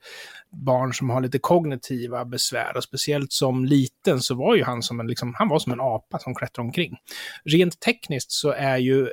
barn 0.51 0.95
som 0.95 1.11
har 1.11 1.21
lite 1.21 1.39
kognitiva 1.39 2.25
besvär 2.25 2.77
och 2.77 2.85
speciellt 2.85 3.33
som 3.33 3.65
liten 3.65 4.21
så 4.21 4.35
var 4.35 4.57
ju 4.57 4.65
han 4.65 4.83
som 4.83 5.01
en, 5.01 5.07
liksom, 5.07 5.35
han 5.35 5.49
var 5.49 5.59
som 5.59 5.73
en 5.73 5.81
apa 5.81 6.19
som 6.19 6.35
klättrade 6.35 6.67
omkring. 6.67 6.97
Rent 7.45 7.81
tekniskt 7.81 8.33
så 8.33 8.51
är 8.51 8.77
ju 8.77 9.09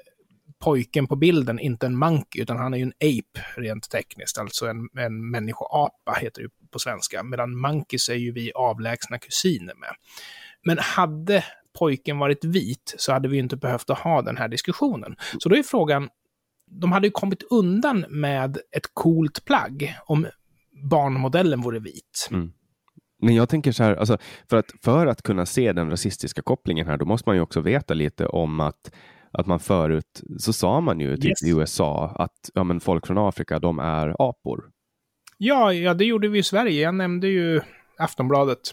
pojken 0.59 1.07
på 1.07 1.15
bilden 1.15 1.59
inte 1.59 1.85
en 1.85 1.97
monkey, 1.97 2.41
utan 2.41 2.57
han 2.57 2.73
är 2.73 2.77
ju 2.77 2.83
en 2.83 2.93
ape 3.19 3.61
rent 3.61 3.89
tekniskt, 3.89 4.37
alltså 4.37 4.67
en, 4.67 4.89
en 4.97 5.31
människoapa 5.31 6.13
heter 6.13 6.41
det 6.41 6.49
på 6.71 6.79
svenska, 6.79 7.23
medan 7.23 7.59
monkeys 7.59 8.09
är 8.09 8.15
ju 8.15 8.31
vi 8.31 8.51
avlägsna 8.53 9.19
kusiner 9.19 9.75
med. 9.75 9.89
Men 10.63 10.77
hade 10.77 11.43
pojken 11.79 12.17
varit 12.17 12.45
vit 12.45 12.95
så 12.97 13.13
hade 13.13 13.27
vi 13.27 13.37
inte 13.37 13.57
behövt 13.57 13.89
att 13.89 13.99
ha 13.99 14.21
den 14.21 14.37
här 14.37 14.47
diskussionen. 14.47 15.15
Så 15.39 15.49
då 15.49 15.55
är 15.55 15.63
frågan, 15.63 16.09
de 16.67 16.91
hade 16.91 17.07
ju 17.07 17.11
kommit 17.11 17.43
undan 17.43 18.05
med 18.09 18.57
ett 18.71 18.89
coolt 18.93 19.45
plagg 19.45 19.95
om 20.05 20.27
barnmodellen 20.89 21.61
vore 21.61 21.79
vit. 21.79 22.27
Mm. 22.31 22.51
Men 23.21 23.35
jag 23.35 23.49
tänker 23.49 23.71
så 23.71 23.83
här, 23.83 23.95
alltså, 23.95 24.17
för, 24.49 24.57
att, 24.57 24.71
för 24.83 25.07
att 25.07 25.21
kunna 25.21 25.45
se 25.45 25.73
den 25.73 25.89
rasistiska 25.89 26.41
kopplingen 26.41 26.87
här, 26.87 26.97
då 26.97 27.05
måste 27.05 27.29
man 27.29 27.35
ju 27.35 27.41
också 27.41 27.61
veta 27.61 27.93
lite 27.93 28.25
om 28.25 28.59
att 28.59 28.91
att 29.37 29.47
man 29.47 29.59
förut 29.59 30.23
så 30.39 30.53
sa 30.53 30.81
man 30.81 30.99
ju 30.99 31.15
typ 31.17 31.25
yes. 31.25 31.43
i 31.43 31.49
USA 31.49 32.11
att 32.15 32.49
ja, 32.53 32.63
men 32.63 32.79
folk 32.79 33.07
från 33.07 33.17
Afrika, 33.17 33.59
de 33.59 33.79
är 33.79 34.15
apor. 34.29 34.63
Ja, 35.37 35.73
ja, 35.73 35.93
det 35.93 36.05
gjorde 36.05 36.27
vi 36.27 36.39
i 36.39 36.43
Sverige. 36.43 36.81
Jag 36.81 36.95
nämnde 36.95 37.27
ju 37.27 37.61
Aftonbladet. 37.97 38.71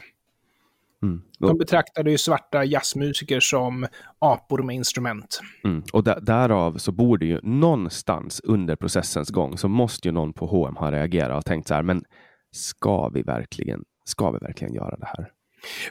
Mm. 1.03 1.23
De 1.38 1.59
betraktade 1.59 2.11
ju 2.11 2.19
svarta 2.19 2.65
jazzmusiker 2.65 3.41
som 3.41 3.87
apor 4.19 4.62
med 4.62 4.77
instrument. 4.77 5.41
Mm. 5.65 5.83
Och 5.93 6.05
därav 6.05 6.79
så 6.79 6.93
borde 6.93 7.27
ju 7.27 7.41
någonstans 7.43 8.41
under 8.45 8.77
processens 8.77 9.31
gång 9.31 9.59
så 9.59 9.69
måste 9.69 10.09
ju 10.09 10.12
någon 10.12 10.33
på 10.33 10.47
H&M 10.47 10.77
ha 10.77 10.93
reagerat 10.93 11.38
och 11.38 11.45
tänkt 11.45 11.69
så 11.69 11.75
här, 11.75 11.83
men 11.83 12.05
ska 12.53 13.09
vi 13.09 13.23
verkligen, 13.23 13.83
ska 14.05 14.31
vi 14.31 14.38
verkligen 14.38 14.75
göra 14.75 14.97
det 14.97 15.07
här? 15.07 15.29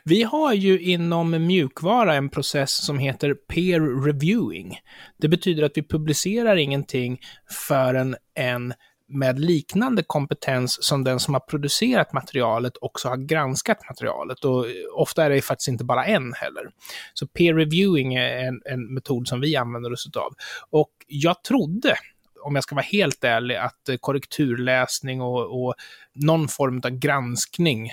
Vi 0.03 0.23
har 0.23 0.53
ju 0.53 0.79
inom 0.79 1.47
mjukvara 1.47 2.15
en 2.15 2.29
process 2.29 2.85
som 2.85 2.99
heter 2.99 3.33
peer 3.33 4.05
reviewing. 4.05 4.77
Det 5.17 5.27
betyder 5.27 5.63
att 5.63 5.71
vi 5.75 5.83
publicerar 5.83 6.55
ingenting 6.55 7.19
förrän 7.67 8.15
en 8.35 8.73
med 9.11 9.39
liknande 9.39 10.03
kompetens 10.03 10.83
som 10.85 11.03
den 11.03 11.19
som 11.19 11.33
har 11.33 11.41
producerat 11.41 12.13
materialet 12.13 12.73
också 12.81 13.09
har 13.09 13.17
granskat 13.17 13.77
materialet. 13.89 14.45
Och 14.45 14.65
ofta 14.93 15.25
är 15.25 15.29
det 15.29 15.41
faktiskt 15.41 15.67
inte 15.67 15.83
bara 15.83 16.05
en 16.05 16.33
heller. 16.33 16.63
Så 17.13 17.27
peer 17.27 17.53
reviewing 17.53 18.13
är 18.15 18.47
en, 18.47 18.61
en 18.65 18.93
metod 18.93 19.27
som 19.27 19.41
vi 19.41 19.55
använder 19.55 19.93
oss 19.93 20.07
av. 20.15 20.33
Och 20.69 20.91
jag 21.07 21.43
trodde 21.43 21.95
om 22.43 22.55
jag 22.55 22.63
ska 22.63 22.75
vara 22.75 22.85
helt 22.85 23.23
ärlig, 23.23 23.55
att 23.55 23.89
korrekturläsning 23.99 25.21
och, 25.21 25.65
och 25.65 25.73
någon 26.13 26.47
form 26.47 26.81
av 26.83 26.91
granskning 26.91 27.89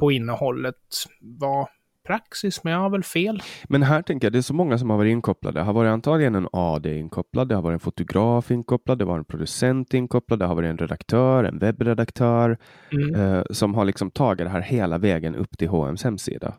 på 0.00 0.12
innehållet 0.12 0.76
var 1.20 1.68
praxis, 2.10 2.64
men 2.64 2.72
jag 2.72 2.80
har 2.80 2.90
väl 2.90 3.02
fel. 3.02 3.42
Men 3.68 3.82
här 3.82 4.02
tänker 4.02 4.26
jag, 4.26 4.32
det 4.32 4.38
är 4.38 4.42
så 4.42 4.54
många 4.54 4.78
som 4.78 4.90
har 4.90 4.96
varit 4.96 5.10
inkopplade. 5.10 5.60
Det 5.60 5.64
har 5.64 5.72
varit 5.72 5.88
antagligen 5.88 6.34
en 6.34 6.48
AD 6.52 6.96
inkopplad, 6.98 7.48
det 7.48 7.54
har 7.54 7.62
varit 7.62 7.74
en 7.74 7.80
fotograf 7.80 8.50
inkopplad, 8.50 8.98
det 8.98 9.04
var 9.04 9.18
en 9.18 9.24
producent 9.24 9.94
inkopplad, 9.94 10.38
det 10.38 10.46
har 10.46 10.54
varit 10.54 10.70
en 10.70 10.78
redaktör, 10.78 11.44
en 11.44 11.58
webbredaktör 11.58 12.58
mm. 12.92 13.14
eh, 13.14 13.42
som 13.50 13.74
har 13.74 13.84
liksom 13.84 14.10
tagit 14.10 14.46
det 14.46 14.50
här 14.50 14.60
hela 14.60 14.98
vägen 14.98 15.34
upp 15.34 15.58
till 15.58 15.68
H&M's 15.68 16.04
hemsida. 16.04 16.54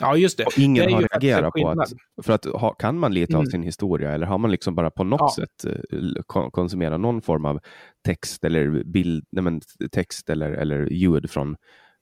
Ja, 0.00 0.16
just 0.16 0.38
det. 0.38 0.44
Och 0.44 0.58
ingen 0.58 0.86
det 0.86 0.92
har 0.92 1.00
reagerat 1.00 1.52
på 1.52 1.68
att, 1.68 1.92
för 2.22 2.32
att 2.32 2.44
ha, 2.44 2.74
kan 2.74 2.98
man 2.98 3.14
lite 3.14 3.32
mm. 3.32 3.40
av 3.40 3.44
sin 3.44 3.62
historia 3.62 4.12
eller 4.12 4.26
har 4.26 4.38
man 4.38 4.50
liksom 4.50 4.74
bara 4.74 4.90
på 4.90 5.04
något 5.04 5.20
ja. 5.20 5.44
sätt 5.44 5.64
eh, 5.92 6.50
konsumerat 6.50 7.00
någon 7.00 7.22
form 7.22 7.44
av 7.44 7.60
text 8.06 8.44
eller 8.44 8.84
bild, 8.84 9.24
nej 9.32 9.42
men, 9.42 9.60
text 9.92 10.30
eller, 10.30 10.50
eller 10.50 10.86
ljud 10.92 11.30
från 11.30 11.56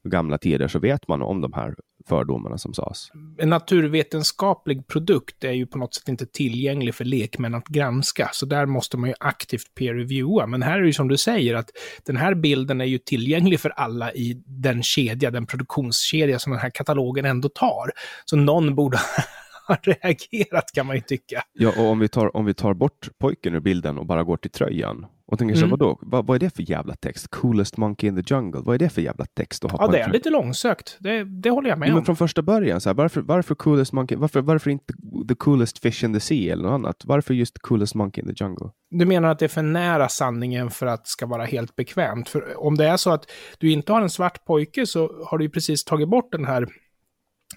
gamla 0.09 0.39
tider 0.39 0.69
så 0.69 0.79
vet 0.79 1.09
man 1.09 1.23
om 1.23 1.41
de 1.41 1.53
här 1.53 1.75
fördomarna 2.09 2.59
som 2.59 2.75
sades. 2.75 3.09
En 3.39 3.49
naturvetenskaplig 3.49 4.87
produkt 4.87 5.45
är 5.45 5.53
ju 5.53 5.67
på 5.67 5.79
något 5.79 5.95
sätt 5.95 6.09
inte 6.09 6.27
tillgänglig 6.27 6.95
för 6.95 7.05
lekmän 7.05 7.55
att 7.55 7.69
granska, 7.69 8.31
så 8.33 8.47
där 8.47 8.67
måste 8.67 8.97
man 8.97 9.09
ju 9.09 9.15
aktivt 9.21 9.75
peer-reviewa. 9.75 10.47
Men 10.47 10.63
här 10.63 10.77
är 10.77 10.81
det 10.81 10.87
ju 10.87 10.93
som 10.93 11.09
du 11.09 11.17
säger 11.17 11.55
att 11.55 11.71
den 12.07 12.17
här 12.17 12.35
bilden 12.35 12.81
är 12.81 12.85
ju 12.85 12.99
tillgänglig 12.99 13.61
för 13.61 13.71
alla 13.71 14.13
i 14.13 14.43
den 14.47 14.83
kedja, 14.83 15.31
den 15.31 15.47
produktionskedja 15.47 16.39
som 16.39 16.53
den 16.53 16.61
här 16.61 16.71
katalogen 16.71 17.25
ändå 17.25 17.49
tar. 17.49 17.91
Så 18.25 18.37
någon 18.37 18.75
borde 18.75 18.99
ha 19.69 19.77
reagerat 19.83 20.73
kan 20.75 20.87
man 20.87 20.97
ju 20.97 21.03
tycka. 21.03 21.43
Ja, 21.53 21.73
och 21.79 21.87
om 21.87 21.99
vi, 21.99 22.09
tar, 22.09 22.37
om 22.37 22.45
vi 22.45 22.55
tar 22.55 22.75
bort 22.75 23.09
pojken 23.19 23.55
ur 23.55 23.61
bilden 23.61 23.99
och 23.99 24.07
bara 24.07 24.23
går 24.23 24.37
till 24.37 24.51
tröjan 24.51 25.07
och 25.33 25.39
tänker 25.39 25.57
mm. 25.57 25.71
så, 25.71 25.77
vadå, 25.77 25.99
vad, 26.01 26.27
vad 26.27 26.35
är 26.35 26.39
det 26.39 26.51
för 26.51 26.71
jävla 26.71 26.95
text? 26.95 27.29
Coolest 27.29 27.77
monkey 27.77 28.09
in 28.09 28.23
the 28.23 28.35
jungle, 28.35 28.61
vad 28.65 28.75
är 28.75 28.79
det 28.79 28.89
för 28.89 29.03
jävla 29.03 29.25
text 29.25 29.65
att 29.65 29.71
ha 29.71 29.79
Ja, 29.81 29.89
det 29.89 29.99
är 29.99 30.11
lite 30.11 30.31
långsökt, 30.31 30.97
det, 31.01 31.25
det 31.25 31.51
håller 31.51 31.69
jag 31.69 31.79
med 31.79 31.89
ja, 31.89 31.93
om. 31.93 31.97
Men 31.97 32.05
från 32.05 32.17
första 32.17 32.43
början, 32.43 32.81
så 32.81 32.89
här, 32.89 32.95
varför, 32.95 33.21
varför 33.21 33.55
coolest 33.55 33.93
monkey, 33.93 34.19
varför, 34.19 34.41
varför 34.41 34.71
inte 34.71 34.95
the 35.29 35.35
coolest 35.35 35.79
fish 35.79 36.05
in 36.05 36.15
the 36.15 36.21
sea 36.21 36.53
eller 36.53 36.63
något 36.63 36.73
annat? 36.73 37.03
Varför 37.05 37.35
just 37.35 37.59
coolest 37.59 37.95
monkey 37.95 38.23
in 38.23 38.35
the 38.35 38.45
jungle? 38.45 38.71
Du 38.91 39.07
menar 39.07 39.29
att 39.29 39.39
det 39.39 39.47
är 39.47 39.49
för 39.49 39.63
nära 39.63 40.09
sanningen 40.09 40.71
för 40.71 40.87
att 40.87 41.05
det 41.05 41.11
ska 41.11 41.27
vara 41.27 41.45
helt 41.45 41.77
bekvämt? 41.77 42.29
För 42.29 42.65
om 42.65 42.77
det 42.77 42.87
är 42.87 42.97
så 42.97 43.11
att 43.11 43.31
du 43.59 43.71
inte 43.71 43.93
har 43.93 44.03
en 44.03 44.11
svart 44.11 44.45
pojke 44.45 44.87
så 44.87 45.25
har 45.27 45.39
du 45.39 45.45
ju 45.45 45.51
precis 45.51 45.85
tagit 45.85 46.09
bort 46.09 46.33
den 46.33 46.45
här 46.45 46.67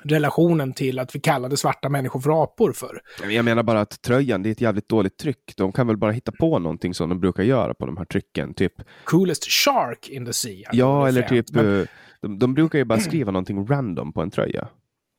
relationen 0.06 0.74
till 0.74 1.00
att 1.00 1.16
vi 1.16 1.20
kallade 1.20 1.58
svarta 1.58 1.90
människor 1.90 2.20
för 2.20 2.44
apor 2.44 2.74
för. 2.74 3.02
Jag 3.30 3.46
menar 3.46 3.64
bara 3.64 3.82
att 3.82 4.02
tröjan, 4.02 4.44
det 4.44 4.50
är 4.50 4.52
ett 4.52 4.62
jävligt 4.62 4.90
dåligt 4.90 5.18
tryck. 5.18 5.54
De 5.58 5.72
kan 5.72 5.88
väl 5.88 5.98
bara 5.98 6.12
hitta 6.12 6.32
på 6.32 6.60
någonting 6.60 6.94
som 6.94 7.10
de 7.10 7.20
brukar 7.20 7.44
göra 7.44 7.74
på 7.74 7.86
de 7.86 7.98
här 7.98 8.06
trycken. 8.06 8.54
Typ... 8.54 8.74
Coolest 9.04 9.52
shark 9.52 10.10
in 10.10 10.26
the 10.26 10.34
sea. 10.34 10.70
Ja, 10.72 11.08
eller 11.08 11.22
typ, 11.22 11.46
men... 11.52 11.80
Eh, 11.80 11.88
de, 12.22 12.40
de 12.40 12.54
brukar 12.54 12.80
ju 12.80 12.86
bara 12.86 13.00
skriva 13.00 13.32
någonting 13.32 13.68
random 13.68 14.14
på 14.14 14.22
en 14.22 14.32
tröja. 14.32 14.68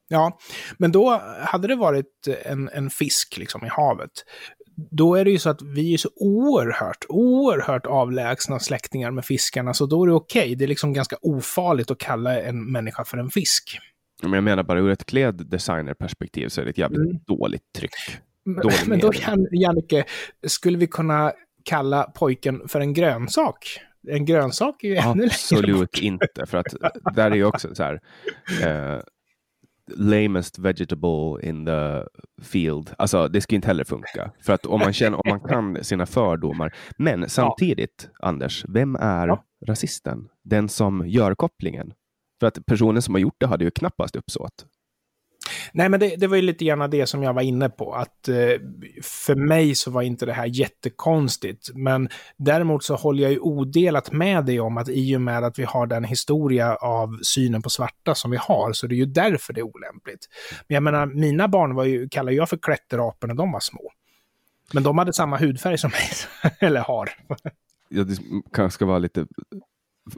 Ja, 0.08 0.38
men 0.78 0.92
då 0.92 1.22
hade 1.40 1.68
det 1.68 1.76
varit 1.76 2.28
en, 2.44 2.68
en 2.68 2.90
fisk 2.90 3.36
liksom 3.36 3.64
i 3.64 3.68
havet. 3.68 4.10
Då 4.90 5.14
är 5.14 5.24
det 5.24 5.30
ju 5.30 5.38
så 5.38 5.50
att 5.50 5.62
vi 5.62 5.94
är 5.94 5.98
så 5.98 6.08
oerhört, 6.16 7.04
oerhört 7.08 7.86
avlägsna 7.86 8.58
släktingar 8.58 9.10
med 9.10 9.24
fiskarna, 9.24 9.74
så 9.74 9.86
då 9.86 10.02
är 10.02 10.06
det 10.06 10.14
okej. 10.14 10.40
Okay. 10.40 10.54
Det 10.54 10.64
är 10.64 10.68
liksom 10.68 10.92
ganska 10.92 11.16
ofarligt 11.22 11.90
att 11.90 11.98
kalla 11.98 12.40
en 12.40 12.72
människa 12.72 13.04
för 13.04 13.18
en 13.18 13.30
fisk. 13.30 13.78
Men 14.22 14.32
jag 14.32 14.44
menar 14.44 14.62
bara 14.62 14.78
ur 14.78 14.90
ett 14.90 15.06
kläddesignerperspektiv 15.06 16.48
så 16.48 16.60
är 16.60 16.64
det 16.64 16.70
ett 16.70 16.78
jävligt 16.78 17.10
mm. 17.10 17.18
dåligt 17.26 17.72
tryck. 17.78 17.92
Dålig 18.44 18.76
men 18.86 18.98
då 18.98 19.12
kan 19.12 19.46
Jannike, 19.50 20.04
skulle 20.46 20.78
vi 20.78 20.86
kunna 20.86 21.32
kalla 21.64 22.02
pojken 22.02 22.68
för 22.68 22.80
en 22.80 22.92
grönsak? 22.92 23.80
En 24.08 24.24
grönsak 24.24 24.84
är 24.84 24.88
ju 24.88 24.96
ännu 24.96 25.14
längre 25.14 25.26
Absolut 25.26 25.98
inte, 25.98 26.46
för 26.46 26.58
att 26.58 26.66
där 27.14 27.30
är 27.30 27.34
ju 27.34 27.44
också 27.44 27.74
så 27.74 27.82
här. 27.82 28.00
Uh, 28.64 29.00
lamest 29.94 30.58
vegetable 30.58 31.48
in 31.48 31.66
the 31.66 32.02
field. 32.42 32.94
Alltså, 32.98 33.28
det 33.28 33.40
skulle 33.40 33.56
inte 33.56 33.68
heller 33.68 33.84
funka. 33.84 34.30
För 34.40 34.52
att 34.52 34.66
om 34.66 34.80
man, 34.80 34.92
känner, 34.92 35.26
om 35.26 35.30
man 35.30 35.40
kan 35.40 35.84
sina 35.84 36.06
fördomar. 36.06 36.74
Men 36.98 37.28
samtidigt, 37.28 38.10
ja. 38.18 38.28
Anders, 38.28 38.64
vem 38.68 38.96
är 38.96 39.26
ja. 39.28 39.44
rasisten? 39.66 40.28
Den 40.42 40.68
som 40.68 41.08
gör 41.08 41.34
kopplingen. 41.34 41.92
För 42.40 42.46
att 42.46 42.66
personen 42.66 43.02
som 43.02 43.14
har 43.14 43.20
gjort 43.20 43.36
det 43.38 43.46
hade 43.46 43.64
ju 43.64 43.70
knappast 43.70 44.16
uppsåt. 44.16 44.66
Nej, 45.72 45.88
men 45.88 46.00
det, 46.00 46.16
det, 46.16 46.26
var 46.26 46.36
ju 46.36 46.42
lite 46.42 46.64
grann 46.64 46.90
det 46.90 47.06
som 47.06 47.22
jag 47.22 47.34
var 47.34 47.42
inne 47.42 47.68
på. 47.68 47.94
Att 47.94 48.28
eh, 48.28 48.34
för 49.02 49.34
mig 49.34 49.74
så 49.74 49.90
var 49.90 50.02
inte 50.02 50.26
det 50.26 50.32
här 50.32 50.46
jättekonstigt. 50.46 51.70
Men 51.74 52.08
däremot 52.36 52.84
så 52.84 52.94
håller 52.94 53.22
jag 53.22 53.32
ju 53.32 53.38
odelat 53.38 54.12
med 54.12 54.44
dig 54.44 54.60
om 54.60 54.78
att 54.78 54.88
i 54.88 55.16
och 55.16 55.20
med 55.20 55.44
att 55.44 55.58
vi 55.58 55.64
har 55.64 55.86
den 55.86 56.04
historia 56.04 56.76
av 56.76 57.18
synen 57.22 57.62
på 57.62 57.70
svarta 57.70 58.14
som 58.14 58.30
vi 58.30 58.36
har, 58.36 58.72
så 58.72 58.86
det 58.86 58.94
är 58.94 58.96
ju 58.96 59.06
därför 59.06 59.52
det 59.52 59.60
är 59.60 59.66
olämpligt. 59.76 60.26
Men 60.68 60.74
jag 60.74 60.82
menar, 60.82 61.06
mina 61.06 61.48
barn 61.48 61.74
var 61.74 61.84
ju, 61.84 62.08
kallar 62.08 62.32
jag 62.32 62.48
för 62.48 62.56
klätterapor 62.56 63.28
när 63.28 63.34
de 63.34 63.52
var 63.52 63.60
små. 63.60 63.90
Men 64.72 64.82
de 64.82 64.98
hade 64.98 65.12
samma 65.12 65.38
hudfärg 65.38 65.78
som 65.78 65.90
mig, 65.90 66.10
eller 66.60 66.80
har. 66.80 67.10
ja, 67.88 68.04
det 68.04 68.18
kanske 68.52 68.74
ska 68.74 68.86
vara 68.86 68.98
lite, 68.98 69.26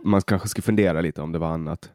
man 0.03 0.23
kanske 0.23 0.49
ska 0.49 0.63
fundera 0.63 1.01
lite 1.01 1.23
om 1.23 1.33
det 1.33 1.39
var 1.39 1.49
annat 1.49 1.91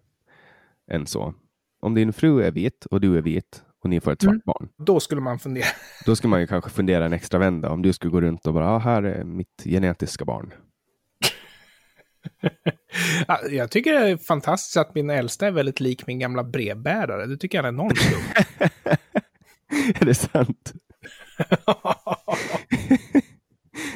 än 0.92 1.06
så. 1.06 1.34
Om 1.82 1.94
din 1.94 2.14
fru 2.14 2.44
är 2.44 2.52
vit 2.52 2.86
och 2.86 3.02
du 3.02 3.18
är 3.18 3.22
vit 3.22 3.64
och 3.84 3.90
ni 3.90 4.00
får 4.00 4.12
ett 4.12 4.22
svart 4.22 4.32
mm. 4.32 4.42
barn. 4.46 4.70
Då 4.78 5.00
skulle 5.00 5.22
man 5.22 5.40
fundera. 5.40 5.66
Då 6.06 6.16
skulle 6.16 6.30
man 6.30 6.42
ju 6.42 6.48
kanske 6.48 6.70
fundera 6.70 7.06
en 7.06 7.14
extra 7.14 7.40
vända 7.40 7.70
om 7.70 7.82
du 7.82 7.94
skulle 7.94 8.12
gå 8.12 8.22
runt 8.22 8.48
och 8.48 8.54
bara, 8.54 8.70
ah, 8.70 8.78
här 8.78 9.04
är 9.04 9.24
mitt 9.24 9.64
genetiska 9.66 10.26
barn. 10.26 10.54
jag 13.50 13.72
tycker 13.72 13.94
det 13.94 14.10
är 14.10 14.18
fantastiskt 14.18 14.78
att 14.78 14.96
min 14.96 15.10
äldsta 15.10 15.48
är 15.48 15.52
väldigt 15.52 15.80
lik 15.80 16.08
min 16.08 16.20
gamla 16.20 16.44
brevbärare. 16.44 17.26
Det 17.26 17.38
tycker 17.38 17.58
jag 17.58 17.66
är 17.66 17.70
enormt 17.70 17.94
Är 20.02 20.06
det 20.06 20.14
sant? 20.14 20.74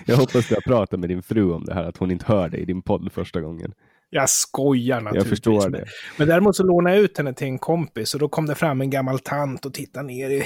jag 0.06 0.18
hoppas 0.18 0.48
du 0.48 0.56
har 0.56 0.62
pratat 0.62 1.00
med 1.00 1.10
din 1.10 1.24
fru 1.24 1.54
om 1.54 1.66
det 1.66 1.74
här, 1.74 1.84
att 1.84 1.98
hon 1.98 2.12
inte 2.12 2.26
hör 2.26 2.50
dig 2.50 2.60
i 2.60 2.66
din 2.66 2.82
podd 2.82 3.12
första 3.12 3.42
gången. 3.42 3.74
Jag 4.10 4.30
skojar 4.30 5.02
naturligtvis. 5.02 5.46
Jag 5.46 5.56
förstår 5.56 5.70
det. 5.70 5.86
Men 6.18 6.28
däremot 6.28 6.56
så 6.56 6.64
lånade 6.64 6.96
jag 6.96 7.04
ut 7.04 7.18
henne 7.18 7.34
till 7.34 7.48
en 7.48 7.60
kompis 7.60 8.14
och 8.14 8.20
då 8.20 8.30
kom 8.30 8.46
det 8.46 8.56
fram 8.56 8.82
en 8.82 8.90
gammal 8.90 9.20
tant 9.20 9.66
och 9.66 9.74
tittade 9.74 10.08
ner 10.08 10.30
i 10.30 10.44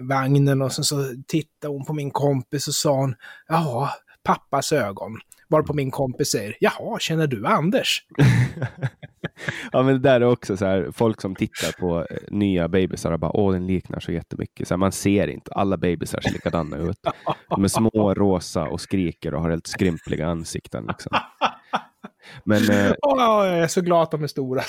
vagnen 0.00 0.62
och 0.62 0.72
sen 0.72 0.84
så 0.84 1.04
tittade 1.26 1.72
hon 1.72 1.84
på 1.84 1.92
min 1.92 2.10
kompis 2.10 2.68
och 2.68 2.74
sa 2.74 2.96
hon, 2.96 3.14
ja, 3.48 3.90
pappas 4.22 4.72
ögon. 4.72 5.18
Varpå 5.50 5.74
min 5.74 5.90
kompis 5.90 6.30
säger, 6.30 6.56
jaha, 6.60 6.98
känner 6.98 7.26
du 7.26 7.46
Anders? 7.46 8.06
ja, 9.72 9.82
men 9.82 9.86
det 9.86 9.98
där 9.98 10.20
är 10.20 10.24
också 10.24 10.56
så 10.56 10.66
här, 10.66 10.90
folk 10.92 11.20
som 11.20 11.34
tittar 11.34 11.80
på 11.80 12.06
eh, 12.10 12.16
nya 12.28 12.68
bebisar 12.68 13.12
och 13.12 13.20
bara, 13.20 13.36
åh, 13.36 13.52
den 13.52 13.66
liknar 13.66 14.00
så 14.00 14.12
jättemycket. 14.12 14.68
Så 14.68 14.74
här, 14.74 14.78
man 14.78 14.92
ser 14.92 15.28
inte, 15.28 15.52
alla 15.52 15.76
bebisar 15.76 16.20
ser 16.20 16.32
likadana 16.32 16.76
ut. 16.76 16.98
De 17.48 17.64
är 17.64 17.68
små, 17.68 18.14
rosa 18.14 18.64
och 18.64 18.80
skriker 18.80 19.34
och 19.34 19.42
har 19.42 19.50
helt 19.50 19.66
skrympliga 19.66 20.26
ansikten. 20.26 20.86
Liksom. 20.88 21.12
Men, 22.44 22.70
eh, 22.70 22.92
oh, 23.02 23.46
jag 23.46 23.58
är 23.58 23.66
så 23.66 23.80
glad 23.80 24.02
att 24.02 24.10
de 24.10 24.22
är 24.22 24.26
stora. 24.26 24.62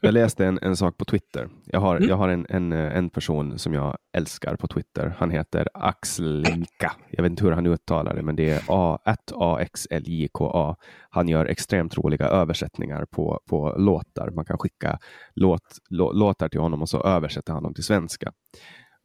jag 0.00 0.14
läste 0.14 0.46
en, 0.46 0.58
en 0.62 0.76
sak 0.76 0.96
på 0.96 1.04
Twitter. 1.04 1.48
Jag 1.66 1.80
har, 1.80 1.96
mm. 1.96 2.08
jag 2.08 2.16
har 2.16 2.28
en, 2.28 2.46
en, 2.48 2.72
en 2.72 3.10
person 3.10 3.58
som 3.58 3.74
jag 3.74 3.96
älskar 4.16 4.56
på 4.56 4.66
Twitter. 4.68 5.14
Han 5.18 5.30
heter 5.30 5.68
Axelika. 5.74 6.92
Jag 7.10 7.22
vet 7.22 7.30
inte 7.30 7.44
hur 7.44 7.52
han 7.52 7.66
uttalar 7.66 8.14
det, 8.14 8.22
men 8.22 8.36
det 8.36 8.50
är 8.50 8.62
A, 8.68 8.98
A-X-L-J-K-A. 9.34 10.76
Han 11.10 11.28
gör 11.28 11.46
extremt 11.46 11.96
roliga 11.98 12.26
översättningar 12.26 13.06
på, 13.10 13.40
på 13.50 13.74
låtar. 13.78 14.30
Man 14.30 14.44
kan 14.44 14.58
skicka 14.58 14.98
låt, 15.34 15.78
lå, 15.90 16.12
låtar 16.12 16.48
till 16.48 16.60
honom 16.60 16.82
och 16.82 16.88
så 16.88 17.02
översätter 17.02 17.52
han 17.52 17.62
dem 17.62 17.74
till 17.74 17.84
svenska. 17.84 18.32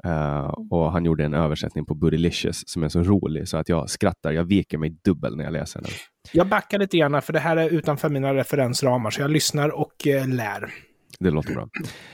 Uh, 0.06 0.54
och 0.70 0.92
han 0.92 1.06
gjorde 1.06 1.26
en 1.26 1.34
översättning 1.34 1.86
på 1.86 1.96
Bootylicious 1.96 2.64
som 2.68 2.84
är 2.84 2.90
så 2.90 3.04
rolig 3.04 3.48
så 3.48 3.58
att 3.58 3.70
jag 3.70 3.90
skrattar. 3.90 4.32
Jag 4.32 4.44
viker 4.44 4.78
mig 4.78 4.90
dubbel 4.90 5.36
när 5.36 5.44
jag 5.44 5.54
läser 5.54 5.82
den. 5.82 5.92
Jag 6.34 6.48
backar 6.48 6.80
lite 6.80 6.98
grann 6.98 7.22
för 7.22 7.34
det 7.34 7.40
här 7.40 7.58
är 7.58 7.70
utanför 7.70 8.10
mina 8.10 8.34
referensramar 8.34 9.10
så 9.10 9.22
jag 9.22 9.32
lyssnar 9.32 9.70
och 9.70 9.94
uh, 10.08 10.28
lär. 10.28 10.74
Det 11.20 11.32
låter 11.32 11.54
bra. 11.54 11.68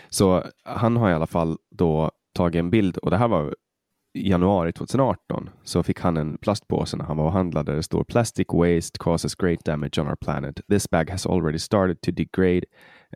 Så 0.09 0.43
han 0.63 0.97
har 0.97 1.09
i 1.09 1.13
alla 1.13 1.27
fall 1.27 1.57
då 1.75 2.11
tagit 2.36 2.59
en 2.59 2.69
bild 2.69 2.97
och 2.97 3.11
det 3.11 3.17
här 3.17 3.27
var 3.27 3.55
i 4.15 4.29
januari 4.29 4.73
2018 4.73 5.49
så 5.63 5.83
fick 5.83 5.99
han 5.99 6.17
en 6.17 6.38
plastpåse 6.38 6.97
när 6.97 7.05
han 7.05 7.17
var 7.17 7.25
och 7.25 7.31
handlade 7.31 7.75
det 7.75 7.83
står 7.83 8.03
Plastic 8.03 8.47
waste 8.53 8.97
causes 8.99 9.36
great 9.36 9.65
damage 9.65 9.99
on 9.99 10.07
our 10.07 10.15
planet. 10.15 10.59
This 10.69 10.89
bag 10.89 11.09
has 11.09 11.25
already 11.25 11.59
started 11.59 12.01
to 12.01 12.11
degrade 12.11 12.65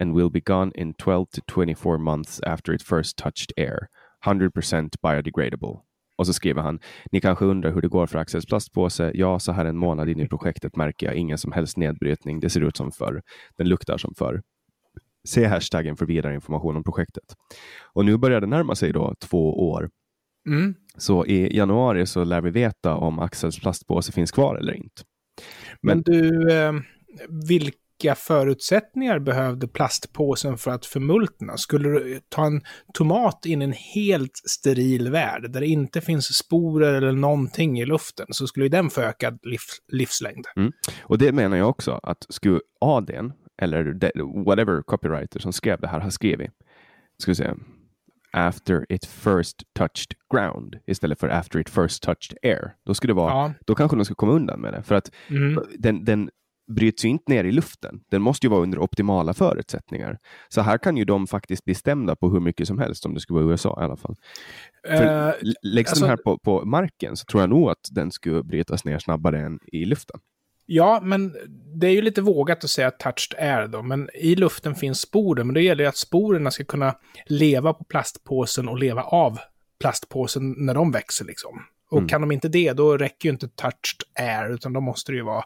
and 0.01 0.15
will 0.15 0.30
be 0.30 0.41
gone 0.41 0.72
in 0.76 0.93
12 0.93 1.26
to 1.32 1.41
24 1.47 1.97
months 1.97 2.41
after 2.43 2.74
it 2.74 2.82
first 2.82 3.17
touched 3.17 3.53
air. 3.57 3.89
100% 4.26 4.89
biodegradable. 5.01 5.80
Och 6.17 6.28
så 6.28 6.34
skriver 6.34 6.61
han, 6.61 6.80
ni 7.11 7.22
kanske 7.22 7.45
undrar 7.45 7.74
hur 7.74 7.82
det 7.82 7.88
går 7.88 8.07
för 8.07 8.20
Axels 8.20 8.45
plastpåse. 8.45 9.11
Ja, 9.15 9.39
så 9.39 9.51
här 9.51 9.65
en 9.65 9.78
månad 9.78 10.09
in 10.09 10.20
i 10.20 10.28
projektet 10.28 10.76
märker 10.76 11.05
jag 11.05 11.15
ingen 11.15 11.38
som 11.38 11.51
helst 11.51 11.78
nedbrytning. 11.78 12.39
Det 12.39 12.49
ser 12.49 12.61
ut 12.61 12.78
som 12.78 12.91
förr. 12.91 13.22
Den 13.57 13.70
luktar 13.70 13.97
som 13.97 14.13
förr. 14.17 14.41
Se 15.28 15.45
hashtaggen 15.45 15.97
för 15.97 16.05
vidare 16.05 16.34
information 16.34 16.76
om 16.76 16.84
projektet. 16.84 17.24
Och 17.93 18.05
nu 18.05 18.17
börjar 18.17 18.41
det 18.41 18.47
närma 18.47 18.76
sig 18.76 18.93
då 18.93 19.15
två 19.20 19.70
år. 19.70 19.89
Mm. 20.47 20.76
Så 20.97 21.26
i 21.26 21.57
januari 21.57 22.05
så 22.05 22.24
lär 22.24 22.41
vi 22.41 22.49
veta 22.49 22.95
om 22.95 23.20
Axels 23.20 23.59
plastpåse 23.59 24.11
finns 24.11 24.32
kvar 24.32 24.55
eller 24.55 24.74
inte. 24.74 25.01
Men, 25.82 25.97
Men 25.97 26.03
du, 26.03 26.51
eh, 26.53 26.74
vilka 27.47 27.78
vilka 28.04 28.16
förutsättningar 28.16 29.20
behövde 29.20 29.68
plastpåsen 29.68 30.58
för 30.58 30.72
att 30.72 30.86
förmultna? 30.86 31.58
Skulle 31.58 31.89
du 31.89 32.20
ta 32.30 32.45
en 32.45 32.62
tomat 32.93 33.45
in 33.45 33.62
i 33.62 33.66
en 33.66 33.74
helt 33.74 34.41
steril 34.50 35.12
värld 35.12 35.52
där 35.52 35.60
det 35.60 35.68
inte 35.68 36.02
finns 36.02 36.38
sporer 36.38 36.93
eller 36.93 37.12
någonting 37.12 37.80
i 37.80 37.86
luften 37.86 38.26
så 38.30 38.47
skulle 38.47 38.70
den 38.70 38.89
få 38.89 39.02
ökad 39.02 39.39
livs 39.43 39.82
livslängd. 39.88 40.45
Mm. 40.56 40.72
Och 41.04 41.18
det 41.18 41.32
menar 41.32 41.58
jag 41.58 41.70
också 41.70 42.00
att 42.04 42.26
skulle 42.30 42.60
ADn 42.82 43.34
eller 43.62 44.43
whatever 44.45 44.82
copywriter 44.82 45.39
som 45.39 45.54
skrev 45.54 45.80
det 45.80 45.88
här 45.88 46.00
har 46.00 46.10
skrivit, 46.10 46.52
ska 47.22 47.32
vi 47.32 47.36
säga, 47.36 47.56
after 48.34 48.86
it 48.89 49.06
first 49.06 49.64
touched 49.74 50.14
ground 50.34 50.76
istället 50.88 51.20
för 51.20 51.30
after 51.30 51.60
it 51.60 51.70
first 51.70 52.04
touched 52.04 52.38
air. 52.43 52.76
Då 52.86 52.93
skulle 52.93 53.14
det 53.14 53.18
vara, 53.18 53.34
ja. 53.34 53.54
då 53.66 53.76
kanske 53.76 53.97
de 53.97 54.06
ska 54.06 54.16
komma 54.16 54.32
undan 54.34 54.62
med 54.62 54.74
det. 54.74 54.84
För 54.84 54.95
att 54.95 55.12
mm. 55.30 55.64
den, 55.80 56.06
den 56.06 56.30
bryts 56.70 57.05
ju 57.05 57.09
inte 57.09 57.32
ner 57.32 57.43
i 57.43 57.51
luften. 57.51 57.99
Den 58.11 58.22
måste 58.22 58.45
ju 58.45 58.49
vara 58.49 58.61
under 58.61 58.80
optimala 58.80 59.34
förutsättningar. 59.34 60.17
Så 60.49 60.61
här 60.61 60.78
kan 60.78 60.97
ju 60.97 61.05
de 61.05 61.28
faktiskt 61.28 61.65
bli 61.65 61.76
stämda 61.76 62.15
på 62.15 62.30
hur 62.30 62.39
mycket 62.39 62.67
som 62.67 62.80
helst 62.80 63.05
om 63.05 63.13
det 63.13 63.20
skulle 63.20 63.39
vara 63.39 63.51
USA 63.51 63.78
i 63.82 63.84
alla 63.84 63.97
fall. 63.97 64.15
Uh, 64.89 65.32
läggs 65.61 65.91
alltså, 65.91 66.05
den 66.05 66.09
här 66.09 66.17
på, 66.17 66.38
på 66.38 66.65
marken 66.65 67.17
så 67.17 67.26
tror 67.26 67.43
jag 67.43 67.49
nog 67.49 67.70
att 67.70 67.88
den 67.91 68.11
skulle 68.11 68.43
brytas 68.43 68.86
ner 68.86 68.99
snabbare 68.99 69.39
än 69.39 69.59
i 69.72 69.86
luften. 69.86 70.20
Ja, 70.65 70.99
men 71.03 71.36
det 71.76 71.88
är 71.88 71.91
ju 71.91 72.01
lite 72.01 72.22
vågat 72.22 72.63
att 72.63 72.70
säga 72.70 72.91
touched 72.91 73.39
air 73.39 73.67
då, 73.67 73.82
men 73.82 74.09
i 74.13 74.36
luften 74.36 74.76
finns 74.76 75.01
sporer, 75.01 75.43
men 75.43 75.53
det 75.53 75.61
gäller 75.61 75.84
ju 75.84 75.88
att 75.88 75.97
sporerna 75.97 76.51
ska 76.51 76.63
kunna 76.63 76.95
leva 77.26 77.74
på 77.74 77.84
plastpåsen 77.84 78.70
och 78.70 78.80
leva 78.80 79.03
av 79.03 79.39
plastpåsen 79.80 80.55
när 80.57 80.74
de 80.74 80.91
växer 80.91 81.26
liksom. 81.26 81.59
Och 81.90 81.98
mm. 81.98 82.08
kan 82.08 82.22
de 82.22 82.32
inte 82.32 82.50
det, 82.50 82.74
då 82.74 82.98
räcker 82.98 83.30
ju 83.30 83.34
inte 83.34 83.48
touched 83.48 84.04
air, 84.20 84.54
utan 84.54 84.74
då 84.74 84.82
måste 84.82 85.12
det 85.12 85.16
ju 85.16 85.24
vara 85.24 85.44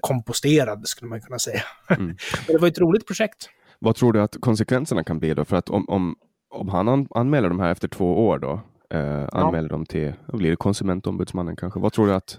komposterad, 0.00 0.88
skulle 0.88 1.08
man 1.08 1.20
kunna 1.20 1.38
säga. 1.38 1.62
Mm. 1.88 2.06
Men 2.06 2.16
det 2.46 2.58
var 2.58 2.68
ett 2.68 2.78
roligt 2.78 3.06
projekt. 3.06 3.48
Vad 3.78 3.96
tror 3.96 4.12
du 4.12 4.22
att 4.22 4.36
konsekvenserna 4.40 5.04
kan 5.04 5.18
bli 5.18 5.34
då? 5.34 5.44
För 5.44 5.56
att 5.56 5.70
om, 5.70 5.88
om, 5.88 6.16
om 6.50 6.68
han 6.68 7.06
anmäler 7.14 7.48
de 7.48 7.60
här 7.60 7.72
efter 7.72 7.88
två 7.88 8.26
år 8.26 8.38
då, 8.38 8.60
eh, 8.90 9.28
anmäler 9.32 9.68
ja. 9.68 9.72
dem 9.72 9.86
till, 9.86 10.12
vad 10.26 10.38
blir 10.38 10.50
det, 10.50 10.56
konsumentombudsmannen 10.56 11.56
kanske? 11.56 11.80
Vad 11.80 11.92
tror 11.92 12.06
du 12.06 12.14
att 12.14 12.38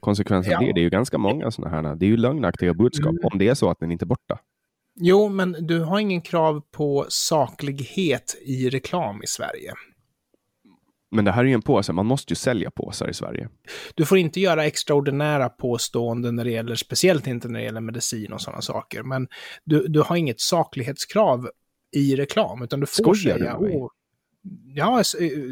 konsekvenserna 0.00 0.52
ja. 0.52 0.58
blir? 0.58 0.74
Det 0.74 0.80
är 0.80 0.82
ju 0.82 0.90
ganska 0.90 1.18
många 1.18 1.50
sådana 1.50 1.88
här, 1.88 1.96
det 1.96 2.06
är 2.06 2.08
ju 2.08 2.16
lögnaktiga 2.16 2.74
budskap, 2.74 3.10
mm. 3.10 3.24
om 3.32 3.38
det 3.38 3.48
är 3.48 3.54
så 3.54 3.70
att 3.70 3.80
den 3.80 3.92
inte 3.92 4.04
är 4.04 4.06
borta. 4.06 4.38
Jo, 5.00 5.28
men 5.28 5.52
du 5.52 5.80
har 5.80 5.98
ingen 5.98 6.20
krav 6.20 6.62
på 6.70 7.06
saklighet 7.08 8.36
i 8.46 8.68
reklam 8.68 9.22
i 9.22 9.26
Sverige. 9.26 9.72
Men 11.10 11.24
det 11.24 11.32
här 11.32 11.42
är 11.42 11.48
ju 11.48 11.54
en 11.54 11.62
påse, 11.62 11.92
man 11.92 12.06
måste 12.06 12.32
ju 12.32 12.36
sälja 12.36 12.70
påsar 12.70 13.10
i 13.10 13.14
Sverige. 13.14 13.48
Du 13.94 14.04
får 14.04 14.18
inte 14.18 14.40
göra 14.40 14.64
extraordinära 14.64 15.48
påståenden 15.48 16.36
när 16.36 16.44
det 16.44 16.50
gäller, 16.50 16.74
speciellt 16.74 17.26
inte 17.26 17.48
när 17.48 17.58
det 17.58 17.64
gäller 17.64 17.80
medicin 17.80 18.32
och 18.32 18.40
sådana 18.40 18.62
saker. 18.62 19.02
Men 19.02 19.28
du, 19.64 19.86
du 19.88 20.00
har 20.00 20.16
inget 20.16 20.40
saklighetskrav 20.40 21.50
i 21.96 22.16
reklam, 22.16 22.62
utan 22.62 22.80
du 22.80 22.86
får 22.86 23.02
Skojar 23.02 23.38
säga... 23.38 23.58
Du 23.60 23.88
ja, 24.74 25.02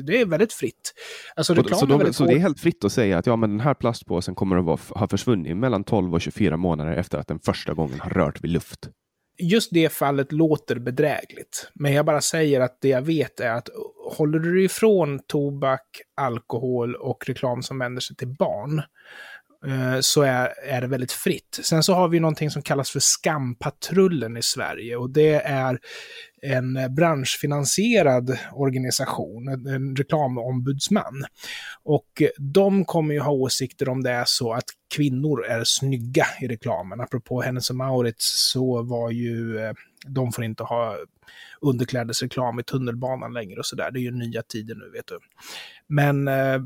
det 0.07 0.21
är 0.21 0.27
väldigt 0.27 0.53
fritt. 0.53 0.95
Alltså, 1.37 1.55
reklam 1.55 1.79
så, 1.81 1.87
de, 1.87 2.13
så 2.13 2.25
det 2.25 2.33
är 2.33 2.39
helt 2.39 2.61
fritt 2.61 2.85
att 2.85 2.93
säga 2.93 3.19
att 3.19 3.27
ja, 3.27 3.37
men 3.37 3.51
den 3.51 3.61
här 3.61 3.75
plastpåsen 3.75 4.35
kommer 4.35 4.57
att 4.57 4.65
vara, 4.65 4.79
ha 4.89 5.09
försvunnit 5.09 5.57
mellan 5.57 5.85
12 5.85 6.15
och 6.15 6.21
24 6.21 6.57
månader 6.57 6.93
efter 6.93 7.19
att 7.19 7.29
den 7.29 7.39
första 7.39 7.75
gången 7.75 8.01
har 8.01 8.11
rört 8.11 8.45
vid 8.45 8.51
luft? 8.51 8.91
just 9.39 9.71
det 9.73 9.93
fallet 9.93 10.33
låter 10.33 10.79
bedrägligt. 10.79 11.71
Men 11.75 11.93
jag 11.93 12.07
bara 12.07 12.21
säger 12.21 12.61
att 12.61 12.79
det 12.81 12.89
jag 12.89 13.03
vet 13.03 13.41
är 13.41 13.51
att 13.51 13.69
håller 14.07 14.39
du 14.39 14.65
ifrån 14.65 15.21
tobak, 15.27 16.01
alkohol 16.17 16.95
och 16.95 17.25
reklam 17.27 17.63
som 17.63 17.79
vänder 17.79 18.01
sig 18.01 18.17
till 18.17 18.29
barn, 18.29 18.83
eh, 19.67 20.01
så 20.01 20.23
är, 20.23 20.53
är 20.69 20.81
det 20.81 20.87
väldigt 20.87 21.13
fritt. 21.13 21.61
Sen 21.63 21.83
så 21.83 21.95
har 21.95 22.09
vi 22.09 22.21
någonting 22.21 22.51
som 22.51 22.63
kallas 22.63 22.91
för 22.91 23.01
Skampatrullen 23.01 24.37
i 24.37 24.43
Sverige 24.43 24.97
och 24.97 25.11
det 25.11 25.35
är 25.35 25.79
en 26.43 26.95
branschfinansierad 26.95 28.39
organisation, 28.53 29.49
en 29.49 29.97
reklamombudsman. 29.97 31.25
Och 31.83 32.23
de 32.39 32.85
kommer 32.85 33.15
ju 33.15 33.21
ha 33.21 33.33
åsikter 33.33 33.89
om 33.89 34.03
det 34.03 34.11
är 34.11 34.25
så 34.27 34.53
att 34.53 34.65
kvinnor 34.95 35.45
är 35.45 35.63
snygga 35.65 36.27
i 36.41 36.49
reklamen. 36.49 37.01
Apropå 37.01 37.43
Hennes 37.43 37.71
och 37.71 37.77
Maurits 37.77 38.51
så 38.53 38.83
var 38.83 39.11
ju, 39.11 39.59
eh, 39.59 39.73
de 40.07 40.33
får 40.33 40.45
inte 40.45 40.63
ha 40.63 40.97
underklädesreklam 41.61 42.61
i 42.61 42.63
tunnelbanan 42.63 43.33
längre 43.33 43.59
och 43.59 43.67
sådär. 43.67 43.91
Det 43.91 43.99
är 43.99 44.03
ju 44.03 44.11
nya 44.11 44.43
tider 44.43 44.75
nu, 44.75 44.91
vet 44.91 45.07
du. 45.07 45.19
Men 45.87 46.29
eh, 46.29 46.61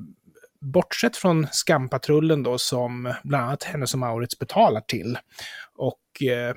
bortsett 0.61 1.16
från 1.16 1.46
Skampatrullen 1.50 2.42
då 2.42 2.58
som 2.58 3.14
bland 3.24 3.44
annat 3.44 3.64
Hennes 3.64 3.94
och 3.94 4.00
Maurits 4.00 4.38
betalar 4.38 4.80
till 4.80 5.18
och 5.74 6.22
eh, 6.22 6.54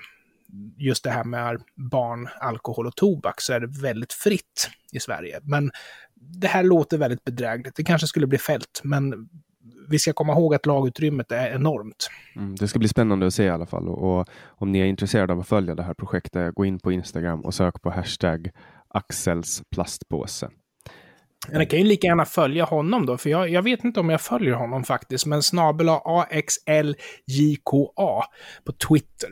just 0.78 1.04
det 1.04 1.12
här 1.12 1.24
med 1.24 1.62
barn, 1.76 2.30
alkohol 2.40 2.88
och 2.88 2.96
tobak 2.96 3.42
så 3.42 3.54
är 3.54 3.60
det 3.60 3.82
väldigt 3.82 4.14
fritt 4.14 4.70
i 4.92 5.00
Sverige. 5.00 5.40
Men 5.44 5.72
det 6.16 6.48
här 6.48 6.64
låter 6.64 6.98
väldigt 6.98 7.24
bedrägligt. 7.24 7.76
Det 7.76 7.84
kanske 7.84 8.08
skulle 8.08 8.28
bli 8.28 8.38
fält, 8.38 8.82
men 8.84 9.30
vi 9.90 10.00
ska 10.00 10.14
komma 10.14 10.34
ihåg 10.34 10.56
att 10.56 10.66
lagutrymmet 10.66 11.32
är 11.32 11.56
enormt. 11.56 12.10
Mm, 12.36 12.56
det 12.56 12.68
ska 12.68 12.80
bli 12.80 12.88
spännande 12.88 13.28
att 13.28 13.34
se 13.34 13.44
i 13.44 13.50
alla 13.50 13.66
fall. 13.66 13.88
Och, 13.88 14.20
och, 14.20 14.28
om 14.46 14.72
ni 14.72 14.80
är 14.80 14.86
intresserade 14.86 15.34
av 15.34 15.40
att 15.40 15.48
följa 15.48 15.76
det 15.76 15.84
här 15.84 15.94
projektet, 15.94 16.56
gå 16.56 16.66
in 16.66 16.80
på 16.80 16.92
Instagram 16.92 17.42
och 17.42 17.54
sök 17.54 17.82
på 17.82 17.90
hashtag 17.90 18.50
Axels 18.88 19.62
plastpåse. 19.72 20.50
Jag 21.52 21.70
kan 21.70 21.80
ju 21.80 21.86
lika 21.86 22.08
gärna 22.08 22.26
följa 22.26 22.66
honom 22.66 23.06
då, 23.06 23.18
för 23.18 23.30
jag, 23.30 23.50
jag 23.50 23.62
vet 23.62 23.84
inte 23.84 24.00
om 24.00 24.10
jag 24.10 24.22
följer 24.22 24.54
honom 24.54 24.84
faktiskt, 24.84 25.26
men 25.26 25.44
snabel 25.44 25.90
AXLJKA 25.90 26.96
på 28.64 28.72
Twitter. 28.90 29.30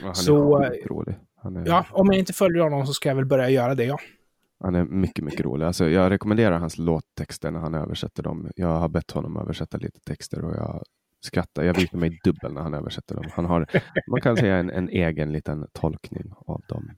Ja, 0.00 0.06
han 0.06 0.14
Så, 0.14 0.58
är 0.62 0.88
rolig. 0.88 1.16
Han 1.42 1.56
är, 1.56 1.66
Ja, 1.66 1.86
om 1.90 2.06
jag 2.06 2.18
inte 2.18 2.32
följer 2.32 2.62
honom 2.62 2.86
så 2.86 2.92
ska 2.92 3.08
jag 3.08 3.16
väl 3.16 3.26
börja 3.26 3.50
göra 3.50 3.74
det, 3.74 3.84
ja. 3.84 3.98
Han 4.60 4.74
är 4.74 4.84
mycket, 4.84 5.24
mycket 5.24 5.40
rolig. 5.40 5.66
Alltså, 5.66 5.88
jag 5.88 6.10
rekommenderar 6.10 6.58
hans 6.58 6.78
låttexter 6.78 7.50
när 7.50 7.60
han 7.60 7.74
översätter 7.74 8.22
dem. 8.22 8.50
Jag 8.56 8.68
har 8.78 8.88
bett 8.88 9.10
honom 9.10 9.36
översätta 9.36 9.78
lite 9.78 10.00
texter 10.00 10.44
och 10.44 10.56
jag 10.56 10.82
skrattar. 11.26 11.62
Jag 11.62 11.74
visar 11.74 11.98
mig 11.98 12.18
dubbel 12.24 12.52
när 12.52 12.60
han 12.60 12.74
översätter 12.74 13.14
dem. 13.14 13.24
Han 13.32 13.44
har, 13.44 13.66
man 14.10 14.20
kan 14.20 14.36
säga, 14.36 14.56
en, 14.56 14.70
en 14.70 14.88
egen 14.88 15.32
liten 15.32 15.66
tolkning 15.72 16.32
av 16.46 16.60
dem. 16.68 16.90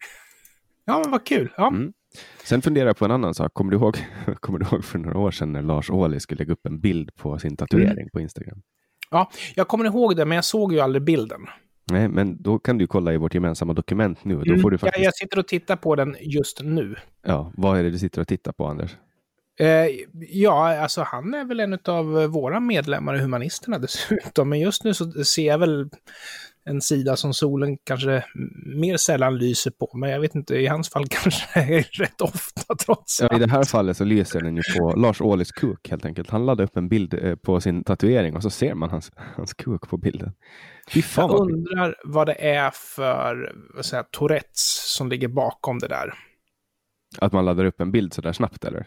Ja, 0.84 0.98
men 1.04 1.10
vad 1.10 1.26
kul. 1.26 1.52
Ja. 1.56 1.68
Mm. 1.68 1.92
Sen 2.44 2.62
funderar 2.62 2.86
jag 2.86 2.96
på 2.96 3.04
en 3.04 3.10
annan 3.10 3.34
sak. 3.34 3.54
Kommer 3.54 3.70
du 3.70 3.76
ihåg, 3.76 3.96
kommer 4.40 4.58
du 4.58 4.66
ihåg 4.66 4.84
för 4.84 4.98
några 4.98 5.18
år 5.18 5.30
sedan 5.30 5.52
när 5.52 5.62
Lars 5.62 5.90
Ohly 5.90 6.20
skulle 6.20 6.38
lägga 6.38 6.52
upp 6.52 6.66
en 6.66 6.80
bild 6.80 7.14
på 7.14 7.38
sin 7.38 7.56
tatuering 7.56 7.90
Mm. 7.92 8.08
på 8.12 8.20
Instagram? 8.20 8.62
ja, 9.10 9.30
jag 9.54 9.68
kommer 9.68 9.84
ihåg 9.84 10.16
det, 10.16 10.24
men 10.24 10.34
jag 10.36 10.44
såg 10.44 10.72
ju 10.72 10.80
aldrig 10.80 11.04
bilden. 11.04 11.40
Nej, 11.90 12.08
men 12.08 12.42
då 12.42 12.58
kan 12.58 12.78
du 12.78 12.86
kolla 12.86 13.12
i 13.12 13.16
vårt 13.16 13.34
gemensamma 13.34 13.72
dokument 13.72 14.24
nu. 14.24 14.34
Då 14.34 14.42
Mm, 14.42 14.60
får 14.60 14.70
du 14.70 14.74
jag, 14.74 14.80
faktiskt... 14.80 15.04
jag 15.04 15.14
sitter 15.14 15.38
och 15.38 15.48
tittar 15.48 15.76
på 15.76 15.96
den 15.96 16.16
just 16.20 16.60
nu. 16.62 16.96
Ja, 17.26 17.52
vad 17.56 17.78
är 17.78 17.82
det 17.82 17.90
du 17.90 17.98
sitter 17.98 18.20
och 18.20 18.28
tittar 18.28 18.52
på, 18.52 18.66
Anders? 18.66 18.96
Eh, 19.60 19.86
ja, 20.30 20.76
alltså 20.78 21.02
han 21.02 21.34
är 21.34 21.44
väl 21.44 21.60
en 21.60 21.78
av 21.84 22.06
våra 22.26 22.60
medlemmar 22.60 23.14
i 23.16 23.18
Humanisterna 23.18 23.78
dessutom. 23.78 24.48
Men 24.48 24.60
just 24.60 24.84
nu 24.84 24.94
så 24.94 25.24
ser 25.24 25.46
jag 25.46 25.58
väl 25.58 25.90
en 26.64 26.80
sida 26.80 27.16
som 27.16 27.34
solen 27.34 27.78
kanske 27.84 28.24
mer 28.76 28.96
sällan 28.96 29.38
lyser 29.38 29.70
på. 29.70 29.90
Men 29.94 30.10
jag 30.10 30.20
vet 30.20 30.34
inte, 30.34 30.54
i 30.54 30.66
hans 30.66 30.90
fall 30.90 31.06
kanske 31.10 31.60
är 31.60 31.82
rätt 31.82 32.20
ofta 32.20 32.74
trots 32.74 33.20
Ja, 33.20 33.36
I 33.36 33.38
det 33.38 33.50
här 33.50 33.58
allt. 33.58 33.68
fallet 33.68 33.96
så 33.96 34.04
lyser 34.04 34.40
den 34.40 34.56
ju 34.56 34.62
på 34.78 34.94
Lars 34.96 35.20
Ohlys 35.20 35.52
kuk 35.52 35.90
helt 35.90 36.04
enkelt. 36.04 36.30
Han 36.30 36.46
laddade 36.46 36.64
upp 36.64 36.76
en 36.76 36.88
bild 36.88 37.14
eh, 37.14 37.34
på 37.34 37.60
sin 37.60 37.84
tatuering 37.84 38.36
och 38.36 38.42
så 38.42 38.50
ser 38.50 38.74
man 38.74 38.90
hans, 38.90 39.12
hans 39.36 39.54
kuk 39.54 39.88
på 39.88 39.96
bilden. 39.96 40.32
Jag 40.94 41.28
vad 41.28 41.40
undrar 41.40 41.96
vad 42.04 42.26
det 42.26 42.34
är 42.48 42.70
för 42.74 43.52
vad 43.74 43.84
säger, 43.84 44.02
Tourettes 44.02 44.94
som 44.96 45.08
ligger 45.08 45.28
bakom 45.28 45.78
det 45.78 45.88
där. 45.88 46.14
Att 47.18 47.32
man 47.32 47.44
laddar 47.44 47.64
upp 47.64 47.80
en 47.80 47.92
bild 47.92 48.12
så 48.14 48.20
där 48.20 48.32
snabbt 48.32 48.64
eller? 48.64 48.86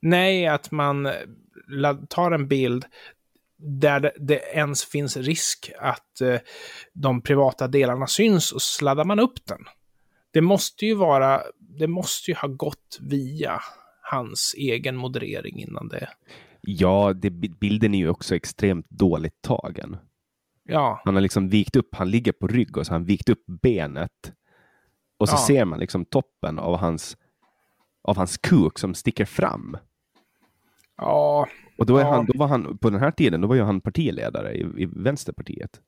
Nej, 0.00 0.46
att 0.46 0.70
man 0.70 1.06
eh, 1.06 1.12
tar 2.08 2.30
en 2.30 2.48
bild 2.48 2.84
där 3.58 4.12
det, 4.18 4.38
ens 4.54 4.84
finns 4.84 5.16
risk 5.16 5.72
att 5.80 6.20
eh, 6.20 6.40
de 6.92 7.20
privata 7.20 7.68
delarna 7.68 8.06
syns 8.06 8.52
och 8.52 8.62
sladdar 8.62 9.04
man 9.04 9.20
upp 9.20 9.46
den. 9.46 9.64
Det 10.30 10.40
måste 10.40 10.86
ju 10.86 10.94
vara, 10.94 11.42
det 11.58 11.86
måste 11.86 12.30
ju 12.30 12.34
ha 12.36 12.48
gått 12.48 12.98
via 13.00 13.60
hans 14.02 14.54
egen 14.58 14.96
moderering 14.96 15.58
innan 15.62 15.88
det. 15.88 16.08
Ja, 16.60 17.12
det, 17.12 17.30
bilden 17.30 17.94
är 17.94 17.98
ju 17.98 18.08
också 18.08 18.34
extremt 18.36 18.90
dåligt 18.90 19.42
tagen. 19.42 19.96
Ja, 20.64 21.00
Han 21.04 21.14
har 21.14 21.20
liksom 21.22 21.48
vikt 21.48 21.76
upp, 21.76 21.94
han 21.94 22.10
ligger 22.10 22.32
på 22.32 22.46
rygg 22.46 22.76
och 22.76 22.86
så 22.86 22.92
har 22.92 22.98
han 22.98 23.06
vikt 23.06 23.28
upp 23.28 23.44
benet. 23.62 24.32
Och 25.18 25.28
så 25.28 25.34
Ja. 25.34 25.38
ser 25.46 25.64
man 25.64 25.78
liksom 25.80 26.04
toppen 26.04 26.58
av 26.58 26.76
hans, 26.76 27.16
av 28.02 28.16
hans 28.16 28.38
kuk 28.38 28.78
som 28.78 28.94
sticker 28.94 29.24
fram. 29.24 29.76
ja, 30.96 31.46
Och 31.78 31.86
då, 31.86 31.96
är 31.96 32.00
Ja. 32.00 32.10
han, 32.14 32.26
då 32.26 32.38
var 32.38 32.46
han, 32.48 32.78
på 32.78 32.90
den 32.90 33.00
här 33.00 33.10
tiden, 33.10 33.40
då 33.40 33.48
var 33.48 33.54
ju 33.54 33.62
han 33.62 33.80
partiledare 33.80 34.54
i, 34.54 34.60
i 34.60 34.86
Vänsterpartiet. 34.96 35.80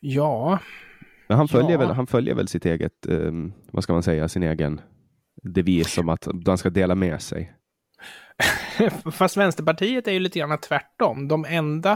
ja. 0.00 0.58
Men 1.28 1.38
han 1.38 1.48
följer, 1.48 1.70
Ja. 1.72 1.78
väl, 1.78 1.90
han 1.90 2.06
följer 2.06 2.34
väl 2.34 2.48
sitt 2.48 2.66
eget, 2.66 3.06
um, 3.08 3.52
vad 3.72 3.82
ska 3.84 3.92
man 3.92 4.02
säga, 4.02 4.28
sin 4.28 4.42
egen 4.42 4.80
devis 5.42 5.98
om 5.98 6.08
att 6.08 6.28
han 6.46 6.58
ska 6.58 6.70
dela 6.70 6.94
med 6.94 7.22
sig. 7.22 7.52
Fast 9.12 9.36
Vänsterpartiet 9.36 10.08
är 10.08 10.12
ju 10.12 10.18
lite 10.18 10.38
grann 10.38 10.58
tvärtom. 10.60 11.28
De 11.28 11.44
enda 11.44 11.92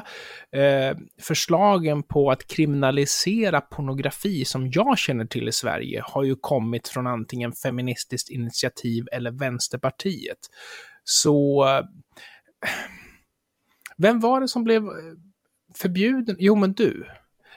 eh, 0.57 0.97
förslagen 1.21 2.03
på 2.03 2.31
att 2.31 2.47
kriminalisera 2.47 3.61
pornografi 3.61 4.45
som 4.45 4.71
jag 4.71 4.99
känner 4.99 5.25
till 5.27 5.49
i 5.49 5.53
Sverige 5.53 6.03
har 6.05 6.25
ju 6.25 6.37
kommit 6.41 6.89
från 6.89 7.07
antingen 7.07 7.53
Feministiskt 7.53 8.31
initiativ 8.31 9.05
eller 9.13 9.31
Vänsterpartiet. 9.31 10.39
Så... 11.05 11.65
Vem 13.97 14.21
var 14.21 14.41
det 14.41 14.49
som 14.49 14.65
blev 14.65 14.83
eh, 14.85 14.91
förbjuden? 15.77 16.37
Jo, 16.39 16.55
men 16.55 16.73
du. 16.73 17.07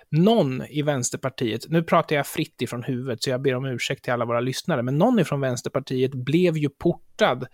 Någon 0.10 0.62
i 0.70 0.82
Vänsterpartiet, 0.82 1.70
nu 1.70 1.84
pratar 1.84 2.16
jag 2.16 2.28
fritt 2.28 2.62
ifrån 2.62 2.84
huvudet 2.84 3.24
så 3.24 3.30
jag 3.30 3.42
ber 3.42 3.56
om 3.56 3.66
ursäkt 3.66 4.04
till 4.04 4.14
alla 4.14 4.26
våra 4.26 4.40
lyssnare, 4.40 4.82
men 4.84 4.98
någon 4.98 5.20
ifrån 5.20 5.42
Vänsterpartiet 5.42 6.14
blev 6.14 6.58
ju 6.58 6.70
portad 6.70 7.46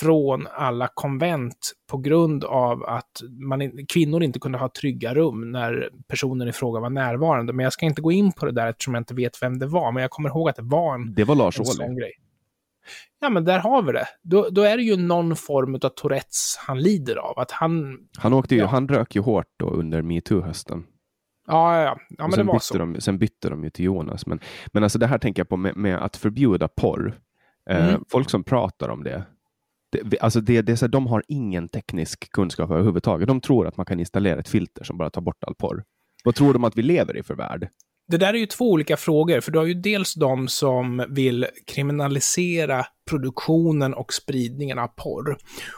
från 0.00 0.46
alla 0.46 0.88
konvent 0.94 1.72
på 1.90 1.98
grund 1.98 2.44
av 2.44 2.84
att 2.84 3.22
man, 3.48 3.62
in- 3.62 3.86
kvinnor 3.88 4.22
inte 4.22 4.38
kunde 4.38 4.58
ha 4.58 4.68
trygga 4.68 5.14
rum 5.14 5.52
när 5.52 5.90
personen 6.08 6.48
i 6.48 6.52
fråga 6.52 6.80
var 6.80 6.90
närvarande. 6.90 7.52
Men 7.52 7.64
jag 7.64 7.72
ska 7.72 7.86
inte 7.86 8.02
gå 8.02 8.12
in 8.12 8.32
på 8.32 8.46
det 8.46 8.52
där 8.52 8.66
eftersom 8.66 8.94
jag 8.94 9.00
inte 9.00 9.14
vet 9.14 9.42
vem 9.42 9.58
det 9.58 9.66
var, 9.66 9.92
men 9.92 10.00
jag 10.00 10.10
kommer 10.10 10.28
ihåg 10.28 10.48
att 10.48 10.56
det 10.56 10.62
var 10.62 10.94
en, 10.94 11.14
Det 11.14 11.24
var 11.24 11.34
Lars 11.34 11.58
en 11.58 11.62
Ohly. 11.62 11.72
sån 11.74 11.96
grej. 11.96 12.12
Ja, 13.20 13.30
men 13.30 13.44
där 13.44 13.58
har 13.58 13.82
vi 13.82 13.92
det. 13.92 14.06
Då, 14.22 14.48
då 14.50 14.62
är 14.62 14.76
det 14.76 14.82
ju 14.82 14.96
någon 14.96 15.36
form 15.36 15.74
av 15.74 15.88
Tourettes 15.88 16.56
han 16.58 16.80
lider 16.80 17.16
av. 17.16 17.38
Att 17.38 17.50
han... 17.50 17.98
Han, 18.18 18.32
åkte 18.32 18.54
ju, 18.54 18.60
Ja. 18.60 18.66
han 18.66 18.88
rök 18.88 19.14
ju 19.16 19.20
hårt 19.22 19.46
då 19.58 19.70
under 19.70 20.02
metoo-hösten. 20.02 20.84
Ja, 21.46 21.76
ja, 21.76 21.82
ja. 21.82 21.98
ja 22.18 22.28
men 22.28 22.38
det 22.38 22.42
var 22.52 22.58
så. 22.58 22.78
de, 22.78 23.00
sen 23.00 23.18
bytte 23.18 23.50
de 23.50 23.64
ju 23.64 23.70
till 23.70 23.84
Jonas. 23.84 24.26
Men, 24.26 24.40
men 24.72 24.82
alltså 24.82 24.98
det 24.98 25.06
här 25.06 25.18
tänker 25.18 25.40
jag 25.40 25.48
på 25.48 25.56
med, 25.56 25.76
med 25.76 25.96
att 26.04 26.16
förbjuda 26.16 26.68
porr. 26.68 27.18
Eh, 27.70 27.88
Mm. 27.88 28.04
Folk 28.10 28.30
som 28.30 28.44
pratar 28.44 28.88
om 28.88 29.04
det. 29.04 29.22
det 29.92 30.18
alltså 30.20 30.40
det, 30.40 30.62
det 30.62 30.72
är 30.72 30.76
så 30.76 30.84
här, 30.84 30.90
de 30.90 31.06
har 31.06 31.22
ingen 31.28 31.68
teknisk 31.68 32.32
kunskap 32.32 32.70
överhuvudtaget. 32.70 33.28
De 33.28 33.40
tror 33.40 33.66
att 33.66 33.76
man 33.76 33.86
kan 33.86 34.00
installera 34.00 34.40
ett 34.40 34.48
filter 34.48 34.84
som 34.84 34.98
bara 34.98 35.10
tar 35.10 35.20
bort 35.20 35.44
all 35.44 35.54
porr. 35.54 35.84
Vad 36.24 36.34
tror 36.34 36.52
de 36.52 36.64
att 36.64 36.76
vi 36.76 36.82
lever 36.82 37.16
i 37.16 37.22
för 37.22 37.34
värld? 37.34 37.68
Det 38.08 38.16
där 38.16 38.34
är 38.34 38.38
ju 38.38 38.46
två 38.46 38.70
olika 38.70 38.96
frågor, 38.96 39.40
för 39.40 39.52
du 39.52 39.58
har 39.58 39.66
ju 39.66 39.74
dels 39.74 40.14
de 40.14 40.48
som 40.48 41.04
vill 41.08 41.46
kriminalisera 41.66 42.86
produktionen 43.10 43.94
och 43.94 44.12
spridningen 44.12 44.78
av 44.78 44.86
porr. 44.86 45.36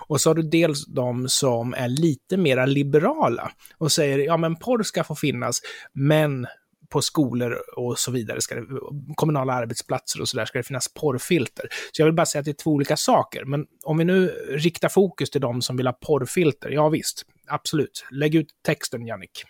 Och 0.09 0.21
så 0.21 0.31
har 0.31 0.35
du 0.35 0.43
dels 0.43 0.87
de 0.87 1.29
som 1.29 1.75
är 1.75 1.89
lite 1.89 2.37
mera 2.37 2.67
liberala 2.67 3.51
och 3.79 3.93
säger 3.93 4.19
ja 4.19 4.37
men 4.37 4.57
porr 4.57 4.83
ska 4.83 5.05
få 5.05 5.15
finnas, 5.15 5.61
men 5.93 6.47
på 6.95 7.03
skolor 7.03 7.59
och 7.77 7.99
så 7.99 8.11
vidare, 8.11 8.41
ska 8.41 8.55
det, 8.55 8.67
kommunala 9.15 9.53
arbetsplatser 9.53 10.21
och 10.21 10.29
så 10.29 10.37
där 10.37 10.45
ska 10.45 10.59
det 10.59 10.63
finnas 10.63 10.95
porrfilter. 10.95 11.69
Så 11.93 12.03
jag 12.03 12.07
vill 12.07 12.15
bara 12.15 12.27
säga 12.27 12.41
att 12.41 12.45
det 12.45 12.51
är 12.51 12.63
två 12.63 12.71
olika 12.71 12.97
saker. 12.97 13.45
Men 13.45 13.67
om 13.85 13.99
vi 13.99 14.05
nu 14.05 14.27
riktar 14.49 14.89
fokus 14.89 15.31
till 15.31 15.41
de 15.41 15.63
som 15.63 15.77
vill 15.77 15.87
ha 15.87 15.93
porrfilter, 15.93 16.71
ja 16.71 16.89
visst, 16.89 17.23
absolut. 17.47 18.07
Lägg 18.11 18.35
ut 18.35 18.49
texten, 18.67 19.07
Jannik. 19.07 19.45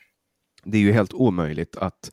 Det 0.65 0.79
är 0.79 0.83
ju 0.83 0.93
helt 0.93 1.13
omöjligt 1.13 1.77
att, 1.77 2.11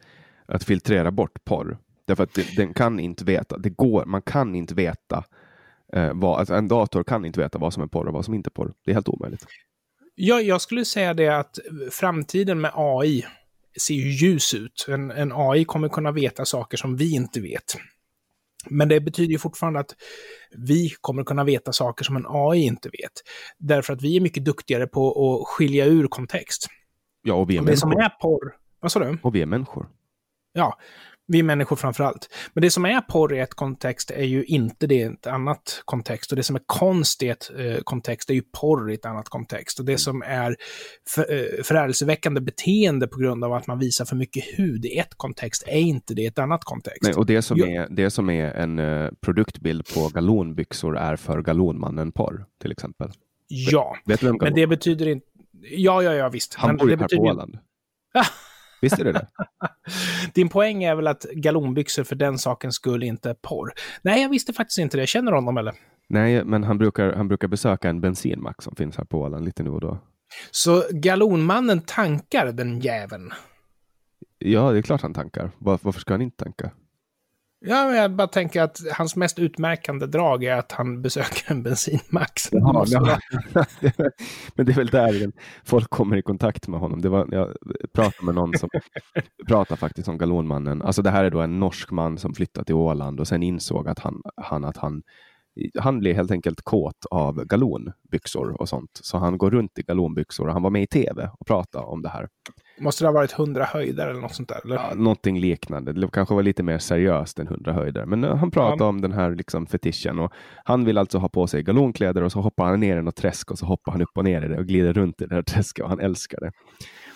att 0.54 0.64
filtrera 0.64 1.12
bort 1.12 1.44
porr. 1.44 1.78
Därför 2.08 2.24
att 2.24 2.34
det, 2.34 2.56
den 2.56 2.74
kan 2.74 3.00
inte 3.00 3.26
veta. 3.26 3.58
Det 3.58 3.70
går, 3.70 4.06
man 4.06 4.22
kan 4.22 4.56
inte 4.56 4.74
veta. 4.74 5.24
Eh, 5.94 6.12
vad, 6.14 6.40
alltså 6.40 6.54
en 6.54 6.68
dator 6.68 7.04
kan 7.04 7.26
inte 7.26 7.40
veta 7.40 7.58
vad 7.58 7.74
som 7.74 7.84
är 7.84 7.88
porr 7.88 8.08
och 8.08 8.14
vad 8.14 8.26
som 8.26 8.34
inte 8.34 8.48
är 8.48 8.52
porr. 8.52 8.74
Det 8.86 8.92
är 8.92 8.96
helt 8.96 9.10
omöjligt. 9.10 9.46
Ja, 10.16 10.42
jag 10.42 10.62
skulle 10.62 10.86
säga 10.86 11.14
det 11.14 11.28
att 11.28 11.60
framtiden 11.92 12.62
med 12.62 12.72
AI 12.76 13.26
ser 13.82 13.94
ju 13.94 14.12
ljus 14.12 14.54
ut. 14.54 14.86
En, 14.88 15.12
en 15.12 15.32
AI 15.36 15.66
kommer 15.66 15.90
kunna 15.90 16.12
veta 16.12 16.46
saker 16.46 16.78
som 16.78 16.96
vi 16.96 17.16
inte 17.16 17.42
vet. 17.42 17.76
Men 18.70 18.90
det 18.90 19.00
betyder 19.00 19.32
ju 19.32 19.38
fortfarande 19.38 19.80
att 19.80 19.96
vi 20.58 20.90
kommer 21.02 21.24
kunna 21.24 21.44
veta 21.44 21.74
saker 21.74 22.04
som 22.06 22.16
en 22.16 22.26
AI 22.28 22.60
inte 22.60 22.90
vet. 22.90 23.12
Därför 23.58 23.94
att 23.94 24.02
vi 24.02 24.18
är 24.18 24.22
mycket 24.22 24.46
duktigare 24.46 24.88
på 24.88 25.10
att 25.42 25.48
skilja 25.48 25.86
ur 25.86 26.08
kontext. 26.08 26.68
Ja, 27.22 27.34
och 27.34 27.50
vi 27.50 27.58
är 27.58 27.60
Och 27.60 27.66
det 27.66 27.78
som 27.78 27.90
människor. 27.90 28.06
är 28.06 28.10
porr... 28.10 28.56
Vad 28.80 28.92
sa 28.92 29.00
du? 29.00 29.18
Och 29.24 29.36
vi 29.36 29.42
är 29.42 29.46
människor. 29.46 29.90
Ja, 30.54 30.78
vi 31.32 31.44
människor 31.44 31.76
framför 31.76 32.04
allt. 32.04 32.30
Men 32.54 32.62
det 32.62 32.72
som 32.72 32.86
är 32.86 33.02
porr 33.02 33.34
i 33.34 33.40
ett 33.40 33.54
kontext 33.54 34.12
är 34.12 34.24
ju 34.24 34.44
inte 34.44 34.88
det 34.88 34.96
i 34.96 35.02
ett 35.02 35.28
annat 35.28 35.82
kontext. 35.86 36.32
Och 36.32 36.38
det 36.38 36.44
som 36.44 36.56
är 36.56 36.62
konst 36.66 37.24
i 37.24 37.30
ett 37.30 37.52
eh, 37.58 37.78
kontext 37.84 38.30
är 38.30 38.34
ju 38.34 38.42
porr 38.62 38.92
i 38.92 38.94
ett 38.94 39.06
annat 39.06 39.30
kontext. 39.30 39.80
Och 39.80 39.86
det 39.86 39.98
som 39.98 40.22
är 40.22 40.56
för, 41.10 41.34
eh, 41.34 41.64
förärgelseväckande 41.64 42.42
beteende 42.42 43.08
på 43.08 43.20
grund 43.20 43.44
av 43.44 43.54
att 43.54 43.68
man 43.68 43.80
visar 43.80 44.06
för 44.06 44.16
mycket 44.16 44.44
hud 44.58 44.86
i 44.86 44.98
ett 44.98 45.14
kontext 45.18 45.64
är 45.68 45.80
inte 45.80 46.14
det 46.14 46.22
i 46.22 46.26
ett 46.26 46.40
annat 46.40 46.64
kontext. 46.64 47.04
Nej, 47.04 47.14
och 47.14 47.26
det 47.26 47.42
som, 47.42 47.60
är, 47.60 47.88
det 47.90 48.10
som 48.10 48.30
är 48.30 48.52
en 48.52 48.80
eh, 48.80 49.10
produktbild 49.22 49.94
på 49.94 50.10
galonbyxor 50.14 50.98
är 50.98 51.16
för 51.16 51.42
galonmannen 51.42 52.12
porr, 52.12 52.46
till 52.62 52.72
exempel. 52.72 53.12
ja, 53.48 53.98
Vet 54.06 54.24
vem 54.24 54.38
men 54.42 54.54
det 54.54 54.68
betyder 54.68 55.08
inte... 55.08 55.28
Ja, 55.72 56.04
ja, 56.04 56.14
ja, 56.14 56.30
visst. 56.30 56.56
Han 56.56 56.78
bor 56.78 56.90
ju 56.90 56.98
här 56.98 57.08
på. 57.18 57.22
Åland. 57.22 57.58
Visst 58.82 59.00
är 59.00 59.04
det? 59.04 59.28
Din 60.34 60.50
poäng 60.50 60.84
är 60.84 60.96
väl 60.96 61.08
att 61.08 61.26
galonbyxor 61.34 62.04
för 62.04 62.16
den 62.16 62.38
sakens 62.38 62.76
skull 62.76 63.04
inte 63.04 63.30
är 63.30 63.34
porr? 63.34 63.74
Nej, 64.02 64.22
jag 64.22 64.30
visste 64.30 64.54
faktiskt 64.54 64.80
inte 64.80 64.98
det. 64.98 65.08
Känner 65.08 65.32
honom 65.32 65.58
eller? 65.58 65.74
Nej, 66.10 66.44
men 66.46 66.64
han 66.64 66.78
brukar, 66.78 67.14
han 67.14 67.28
brukar 67.28 67.48
besöka 67.48 67.90
en 67.90 68.02
bensinmack 68.02 68.62
som 68.62 68.76
finns 68.76 68.98
här 68.98 69.04
på 69.04 69.22
Åland 69.22 69.46
lite 69.46 69.64
nu 69.64 69.70
och 69.70 69.82
då. 69.82 69.98
Så 70.52 70.84
galonmannen 70.92 71.82
tankar 71.82 72.52
den 72.52 72.80
jäveln. 72.80 73.34
Ja, 74.38 74.72
det 74.72 74.78
är 74.78 74.82
klart 74.82 75.02
han 75.02 75.14
tankar. 75.14 75.52
Var, 75.58 75.80
varför 75.82 76.00
ska 76.00 76.14
han 76.14 76.22
inte 76.22 76.44
tanka? 76.44 76.72
Ja, 77.64 77.96
jag 77.96 78.12
bara 78.12 78.28
tänker 78.28 78.62
att 78.62 78.80
hans 78.94 79.16
mest 79.16 79.40
utmärkande 79.40 80.06
drag 80.06 80.44
är 80.44 80.56
att 80.56 80.72
han 80.72 81.02
besöker 81.02 81.52
en 81.52 81.64
bensinmax. 81.64 82.50
Ja, 82.52 82.86
ja. 82.88 83.18
Men 84.56 84.66
det 84.66 84.72
är 84.72 84.76
väl 84.76 84.88
där 84.88 85.32
folk 85.64 85.90
kommer 85.90 86.18
i 86.18 86.22
kontakt 86.22 86.68
med 86.68 86.80
honom. 86.80 87.02
Det 87.02 87.10
var, 87.10 87.28
jag 87.32 87.56
pratade 87.94 88.26
med 88.26 88.36
någon 88.36 88.58
som 88.58 88.70
pratar 89.48 89.76
faktiskt 89.76 90.08
om 90.08 90.18
galonmannen. 90.18 90.82
Alltså 90.82 91.02
det 91.02 91.10
här 91.10 91.24
är 91.24 91.30
då 91.30 91.42
en 91.42 91.60
norsk 91.60 91.92
man 91.92 92.18
som 92.18 92.34
flyttat 92.34 92.66
till 92.66 92.76
Åland 92.76 93.20
och 93.20 93.28
sen 93.28 93.44
insåg 93.44 93.88
att 93.88 94.00
han, 94.00 94.22
han, 94.36 94.66
att 94.66 94.78
han 94.78 95.02
han 95.80 96.00
blev 96.00 96.16
helt 96.16 96.32
enkelt 96.32 96.62
kåt 96.62 97.06
av 97.12 97.46
galonbyxor 97.46 98.62
och 98.62 98.70
sånt. 98.70 99.00
Så 99.04 99.18
han 99.18 99.38
går 99.38 99.52
runt 99.52 99.80
i 99.80 99.82
galonbyxor 99.82 100.48
och 100.48 100.54
han 100.54 100.64
var 100.64 100.70
med 100.70 100.84
i 100.84 100.88
tv 100.88 101.30
och 101.40 101.48
pratade 101.48 101.86
om 101.86 102.02
det 102.02 102.10
här. 102.10 102.28
Måste 102.80 103.04
det 103.04 103.08
ha 103.08 103.14
varit 103.14 103.40
100 103.40 103.64
höjder 103.64 104.08
eller 104.08 104.22
något 104.22 104.36
sånt 104.36 104.50
där? 104.50 104.62
Eller? 104.66 104.76
Ja, 104.76 104.94
någonting 104.96 105.40
liknande. 105.40 105.94
Det 105.94 106.08
kanske 106.12 106.36
var 106.36 106.44
lite 106.44 106.64
mer 106.64 106.78
seriöst 106.78 107.40
än 107.40 107.48
100 107.48 107.74
höjder. 107.74 108.06
Men 108.06 108.24
uh, 108.24 108.36
han 108.36 108.52
pratade 108.52 108.84
ja. 108.84 108.88
om 108.88 109.02
den 109.02 109.12
här 109.12 109.36
liksom, 109.36 109.66
fetischen 109.68 110.20
och 110.20 110.34
han 110.66 110.86
vill 110.86 110.98
alltså 110.98 111.18
ha 111.18 111.30
på 111.30 111.48
sig 111.48 111.64
galonkläder 111.64 112.24
och 112.24 112.32
så 112.32 112.42
hoppar 112.42 112.66
han 112.66 112.80
ner 112.80 112.98
i 112.98 113.02
något 113.02 113.16
träsk 113.16 113.52
och 113.52 113.60
så 113.60 113.66
hoppar 113.66 113.92
han 113.92 114.02
upp 114.02 114.18
och 114.18 114.24
ner 114.24 114.46
i 114.46 114.48
det 114.48 114.58
och 114.58 114.66
glider 114.66 114.94
runt 114.94 115.22
i 115.22 115.26
det 115.26 115.36
här 115.36 115.42
träsket 115.42 115.84
och 115.84 115.90
han 115.90 116.00
älskar 116.00 116.40
det. 116.40 116.52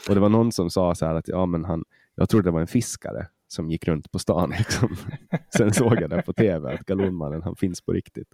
Och 0.09 0.15
det 0.15 0.21
var 0.21 0.29
någon 0.29 0.51
som 0.51 0.69
sa 0.69 0.95
så 0.95 1.05
här 1.05 1.15
att 1.15 1.27
ja, 1.27 1.45
men 1.45 1.65
han, 1.65 1.83
jag 2.15 2.29
trodde 2.29 2.47
det 2.47 2.51
var 2.53 2.61
en 2.61 2.67
fiskare 2.67 3.27
som 3.55 3.69
gick 3.69 3.87
runt 3.87 4.11
på 4.11 4.19
stan. 4.19 4.49
Liksom. 4.57 4.95
Sen 5.57 5.73
såg 5.73 6.01
jag 6.01 6.09
det 6.09 6.21
på 6.21 6.33
tv, 6.33 6.73
att 6.73 6.85
galonmannen, 6.85 7.41
han 7.43 7.55
finns 7.55 7.81
på 7.81 7.91
riktigt. 7.91 8.27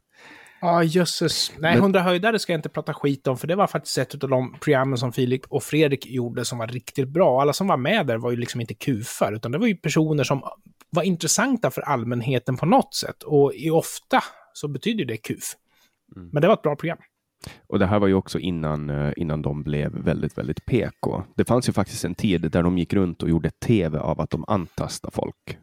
Ja, 0.62 0.68
ah, 0.68 0.84
jösses. 0.84 1.52
Nej, 1.58 1.74
Men... 1.74 1.82
100 1.82 2.02
höjdare 2.02 2.40
ska 2.40 2.54
jag 2.54 2.58
inte 2.58 2.70
prata 2.70 2.94
skit 2.94 3.28
om, 3.28 3.38
för 3.38 3.48
det 3.48 3.56
var 3.56 3.68
faktiskt 3.68 3.98
ett 3.98 4.24
av 4.24 4.30
de 4.30 4.56
programmen 4.60 4.98
som 4.98 5.14
Filip 5.14 5.42
och 5.50 5.64
Fredrik 5.64 6.06
gjorde 6.06 6.46
som 6.46 6.58
var 6.58 6.68
riktigt 6.68 7.10
bra. 7.10 7.42
Alla 7.42 7.54
som 7.54 7.68
var 7.68 7.78
med 7.78 8.08
där 8.08 8.18
var 8.18 8.32
ju 8.32 8.38
liksom 8.38 8.62
inte 8.62 8.74
kufar, 8.74 9.34
utan 9.34 9.52
det 9.52 9.58
var 9.58 9.68
ju 9.68 9.76
personer 9.76 10.24
som 10.24 10.44
var 10.90 11.04
intressanta 11.04 11.72
för 11.72 11.82
allmänheten 11.82 12.58
på 12.58 12.66
något 12.66 12.96
sätt. 12.96 13.24
Och 13.24 13.54
i 13.54 13.70
ofta 13.70 14.24
så 14.54 14.68
betyder 14.68 15.06
det 15.06 15.18
kuf. 15.18 15.44
Mm. 16.16 16.30
Men 16.34 16.42
det 16.42 16.48
var 16.48 16.56
ett 16.56 16.62
bra 16.62 16.76
program. 16.76 16.98
Och 17.68 17.80
det 17.80 17.86
här 17.86 18.00
var 18.00 18.08
ju 18.08 18.14
också 18.14 18.39
innan, 18.39 18.89
eh, 18.89 19.14
innan 19.18 19.42
de 19.42 19.64
blev 19.64 19.92
väldigt, 19.92 20.38
väldigt 20.38 20.66
PK. 20.66 21.24
Det 21.36 21.46
fanns 21.46 21.70
ju 21.70 21.74
faktiskt 21.74 22.06
en 22.06 22.16
tid 22.16 22.52
där 22.52 22.64
de 22.64 22.78
gick 22.78 22.94
runt 22.94 23.24
och 23.24 23.30
gjorde 23.30 23.50
tv 23.50 24.00
av 24.00 24.22
att 24.22 24.30
de 24.30 24.46
antastade 24.48 25.12
folk. 25.12 25.58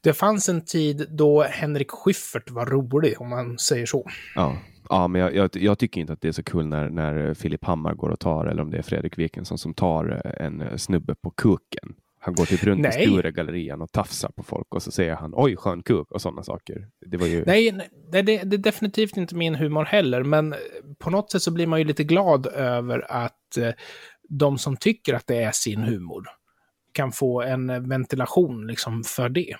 Det 0.00 0.12
fanns 0.12 0.48
en 0.48 0.64
tid 0.64 1.06
då 1.10 1.42
Henrik 1.42 1.90
Schyffert 1.90 2.50
var 2.50 2.66
rolig, 2.66 3.20
om 3.20 3.28
man 3.28 3.58
säger 3.58 3.86
så. 3.86 4.10
Ja, 4.34 4.58
ja 4.88 5.08
men 5.08 5.20
jag, 5.20 5.34
jag, 5.34 5.50
jag, 5.56 5.78
tycker 5.78 6.00
inte 6.00 6.12
att 6.12 6.20
det 6.20 6.28
är 6.28 6.32
så 6.32 6.42
kul 6.42 6.66
när, 6.66 6.90
när 6.90 7.34
Filip 7.34 7.64
Hammar 7.64 7.94
går 7.94 8.08
och 8.08 8.20
tar, 8.20 8.46
eller 8.46 8.62
om 8.62 8.70
det 8.70 8.78
är 8.78 8.82
Fredrik 8.82 9.18
Wikingsson 9.18 9.58
som 9.58 9.74
tar 9.74 10.26
en 10.40 10.78
snubbe 10.78 11.14
på 11.14 11.30
kuken. 11.30 11.94
Han 12.26 12.34
går 12.34 12.44
typ 12.44 12.64
runt 12.64 12.80
nej. 12.80 13.02
i 13.02 13.06
Sturegallerian 13.06 13.82
och 13.82 13.92
tafsar 13.92 14.28
på 14.36 14.42
folk 14.42 14.74
och 14.74 14.82
så 14.82 14.90
säger 14.90 15.14
han 15.14 15.32
oj 15.34 15.56
skön 15.56 15.82
kuk 15.82 16.10
och 16.10 16.22
sådana 16.22 16.42
saker. 16.42 16.88
Det 17.06 17.16
var 17.16 17.26
ju... 17.26 17.44
Nej, 17.44 17.72
nej 17.72 18.22
det, 18.22 18.22
det, 18.22 18.56
är 18.56 18.58
definitivt 18.58 19.16
inte 19.16 19.34
min 19.34 19.54
humor 19.54 19.84
heller, 19.84 20.22
men 20.22 20.54
på 20.98 21.10
något 21.10 21.30
sätt 21.30 21.42
så 21.42 21.50
blir 21.50 21.66
man 21.66 21.78
ju 21.78 21.84
lite 21.84 22.04
glad 22.04 22.46
över 22.46 23.12
att 23.12 23.56
eh, 23.56 23.70
de 24.28 24.58
som 24.58 24.76
tycker 24.76 25.14
att 25.14 25.26
det 25.26 25.36
är 25.36 25.50
sin 25.52 25.82
humor 25.82 26.26
kan 26.92 27.12
få 27.12 27.42
en 27.42 27.88
ventilation 27.88 28.66
liksom 28.66 29.04
för 29.04 29.28
det. 29.28 29.56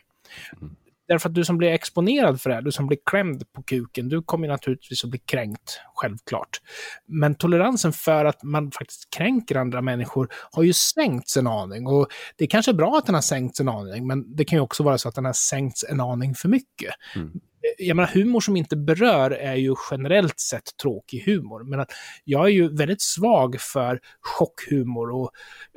Mm. 0.62 0.76
Därför 1.08 1.28
att 1.28 1.34
du 1.34 1.44
som 1.44 1.58
blir 1.58 1.68
exponerad 1.68 2.40
för 2.40 2.50
det 2.50 2.56
här, 2.56 2.62
du 2.62 2.72
som 2.72 2.86
blir 2.86 2.98
klämd 3.10 3.52
på 3.52 3.62
kuken, 3.62 4.08
du 4.08 4.22
kommer 4.22 4.48
naturligtvis 4.48 5.04
att 5.04 5.10
bli 5.10 5.18
kränkt, 5.18 5.80
självklart. 5.94 6.60
Men 7.06 7.34
toleransen 7.34 7.92
för 7.92 8.24
att 8.24 8.42
man 8.42 8.70
faktiskt 8.70 9.10
kränker 9.16 9.56
andra 9.56 9.82
människor 9.82 10.28
har 10.52 10.62
ju 10.62 10.72
sänkts 10.72 11.36
en 11.36 11.46
aning. 11.46 11.86
Och 11.86 12.08
det 12.36 12.44
är 12.44 12.48
kanske 12.48 12.72
bra 12.72 12.98
att 12.98 13.06
den 13.06 13.14
har 13.14 13.22
sänkts 13.22 13.60
en 13.60 13.68
aning, 13.68 14.06
men 14.06 14.36
det 14.36 14.44
kan 14.44 14.56
ju 14.56 14.60
också 14.60 14.82
vara 14.82 14.98
så 14.98 15.08
att 15.08 15.14
den 15.14 15.24
har 15.24 15.32
sänkts 15.32 15.84
en 15.84 16.00
aning 16.00 16.34
för 16.34 16.48
mycket. 16.48 16.94
Mm. 17.14 17.30
Jag 17.78 17.96
menar, 17.96 18.08
humor 18.08 18.40
som 18.40 18.56
inte 18.56 18.76
berör 18.76 19.30
är 19.30 19.54
ju 19.54 19.74
generellt 19.90 20.40
sett 20.40 20.76
tråkig 20.82 21.22
humor. 21.26 21.64
Men 21.64 21.80
att 21.80 21.92
jag 22.24 22.44
är 22.44 22.50
ju 22.50 22.76
väldigt 22.76 23.02
svag 23.02 23.56
för 23.60 24.00
chockhumor. 24.20 25.10
Och, 25.10 25.30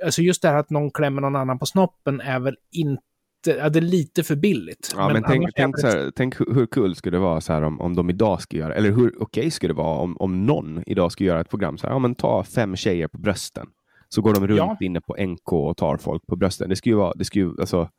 alltså 0.05 0.21
just 0.21 0.41
det 0.41 0.47
här 0.47 0.57
att 0.57 0.69
någon 0.69 0.91
klämmer 0.91 1.21
någon 1.21 1.35
annan 1.35 1.59
på 1.59 1.65
snoppen 1.65 2.21
är 2.21 2.39
väl 2.39 2.55
inte 2.71 3.03
ja, 3.45 3.69
det 3.69 3.79
är 3.79 3.81
lite 3.81 4.23
för 4.23 4.35
billigt. 4.35 4.93
Ja, 4.95 5.05
men, 5.05 5.13
men 5.13 5.23
tänk, 5.23 5.49
tänk, 5.55 5.79
så 5.79 5.87
här, 5.87 6.11
tänk 6.15 6.39
hur, 6.39 6.65
kul 6.65 6.95
skulle 6.95 7.17
det 7.17 7.21
vara 7.21 7.41
så 7.41 7.53
här 7.53 7.61
om, 7.61 7.81
om 7.81 7.95
de 7.95 8.09
idag 8.09 8.41
skulle 8.41 8.61
göra, 8.61 8.75
eller 8.75 8.91
hur 8.91 9.07
okej 9.07 9.21
okay 9.21 9.51
skulle 9.51 9.73
det 9.73 9.77
vara 9.77 9.97
om, 9.97 10.17
om 10.17 10.45
någon 10.45 10.83
idag 10.85 11.11
skulle 11.11 11.29
göra 11.29 11.41
ett 11.41 11.49
program 11.49 11.77
så 11.77 11.87
här, 11.87 11.93
ja 11.93 11.99
men 11.99 12.15
ta 12.15 12.43
fem 12.43 12.75
tjejer 12.75 13.07
på 13.07 13.17
brösten. 13.17 13.67
Så 14.09 14.21
går 14.21 14.33
de 14.33 14.47
runt 14.47 14.57
ja. 14.57 14.77
inne 14.81 15.01
på 15.01 15.15
NK 15.19 15.53
och 15.53 15.77
tar 15.77 15.97
folk 15.97 16.27
på 16.27 16.35
brösten. 16.35 16.69
Det 16.69 16.75
skulle 16.75 16.93
ju 16.93 16.97
vara, 16.97 17.13
det 17.15 17.25
skulle 17.25 17.53
alltså, 17.59 17.89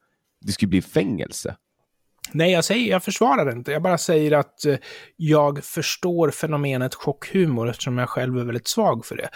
det 0.40 0.52
skulle 0.52 0.68
bli 0.68 0.82
fängelse. 0.82 1.56
Nej, 2.32 2.52
jag, 2.52 2.64
säger, 2.64 2.90
jag 2.90 3.04
försvarar 3.04 3.44
det 3.44 3.52
inte. 3.52 3.72
Jag 3.72 3.82
bara 3.82 3.98
säger 3.98 4.32
att 4.32 4.64
eh, 4.64 4.76
jag 5.16 5.64
förstår 5.64 6.30
fenomenet 6.30 6.94
chockhumor 6.94 7.68
eftersom 7.68 7.98
jag 7.98 8.08
själv 8.08 8.38
är 8.38 8.44
väldigt 8.44 8.68
svag 8.68 9.06
för 9.06 9.16
det. 9.16 9.28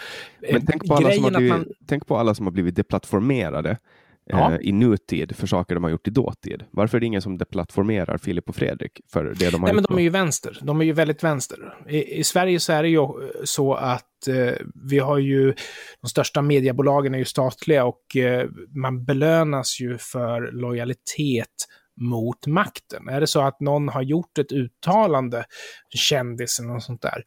Men 0.51 0.65
tänk 0.65 0.87
på, 0.87 0.95
alla 0.95 1.11
som 1.11 1.23
har 1.23 1.31
blivit, 1.31 1.53
man... 1.53 1.65
tänk 1.87 2.07
på 2.07 2.17
alla 2.17 2.35
som 2.35 2.45
har 2.45 2.51
blivit 2.51 2.75
deplattformerade 2.75 3.77
ja. 4.25 4.53
eh, 4.53 4.57
i 4.61 4.71
nutid 4.71 5.35
för 5.35 5.47
saker 5.47 5.75
de 5.75 5.83
har 5.83 5.91
gjort 5.91 6.07
i 6.07 6.11
dåtid. 6.11 6.63
Varför 6.71 6.97
är 6.97 6.99
det 6.99 7.05
ingen 7.05 7.21
som 7.21 7.37
deplattformerar 7.37 8.17
Filip 8.17 8.49
och 8.49 8.55
Fredrik 8.55 9.01
för 9.11 9.23
det 9.23 9.33
de 9.33 9.43
har 9.43 9.49
Nej, 9.49 9.57
gjort? 9.57 9.75
Men 9.75 9.83
de 9.83 9.97
är 9.97 10.03
ju 10.03 10.09
vänster. 10.09 10.59
De 10.61 10.81
är 10.81 10.85
ju 10.85 10.93
väldigt 10.93 11.23
vänster. 11.23 11.57
I, 11.89 12.19
i 12.19 12.23
Sverige 12.23 12.59
så 12.59 12.73
är 12.73 12.83
det 12.83 12.89
ju 12.89 13.07
så 13.43 13.73
att 13.73 14.27
eh, 14.27 14.53
vi 14.89 14.99
har 14.99 15.17
ju 15.17 15.53
de 16.01 16.07
största 16.07 16.41
mediebolagen 16.41 17.13
är 17.13 17.19
ju 17.19 17.25
statliga 17.25 17.85
och 17.85 18.15
eh, 18.15 18.49
man 18.69 19.05
belönas 19.05 19.79
ju 19.79 19.97
för 19.97 20.51
lojalitet 20.51 21.67
mot 22.01 22.47
makten. 22.47 23.09
Är 23.09 23.21
det 23.21 23.27
så 23.27 23.41
att 23.41 23.59
någon 23.59 23.89
har 23.89 24.01
gjort 24.01 24.37
ett 24.37 24.51
uttalande, 24.51 25.45
kändis 25.89 26.59
eller 26.59 26.69
något 26.69 26.83
sånt 26.83 27.01
där, 27.01 27.23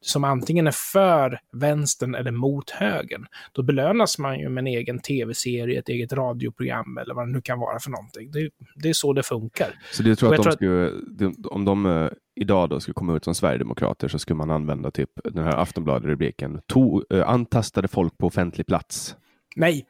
som 0.00 0.24
antingen 0.24 0.66
är 0.66 0.74
för 0.92 1.40
vänstern 1.52 2.14
eller 2.14 2.30
mot 2.30 2.70
högern, 2.70 3.26
då 3.52 3.62
belönas 3.62 4.18
man 4.18 4.38
ju 4.38 4.48
med 4.48 4.62
en 4.62 4.66
egen 4.66 4.98
tv-serie, 4.98 5.78
ett 5.78 5.88
eget 5.88 6.12
radioprogram 6.12 6.98
eller 6.98 7.14
vad 7.14 7.28
det 7.28 7.32
nu 7.32 7.40
kan 7.40 7.58
vara 7.58 7.78
för 7.78 7.90
någonting. 7.90 8.30
Det, 8.30 8.50
det 8.74 8.88
är 8.88 8.92
så 8.92 9.12
det 9.12 9.22
funkar. 9.22 9.74
Så 9.92 10.02
du 10.02 10.16
tror 10.16 10.30
att, 10.30 10.36
de 10.36 10.42
tror 10.42 10.52
skulle, 10.52 11.26
att... 11.28 11.46
om 11.46 11.64
de 11.64 11.86
uh, 11.86 12.10
idag 12.34 12.70
då 12.70 12.80
skulle 12.80 12.94
komma 12.94 13.16
ut 13.16 13.24
som 13.24 13.34
sverigedemokrater 13.34 14.08
så 14.08 14.18
skulle 14.18 14.36
man 14.36 14.50
använda 14.50 14.90
typ 14.90 15.10
den 15.24 15.44
här 15.44 15.56
Aftonbladet-rubriken, 15.56 16.60
uh, 16.76 17.28
antastade 17.28 17.88
folk 17.88 18.18
på 18.18 18.26
offentlig 18.26 18.66
plats? 18.66 19.16
Nej, 19.56 19.86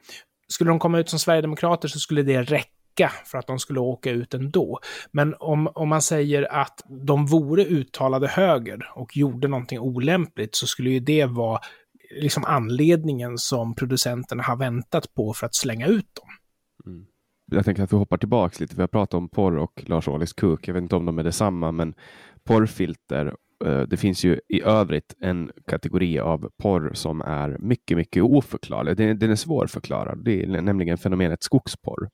skulle 0.47 0.69
de 0.69 0.79
komma 0.79 0.99
ut 0.99 1.09
som 1.09 1.19
sverigedemokrater 1.19 1.87
så 1.87 1.99
skulle 1.99 2.23
det 2.23 2.41
räcka 2.41 2.69
vecka 2.93 3.11
för 3.25 3.37
att 3.37 3.47
de 3.47 3.59
skulle 3.59 3.79
åka 3.79 4.11
ut 4.11 4.33
ändå. 4.33 4.79
Men 5.11 5.35
om, 5.39 5.67
om 5.67 5.89
man 5.89 6.01
säger 6.01 6.53
att 6.53 6.81
de 7.07 7.25
vore 7.25 7.65
uttalade 7.65 8.27
höger 8.27 8.79
och 8.95 9.17
gjorde 9.17 9.47
någonting 9.47 9.79
olämpligt 9.79 10.55
så 10.55 10.67
skulle 10.67 10.89
ju 10.89 10.99
det 10.99 11.25
vara 11.25 11.59
liksom 12.21 12.43
anledningen 12.45 13.37
som 13.37 13.75
producenterna 13.75 14.43
har 14.43 14.55
väntat 14.55 15.13
på 15.13 15.33
för 15.33 15.45
att 15.45 15.55
slänga 15.55 15.87
ut 15.87 16.07
dem. 16.15 16.27
Mm. 16.85 17.05
Jag 17.51 17.65
tänker 17.65 17.83
att 17.83 17.93
vi 17.93 17.97
hoppar 17.97 18.17
tillbaks 18.17 18.59
lite. 18.59 18.75
Vi 18.75 18.81
har 18.81 18.87
pratat 18.87 19.13
om 19.13 19.29
porr 19.29 19.57
och 19.57 19.83
Lars 19.87 20.07
Ohlys 20.07 20.33
kuk. 20.33 20.67
Jag 20.67 20.73
vet 20.73 20.81
inte 20.81 20.95
om 20.95 21.05
de 21.05 21.19
är 21.19 21.23
detsamma, 21.23 21.71
men 21.71 21.93
porrfilter. 22.43 23.35
Eh, 23.65 23.81
det 23.81 23.97
finns 23.97 24.25
ju 24.25 24.39
i 24.49 24.61
övrigt 24.61 25.15
en 25.19 25.51
kategori 25.67 26.19
av 26.19 26.49
porr 26.61 26.93
som 26.93 27.21
är 27.21 27.57
mycket, 27.59 27.97
mycket 27.97 28.23
oförklarlig. 28.23 28.97
Den, 28.97 29.31
är 29.31 29.35
svårförklarad. 29.35 30.23
Det 30.25 30.43
är 30.43 30.61
nämligen 30.61 30.97
fenomenet 30.97 31.43
skogsporr. 31.43 32.09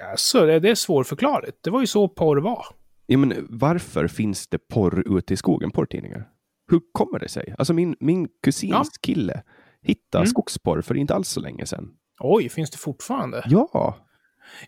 Alltså, 0.00 0.46
det 0.46 0.68
är 0.68 0.74
svårförklarligt. 0.74 1.58
Det 1.62 1.70
var 1.70 1.80
ju 1.80 1.86
så 1.86 2.08
porr 2.08 2.36
var. 2.36 2.66
Ja, 3.06 3.18
men 3.18 3.46
varför 3.50 4.08
finns 4.08 4.48
det 4.48 4.58
porr 4.58 5.18
ute 5.18 5.34
i 5.34 5.36
skogen, 5.36 5.70
porrtidningar? 5.70 6.28
Hur 6.70 6.80
kommer 6.92 7.18
det 7.18 7.28
sig? 7.28 7.54
Alltså 7.58 7.72
min, 7.72 7.96
min 8.00 8.28
kusins 8.42 8.72
ja. 8.72 8.84
kille 9.00 9.42
hittade 9.82 10.22
mm. 10.22 10.26
skogsporr 10.26 10.82
för 10.82 10.94
inte 10.94 11.14
alls 11.14 11.28
så 11.28 11.40
länge 11.40 11.66
sedan. 11.66 11.90
Oj, 12.20 12.48
finns 12.48 12.70
det 12.70 12.78
fortfarande? 12.78 13.42
Ja. 13.46 13.96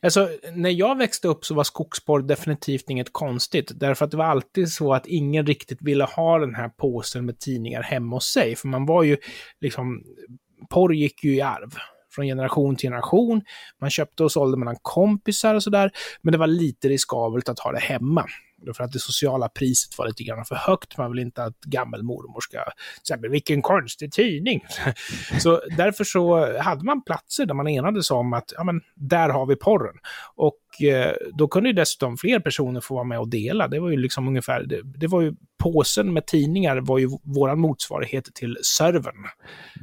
Alltså, 0.03 0.29
när 0.53 0.71
jag 0.71 0.99
växte 0.99 1.29
upp 1.29 1.45
så 1.45 1.55
var 1.55 1.65
skogsporr 1.65 2.23
definitivt 2.23 2.91
inget 2.91 3.13
konstigt. 3.13 3.73
Därför 3.75 4.05
att 4.05 4.11
det 4.11 4.17
var 4.17 4.25
alltid 4.25 4.73
så 4.73 4.95
att 4.95 5.07
ingen 5.07 5.47
riktigt 5.47 5.83
ville 5.83 6.05
ha 6.05 6.39
den 6.39 6.55
här 6.55 6.69
påsen 6.69 7.27
med 7.27 7.39
tidningar 7.39 7.83
hemma 7.83 8.17
hos 8.17 8.33
sig. 8.33 8.57
För 8.57 8.69
man 8.69 8.87
var 8.87 9.03
ju 9.03 9.17
liksom, 9.61 10.03
porr 10.71 10.95
gick 10.95 11.25
ju 11.25 11.37
i 11.37 11.41
arv 11.41 11.75
från 12.17 12.27
generation 12.27 12.77
till 12.77 12.87
generation. 12.87 13.43
Man 13.81 13.91
köpte 13.91 14.25
och 14.25 14.33
sålde 14.33 14.57
mellan 14.57 14.77
kompisar 14.83 15.55
och 15.55 15.63
sådär, 15.63 15.91
men 16.23 16.33
det 16.33 16.39
var 16.39 16.47
lite 16.47 16.89
riskabelt 16.89 17.49
att 17.49 17.59
ha 17.59 17.73
det 17.73 17.79
hemma. 17.79 18.27
För 18.77 18.85
att 18.85 18.93
det 18.93 18.99
sociala 18.99 19.49
priset 19.49 19.99
var 19.99 20.07
lite 20.07 20.25
grann 20.25 20.45
för 20.45 20.55
högt. 20.55 20.99
Man 20.99 21.13
vill 21.13 21.21
inte 21.21 21.45
att 21.45 21.61
gammelmormor 21.61 22.41
ska 22.41 22.65
säga 23.09 23.31
vilken 23.31 23.63
konstig 23.63 24.13
tidning. 24.13 24.65
så 25.41 25.61
därför 25.77 26.05
så 26.05 26.59
hade 26.61 26.85
man 26.85 27.03
platser 27.05 27.47
där 27.47 27.55
man 27.55 27.69
enades 27.69 28.11
om 28.11 28.33
att 28.33 28.53
ja, 28.57 28.65
men, 28.65 28.81
där 28.95 29.29
har 29.29 29.47
vi 29.47 29.57
porren. 29.57 29.97
Och 30.35 30.57
och 30.77 30.85
eh, 30.85 31.15
då 31.35 31.49
kunde 31.49 31.69
ju 31.69 31.73
dessutom 31.73 32.17
fler 32.17 32.41
personer 32.41 32.81
få 32.81 32.95
vara 32.95 33.05
med 33.05 33.19
och 33.19 33.29
dela. 33.29 33.69
Det 33.69 33.81
var 33.81 33.91
ju 33.91 33.97
liksom 33.97 34.29
ungefär, 34.29 34.63
det, 34.63 34.83
det 34.83 35.07
var 35.07 35.21
ju 35.21 35.35
påsen 35.59 36.13
med 36.13 36.27
tidningar 36.27 36.77
var 36.77 36.99
ju 36.99 37.09
våran 37.23 37.59
motsvarighet 37.59 38.35
till 38.35 38.59
servern. 38.63 39.27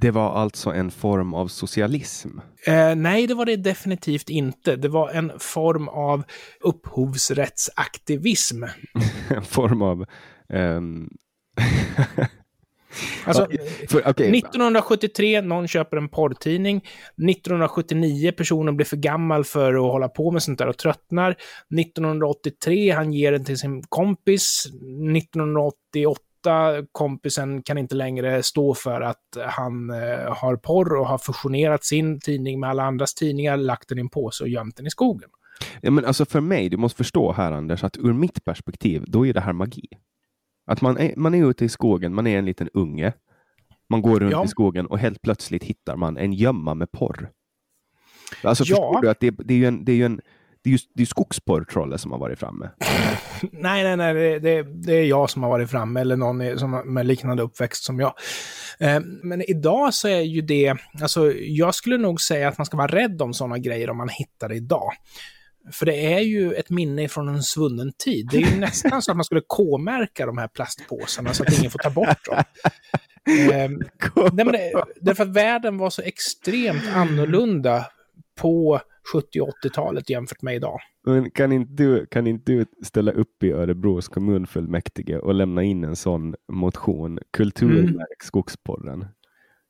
Det 0.01 0.11
var 0.11 0.33
alltså 0.33 0.69
en 0.69 0.91
form 0.91 1.33
av 1.33 1.47
socialism? 1.47 2.29
Eh, 2.67 2.95
nej, 2.95 3.27
det 3.27 3.33
var 3.33 3.45
det 3.45 3.55
definitivt 3.55 4.29
inte. 4.29 4.75
Det 4.75 4.89
var 4.89 5.09
en 5.09 5.31
form 5.39 5.87
av 5.87 6.23
upphovsrättsaktivism. 6.61 8.63
en 9.29 9.43
form 9.43 9.81
av 9.81 10.05
um... 10.49 11.09
Alltså, 13.25 13.47
för, 13.89 14.09
okay. 14.09 14.37
1973, 14.37 15.41
någon 15.41 15.67
köper 15.67 15.97
en 15.97 16.09
porrtidning. 16.09 16.77
1979, 16.77 18.31
personen 18.37 18.75
blir 18.75 18.85
för 18.85 18.97
gammal 18.97 19.43
för 19.43 19.73
att 19.73 19.91
hålla 19.91 20.09
på 20.09 20.31
med 20.31 20.43
sånt 20.43 20.59
där 20.59 20.67
och 20.67 20.77
tröttnar. 20.77 21.35
1983, 21.79 22.91
han 22.91 23.13
ger 23.13 23.31
den 23.31 23.45
till 23.45 23.57
sin 23.57 23.83
kompis. 23.89 24.65
1988, 25.17 26.19
kompisen 26.91 27.63
kan 27.63 27.77
inte 27.77 27.95
längre 27.95 28.43
stå 28.43 28.73
för 28.73 29.01
att 29.01 29.37
han 29.45 29.89
eh, 29.89 30.33
har 30.33 30.55
porr 30.55 30.95
och 30.95 31.07
har 31.07 31.17
fusionerat 31.17 31.83
sin 31.83 32.19
tidning 32.19 32.59
med 32.59 32.69
alla 32.69 32.83
andras 32.83 33.13
tidningar, 33.13 33.57
lagt 33.57 33.89
den 33.89 33.97
i 33.97 34.01
en 34.01 34.09
påse 34.09 34.43
och 34.43 34.49
gömt 34.49 34.77
den 34.77 34.87
i 34.87 34.89
skogen. 34.89 35.29
Ja, 35.81 35.91
men 35.91 36.05
alltså 36.05 36.25
för 36.25 36.41
mig, 36.41 36.69
du 36.69 36.77
måste 36.77 36.97
förstå 36.97 37.31
här 37.31 37.51
Anders, 37.51 37.83
att 37.83 37.97
ur 37.97 38.13
mitt 38.13 38.45
perspektiv, 38.45 39.03
då 39.07 39.27
är 39.27 39.33
det 39.33 39.41
här 39.41 39.53
magi. 39.53 39.87
Att 40.65 40.81
man 40.81 40.97
är, 40.97 41.13
man 41.17 41.35
är 41.35 41.49
ute 41.49 41.65
i 41.65 41.69
skogen, 41.69 42.15
man 42.15 42.27
är 42.27 42.37
en 42.37 42.45
liten 42.45 42.69
unge. 42.73 43.13
Man 43.89 44.01
går 44.01 44.19
runt 44.19 44.31
ja. 44.31 44.45
i 44.45 44.47
skogen 44.47 44.85
och 44.85 44.99
helt 44.99 45.21
plötsligt 45.21 45.63
hittar 45.63 45.95
man 45.95 46.17
en 46.17 46.33
gömma 46.33 46.73
med 46.73 46.91
porr. 46.91 47.29
Alltså 48.43 48.63
ja. 48.63 48.75
förstår 48.75 49.01
du 49.01 49.09
att 49.09 49.19
det, 49.19 49.31
det 49.31 49.53
är 49.53 49.57
ju 49.57 49.65
en, 49.65 49.85
det 49.85 49.91
är 49.91 49.95
ju 49.95 50.05
en 50.05 50.21
det 50.63 50.69
är 50.69 50.71
ju 50.71 50.77
det 50.93 51.01
är 51.01 51.05
skogsporrtrollet 51.05 52.01
som 52.01 52.11
har 52.11 52.19
varit 52.19 52.39
framme. 52.39 52.69
nej, 53.51 53.83
nej, 53.83 53.97
nej, 53.97 54.13
det, 54.13 54.39
det, 54.39 54.63
det, 54.63 54.93
är 54.93 55.03
jag 55.03 55.29
som 55.29 55.43
har 55.43 55.49
varit 55.49 55.69
framme, 55.69 56.01
eller 56.01 56.15
någon 56.15 56.59
som 56.59 56.93
med 56.93 57.05
liknande 57.05 57.43
uppväxt 57.43 57.83
som 57.83 57.99
jag. 57.99 58.13
Eh, 58.79 58.99
men 59.23 59.41
idag 59.41 59.93
så 59.93 60.07
är 60.07 60.21
ju 60.21 60.41
det, 60.41 60.75
alltså 61.01 61.33
jag 61.33 61.75
skulle 61.75 61.97
nog 61.97 62.21
säga 62.21 62.47
att 62.47 62.57
man 62.57 62.65
ska 62.65 62.77
vara 62.77 62.87
rädd 62.87 63.21
om 63.21 63.33
sådana 63.33 63.57
grejer 63.57 63.89
om 63.89 63.97
man 63.97 64.09
hittar 64.09 64.49
det 64.49 64.55
idag. 64.55 64.91
För 65.71 65.85
det 65.85 66.13
är 66.13 66.19
ju 66.19 66.53
ett 66.53 66.69
minne 66.69 67.07
från 67.07 67.27
en 67.27 67.43
svunnen 67.43 67.91
tid. 67.97 68.27
Det 68.31 68.37
är 68.37 68.51
ju 68.51 68.59
nästan 68.59 69.01
så 69.01 69.11
att 69.11 69.17
man 69.17 69.23
skulle 69.23 69.41
K-märka 69.47 70.25
de 70.25 70.37
här 70.37 70.47
plastpåsarna 70.47 71.33
så 71.33 71.43
att 71.43 71.59
ingen 71.59 71.71
får 71.71 71.79
ta 71.79 71.89
bort 71.89 72.25
dem. 72.25 72.43
ehm, 73.51 73.79
nej, 74.33 74.45
men 74.45 74.51
det, 74.51 74.83
därför 75.01 75.23
att 75.23 75.29
världen 75.29 75.77
var 75.77 75.89
så 75.89 76.01
extremt 76.01 76.83
annorlunda 76.95 77.85
på 78.35 78.81
70 79.13 79.39
80-talet 79.39 80.09
jämfört 80.09 80.41
med 80.41 80.55
idag. 80.55 80.79
Men 81.05 81.31
kan 81.31 81.51
inte, 81.51 81.73
du, 81.73 82.05
kan 82.05 82.27
inte 82.27 82.51
du 82.51 82.65
ställa 82.83 83.11
upp 83.11 83.43
i 83.43 83.51
Örebros 83.51 84.07
kommunfullmäktige 84.07 85.17
och 85.17 85.33
lämna 85.33 85.63
in 85.63 85.83
en 85.83 85.95
sån 85.95 86.35
motion? 86.51 87.19
Kulturmärk 87.31 87.89
mm. 87.89 88.05
skogsporren. 88.23 89.05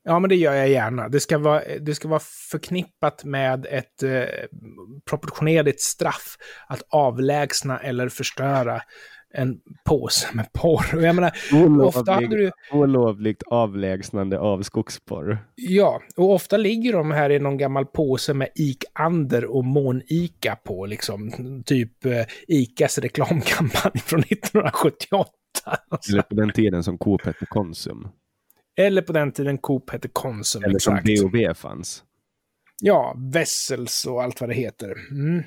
Ja, 0.04 0.20
men 0.20 0.30
det 0.30 0.36
gör 0.36 0.54
jag 0.54 0.70
gärna. 0.70 1.10
Det 1.10 1.20
ska 1.20 1.38
vara, 1.38 1.62
det 1.82 1.95
ska 1.95 2.08
vara 2.08 2.22
förknippat 2.51 3.24
med 3.24 3.68
ett 3.70 4.04
eh, 4.04 4.24
proportionerligt 5.10 5.82
straff 5.82 6.38
att 6.68 6.82
avlägsna 6.89 7.80
eller 7.80 8.10
förstöra 8.10 8.82
en 9.34 9.60
påse 9.86 10.28
med 10.34 10.54
porr. 10.54 10.95
Och 10.95 11.01
jag 11.01 11.16
menar, 11.16 11.32
olovlig, 11.54 11.88
ofta 11.88 12.14
hade 12.14 12.28
du... 12.28 12.51
Olovligt 12.72 13.43
avlägsnande 13.43 14.39
av 14.39 14.62
skogsporr. 14.62 15.38
Ja, 15.56 16.01
och 16.16 16.34
ofta 16.34 16.58
ligger 16.58 16.93
de 16.93 17.12
här 17.12 17.30
i 17.30 17.39
någon 17.39 17.58
gammal 17.58 17.86
påse 17.86 18.34
med 18.34 18.49
Ik-Ander 18.56 19.45
och 19.45 19.66
Mån-Ica 19.66 20.56
på, 20.56 20.86
liksom. 20.86 21.32
Typ 21.66 22.06
eh, 22.06 22.26
Icas 22.47 22.97
reklamkampanj 22.97 23.99
från 24.06 24.20
1978. 24.30 25.30
Eller 26.12 26.22
på 26.22 26.36
den 26.36 26.51
tiden 26.51 26.84
som 26.84 26.97
hette 27.24 27.45
Konsum. 27.45 28.08
Eller 28.78 29.01
på 29.01 29.13
den 29.13 29.32
tiden 29.32 29.57
Coop 29.57 29.89
hette 29.89 30.07
Konsum. 30.07 30.63
Eller 30.63 30.76
exakt. 30.76 31.19
som 31.19 31.32
B&B 31.32 31.53
fanns. 31.53 32.03
Ja, 32.82 33.15
Vessels 33.17 34.05
och 34.05 34.24
allt 34.24 34.41
vad 34.41 34.49
det 34.49 34.55
heter. 34.55 34.95
Mm. 35.11 35.43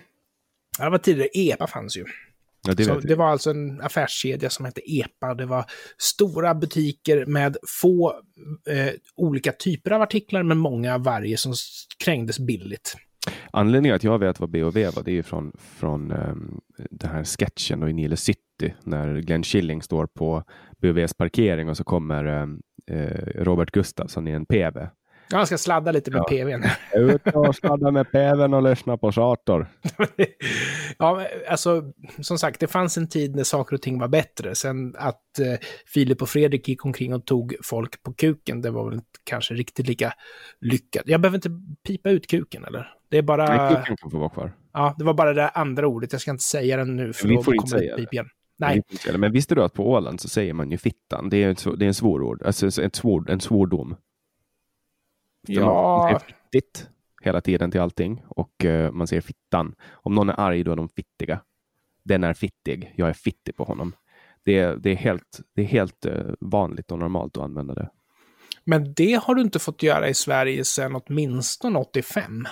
Det 0.78 0.90
var 0.90 0.98
tidigare, 0.98 1.28
EPA 1.34 1.66
fanns 1.66 1.96
ju. 1.96 2.04
Ja, 2.66 2.74
det, 2.74 2.84
så 2.84 3.00
det 3.00 3.14
var 3.14 3.26
alltså 3.26 3.50
en 3.50 3.80
affärskedja 3.80 4.50
som 4.50 4.64
hette 4.64 4.80
EPA. 4.92 5.34
Det 5.34 5.46
var 5.46 5.64
stora 5.98 6.54
butiker 6.54 7.26
med 7.26 7.56
få 7.80 8.20
eh, 8.68 8.92
olika 9.16 9.52
typer 9.52 9.90
av 9.90 10.02
artiklar, 10.02 10.42
men 10.42 10.58
många 10.58 10.94
av 10.94 11.04
varje 11.04 11.36
som 11.36 11.54
krängdes 12.04 12.38
billigt. 12.38 12.96
Anledningen 13.50 13.96
att 13.96 14.04
jag 14.04 14.18
vet 14.18 14.40
vad 14.40 14.50
B&V 14.50 14.90
var, 14.90 15.02
det 15.02 15.18
är 15.18 15.22
från, 15.22 15.52
från 15.58 16.12
um, 16.12 16.60
den 16.90 17.10
här 17.10 17.24
sketchen 17.24 17.80
då 17.80 17.88
i 17.88 17.92
Nile 17.92 18.16
City, 18.16 18.74
när 18.82 19.20
Glenn 19.20 19.42
Schilling 19.42 19.82
står 19.82 20.06
på 20.06 20.44
BVs 20.78 21.14
parkering 21.14 21.68
och 21.68 21.76
så 21.76 21.84
kommer 21.84 22.26
um, 22.26 22.62
eh, 22.90 23.42
Robert 23.42 23.70
Gustafsson 23.70 24.28
i 24.28 24.30
en 24.30 24.46
PV. 24.46 24.88
Ja, 25.30 25.36
han 25.36 25.46
ska 25.46 25.58
sladda 25.58 25.92
lite 25.92 26.10
med 26.10 26.18
ja. 26.18 26.24
PVn. 26.24 26.64
Ut 26.94 27.26
och 27.34 27.54
sladda 27.54 27.90
med 27.90 28.12
PVn 28.12 28.54
och 28.54 28.62
lyssna 28.62 28.96
på 28.96 29.12
Sator. 29.12 29.66
ja, 30.98 31.26
alltså 31.48 31.92
som 32.20 32.38
sagt, 32.38 32.60
det 32.60 32.66
fanns 32.66 32.96
en 32.96 33.08
tid 33.08 33.36
när 33.36 33.44
saker 33.44 33.74
och 33.74 33.82
ting 33.82 33.98
var 33.98 34.08
bättre. 34.08 34.54
Sen 34.54 34.94
att 34.98 35.38
eh, 35.38 35.66
Filip 35.86 36.22
och 36.22 36.28
Fredrik 36.28 36.68
gick 36.68 36.84
omkring 36.84 37.14
och 37.14 37.24
tog 37.24 37.56
folk 37.62 38.02
på 38.02 38.12
kuken, 38.12 38.62
det 38.62 38.70
var 38.70 38.90
väl 38.90 39.00
kanske 39.24 39.54
riktigt 39.54 39.86
lika 39.86 40.12
lyckat. 40.60 41.02
Jag 41.06 41.20
behöver 41.20 41.36
inte 41.38 41.50
pipa 41.86 42.10
ut 42.10 42.26
kuken, 42.26 42.64
eller? 42.64 42.92
Det 43.08 43.18
är 43.18 43.22
bara... 43.22 43.56
Nej, 43.56 43.76
kuken 43.76 43.96
kan 43.96 44.10
få 44.10 44.18
vara 44.18 44.30
kvar. 44.30 44.52
Ja, 44.72 44.94
det 44.98 45.04
var 45.04 45.14
bara 45.14 45.32
det 45.32 45.48
andra 45.48 45.86
ordet. 45.86 46.12
Jag 46.12 46.20
ska 46.20 46.30
inte 46.30 46.44
säga 46.44 46.76
det 46.76 46.84
nu, 46.84 47.12
för 47.12 47.28
Vi 47.28 47.34
då 47.34 47.42
får 47.42 47.66
säga 47.66 47.96
det. 47.96 48.02
Igen. 48.12 48.28
Nej. 48.56 48.82
Men 49.18 49.32
visste 49.32 49.54
du 49.54 49.62
att 49.62 49.72
på 49.72 49.90
Åland 49.90 50.20
så 50.20 50.28
säger 50.28 50.52
man 50.52 50.70
ju 50.70 50.78
fittan? 50.78 51.28
Det 51.28 51.36
är, 51.36 51.50
ett, 51.50 51.66
det 51.78 51.84
är 51.84 51.88
en 51.88 51.94
svårord, 51.94 52.42
alltså 52.42 52.82
ett 52.82 52.96
svår, 52.96 53.30
en 53.30 53.40
svordom. 53.40 53.96
Ja. 55.46 55.64
Man 55.64 56.08
säger 56.08 56.18
fittigt 56.18 56.88
hela 57.22 57.40
tiden 57.40 57.70
till 57.70 57.80
allting 57.80 58.22
och 58.28 58.64
uh, 58.64 58.90
man 58.90 59.06
säger 59.06 59.22
fittan. 59.22 59.74
Om 59.90 60.14
någon 60.14 60.28
är 60.28 60.40
arg 60.40 60.64
då 60.64 60.72
är 60.72 60.76
de 60.76 60.88
fittiga. 60.88 61.40
Den 62.02 62.24
är 62.24 62.34
fittig, 62.34 62.92
jag 62.96 63.08
är 63.08 63.12
fittig 63.12 63.56
på 63.56 63.64
honom. 63.64 63.92
Det 64.42 64.58
är, 64.58 64.76
det 64.76 64.90
är 64.90 64.96
helt, 64.96 65.40
det 65.54 65.62
är 65.62 65.66
helt 65.66 66.06
uh, 66.06 66.34
vanligt 66.40 66.92
och 66.92 66.98
normalt 66.98 67.36
att 67.36 67.42
använda 67.42 67.74
det. 67.74 67.90
Men 68.64 68.94
det 68.94 69.22
har 69.24 69.34
du 69.34 69.42
inte 69.42 69.58
fått 69.58 69.82
göra 69.82 70.08
i 70.08 70.14
Sverige 70.14 70.64
sedan 70.64 71.00
åtminstone 71.06 71.78
85. 71.78 72.46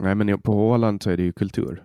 Nej, 0.00 0.14
men 0.14 0.40
på 0.40 0.68
Åland 0.68 1.02
så 1.02 1.10
är 1.10 1.16
det 1.16 1.22
ju 1.22 1.32
kultur. 1.32 1.84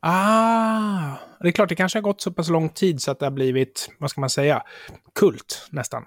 Ah, 0.00 1.16
det 1.40 1.48
är 1.48 1.52
klart, 1.52 1.68
det 1.68 1.74
kanske 1.74 1.98
har 1.98 2.02
gått 2.02 2.20
så 2.20 2.32
pass 2.32 2.48
lång 2.48 2.68
tid 2.68 3.02
så 3.02 3.10
att 3.10 3.18
det 3.18 3.26
har 3.26 3.30
blivit, 3.30 3.90
vad 3.98 4.10
ska 4.10 4.20
man 4.20 4.30
säga, 4.30 4.62
kult 5.14 5.68
nästan. 5.70 6.04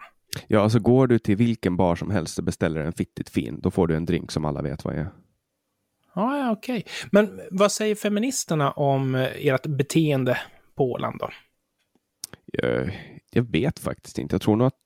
Ja, 0.48 0.62
alltså 0.62 0.80
går 0.80 1.08
du 1.08 1.20
till 1.20 1.36
vilken 1.36 1.78
bar 1.78 1.96
som 1.96 2.12
helst 2.12 2.38
och 2.38 2.44
beställer 2.44 2.82
en 2.82 2.94
fittigt 2.94 3.30
fin, 3.30 3.60
då 3.62 3.72
får 3.72 3.88
du 3.88 3.96
en 3.96 4.06
drink 4.06 4.32
som 4.32 4.46
alla 4.46 4.62
vet 4.62 4.86
vad 4.86 4.96
är. 4.96 5.10
Ah, 6.14 6.38
ja, 6.38 6.52
okej. 6.52 6.78
Okay. 6.78 7.10
Men 7.12 7.42
vad 7.52 7.72
säger 7.72 7.96
feministerna 7.96 8.72
om 8.72 9.16
eh, 9.16 9.48
ert 9.48 9.68
beteende 9.68 10.38
på 10.76 10.92
Åland 10.92 11.20
då? 11.20 11.30
Jag, 12.46 13.00
jag 13.32 13.44
vet 13.52 13.80
faktiskt 13.80 14.18
inte. 14.18 14.34
Jag 14.34 14.42
tror 14.42 14.56
nog 14.56 14.68
att, 14.68 14.80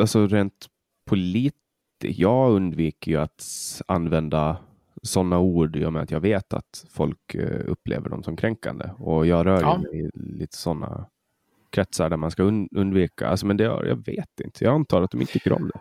alltså 0.00 0.26
rent 0.26 0.66
politiskt, 1.06 1.58
jag 2.00 2.50
undviker 2.50 3.10
ju 3.10 3.16
att 3.20 3.44
använda 3.86 4.56
sådana 5.02 5.38
ord 5.38 5.76
gör 5.76 5.90
med 5.90 6.02
att 6.02 6.10
jag 6.10 6.20
vet 6.20 6.52
att 6.54 6.86
folk 6.90 7.34
eh, 7.34 7.60
upplever 7.66 8.08
dem 8.08 8.22
som 8.22 8.36
kränkande 8.36 8.90
och 8.98 9.26
jag 9.26 9.46
rör 9.46 9.60
ja. 9.60 9.78
mig 9.78 10.00
i 10.00 10.10
lite 10.14 10.56
sådana 10.56 11.06
kretsar 11.70 12.10
där 12.10 12.16
man 12.16 12.30
ska 12.30 12.42
undvika. 12.76 13.28
Alltså, 13.28 13.46
men 13.46 13.56
det, 13.56 13.64
jag 13.64 14.06
vet 14.06 14.40
inte. 14.44 14.64
Jag 14.64 14.74
antar 14.74 15.02
att 15.02 15.10
de 15.10 15.20
inte 15.20 15.32
tycker 15.32 15.52
om 15.52 15.70
det. 15.74 15.80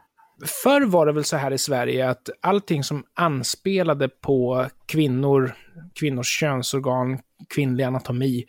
Förr 0.63 0.85
var 0.85 1.05
det 1.05 1.11
väl 1.11 1.23
så 1.23 1.37
här 1.37 1.51
i 1.51 1.57
Sverige 1.57 2.09
att 2.09 2.29
allting 2.41 2.83
som 2.83 3.03
anspelade 3.13 4.09
på 4.09 4.67
kvinnor, 4.85 5.53
kvinnors 5.99 6.39
könsorgan, 6.39 7.19
kvinnlig 7.55 7.83
anatomi, 7.83 8.45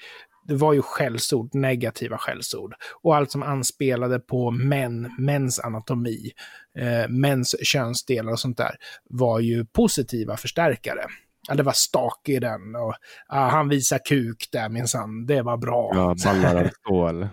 det 0.49 0.55
var 0.55 0.73
ju 0.73 0.83
skällsord, 0.83 1.55
negativa 1.55 2.19
skällsord. 2.19 2.75
Och 3.03 3.17
allt 3.17 3.31
som 3.31 3.43
anspelade 3.43 4.19
på 4.19 4.51
män, 4.51 5.15
mäns 5.19 5.61
anatomi, 5.61 6.31
eh, 6.79 7.09
mäns 7.09 7.57
könsdelar 7.63 8.33
och 8.33 8.41
sånt 8.41 8.57
där, 8.57 8.77
var 9.11 9.41
ju 9.41 9.65
positiva 9.65 10.37
förstärkare. 10.37 11.05
Ja, 11.49 11.55
det 11.55 11.63
var 11.63 11.73
stak 11.73 12.29
i 12.29 12.39
den 12.39 12.75
och 12.75 12.95
ah, 13.29 13.49
han 13.49 13.69
visar 13.69 13.99
kuk 14.09 14.49
där 14.53 14.69
minsann, 14.69 15.27
det 15.27 15.43
var 15.43 15.57
bra. 15.57 15.91
Ja, 15.95 16.15
ballar 16.25 16.65
av 16.65 16.69
stål. 16.69 17.29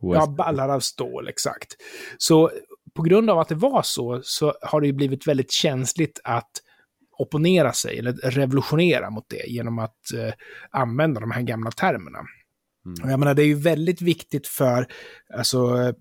ja, 0.00 0.26
ballar 0.26 0.68
av 0.68 0.80
stål, 0.80 1.28
exakt. 1.28 1.76
Så 2.18 2.50
på 2.94 3.02
grund 3.02 3.30
av 3.30 3.38
att 3.38 3.48
det 3.48 3.54
var 3.54 3.82
så, 3.82 4.20
så 4.22 4.54
har 4.62 4.80
det 4.80 4.86
ju 4.86 4.92
blivit 4.92 5.28
väldigt 5.28 5.52
känsligt 5.52 6.20
att 6.24 6.50
opponera 7.18 7.72
sig 7.72 7.98
eller 7.98 8.12
revolutionera 8.12 9.10
mot 9.10 9.24
det 9.28 9.46
genom 9.46 9.78
att 9.78 10.12
eh, 10.18 10.32
använda 10.70 11.20
de 11.20 11.30
här 11.30 11.42
gamla 11.42 11.70
termerna. 11.70 12.18
Mm. 12.86 13.10
Jag 13.10 13.18
menar, 13.18 13.34
det 13.34 13.42
är 13.42 13.46
ju 13.46 13.54
väldigt 13.54 14.02
viktigt 14.02 14.46
för, 14.46 14.86
alltså, 15.34 15.76
eh, 15.78 15.94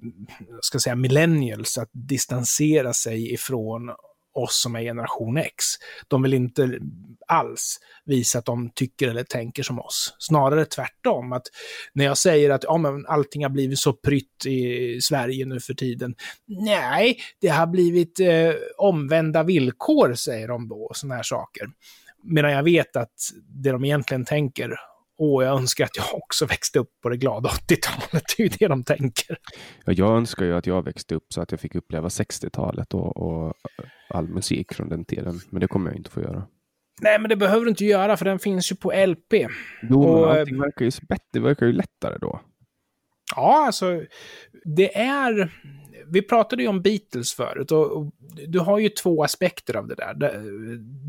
ska 0.62 0.80
säga 0.80 0.96
millennials 0.96 1.78
att 1.78 1.90
distansera 1.94 2.94
sig 2.94 3.34
ifrån 3.34 3.90
oss 4.34 4.62
som 4.62 4.76
är 4.76 4.82
generation 4.82 5.38
X. 5.38 5.66
De 6.08 6.22
vill 6.22 6.34
inte 6.34 6.80
alls 7.28 7.80
visa 8.06 8.40
att 8.40 8.46
de 8.46 8.70
tycker 8.76 9.08
eller 9.08 9.24
tänker 9.24 9.64
som 9.64 9.80
oss. 9.80 10.16
Snarare 10.20 10.66
tvärtom, 10.66 11.34
att 11.34 11.48
när 11.94 12.06
jag 12.06 12.18
säger 12.18 12.50
att 12.50 12.64
ja, 12.64 12.78
men 12.78 13.06
allting 13.08 13.44
har 13.44 13.50
blivit 13.50 13.80
så 13.80 13.94
prytt 13.94 14.46
i 14.46 15.00
Sverige 15.02 15.46
nu 15.46 15.60
för 15.60 15.74
tiden. 15.74 16.16
Nej, 16.48 17.18
det 17.42 17.48
har 17.48 17.68
blivit 17.68 18.20
eh, 18.20 18.54
omvända 18.78 19.44
villkor, 19.44 20.14
säger 20.14 20.48
de 20.48 20.68
då, 20.68 20.92
sådana 20.94 21.16
här 21.16 21.24
saker. 21.24 21.68
Medan 22.24 22.52
jag 22.52 22.64
vet 22.64 22.96
att 22.96 23.14
det 23.48 23.72
de 23.72 23.86
egentligen 23.86 24.26
tänker 24.26 24.76
Åh, 25.24 25.44
jag 25.44 25.58
önskar 25.58 25.84
att 25.84 25.98
jag 25.98 26.06
också 26.12 26.46
växte 26.46 26.80
upp 26.80 26.90
på 27.04 27.10
det 27.10 27.18
glada 27.18 27.50
80-talet. 27.50 28.24
Det 28.38 28.44
är 28.44 28.48
ju 28.48 28.50
det 28.60 28.68
de 28.68 28.84
tänker. 28.84 29.38
Ja, 29.86 29.94
jag 29.94 30.18
önskar 30.18 30.46
ju 30.46 30.56
att 30.56 30.68
jag 30.68 30.86
växte 30.86 31.16
upp 31.16 31.26
så 31.30 31.42
att 31.42 31.52
jag 31.52 31.60
fick 31.60 31.76
uppleva 31.76 32.08
60-talet 32.08 32.94
och, 32.94 33.18
och 33.18 33.54
all 34.10 34.28
musik 34.28 34.74
från 34.74 34.90
den 34.90 35.06
tiden. 35.06 35.40
Men 35.50 35.62
det 35.62 35.68
kommer 35.68 35.90
jag 35.90 35.98
inte 35.98 36.10
få 36.10 36.22
göra. 36.22 36.48
Nej, 37.02 37.20
men 37.20 37.30
det 37.30 37.36
behöver 37.36 37.66
du 37.66 37.70
inte 37.70 37.86
göra 37.86 38.18
för 38.18 38.26
den 38.26 38.40
finns 38.40 38.72
ju 38.72 38.76
på 38.76 38.92
LP. 39.06 39.34
Jo, 39.90 40.04
och, 40.04 40.28
men 40.28 40.40
allting 40.40 40.60
verkar 40.60 40.86
ju 40.86 40.92
bättre. 41.10 41.26
Det 41.34 41.40
verkar 41.40 41.66
ju 41.66 41.74
lättare 41.74 42.18
då. 42.18 42.42
Ja, 43.36 43.66
alltså 43.66 44.02
det 44.76 44.98
är... 44.98 45.52
Vi 46.08 46.22
pratade 46.22 46.64
ju 46.64 46.70
om 46.70 46.82
Beatles 46.82 47.34
förut 47.34 47.72
och, 47.72 47.92
och 47.92 48.12
du 48.48 48.60
har 48.60 48.80
ju 48.80 48.90
två 48.90 49.24
aspekter 49.24 49.76
av 49.76 49.88
det 49.88 49.96
där. 49.96 50.14
Det, 50.14 50.32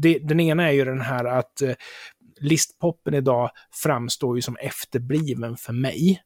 det, 0.03 0.19
den 0.19 0.41
ena 0.41 0.69
är 0.69 0.73
ju 0.73 0.85
den 0.85 1.01
här 1.01 1.25
att 1.25 1.63
eh, 1.63 1.75
listpoppen 2.43 3.15
idag 3.15 3.51
framstår 3.83 4.37
ju 4.37 4.43
som 4.43 4.57
efterbliven 4.57 5.57
för 5.57 5.73
mig. 5.73 6.23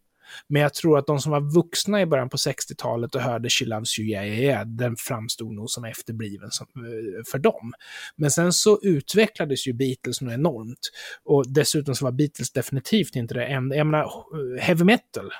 Men 0.48 0.62
jag 0.62 0.74
tror 0.74 0.98
att 0.98 1.06
de 1.06 1.18
som 1.18 1.32
var 1.32 1.54
vuxna 1.54 2.00
i 2.00 2.06
början 2.06 2.28
på 2.28 2.36
60-talet 2.36 3.14
och 3.14 3.20
hörde 3.20 3.50
She 3.50 3.64
Loves 3.64 3.98
You 3.98 4.08
Yeah 4.08 4.26
Yeah 4.26 4.40
Yeah, 4.40 4.66
den 4.66 4.96
framstod 4.96 5.54
nog 5.54 5.70
som 5.70 5.84
efterbliven 5.84 6.50
som, 6.50 6.66
eh, 6.76 7.22
för 7.30 7.38
dem. 7.38 7.72
Men 8.16 8.30
sen 8.30 8.52
så 8.52 8.78
utvecklades 8.82 9.66
ju 9.66 9.72
Beatles 9.72 10.20
nog 10.20 10.32
enormt. 10.32 10.90
Och 11.24 11.52
dessutom 11.52 11.94
så 11.94 12.04
var 12.04 12.12
Beatles 12.12 12.52
definitivt 12.52 13.16
inte 13.16 13.34
det 13.34 13.46
enda. 13.46 13.76
Jag 13.76 13.86
menar, 13.86 14.04
eh, 14.04 14.62
heavy 14.62 14.84
metal 14.84 15.30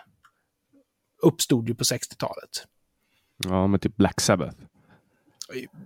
uppstod 1.22 1.68
ju 1.68 1.74
på 1.74 1.84
60-talet. 1.84 2.66
Ja, 3.44 3.66
men 3.66 3.80
typ 3.80 3.96
Black 3.96 4.20
Sabbath. 4.20 4.56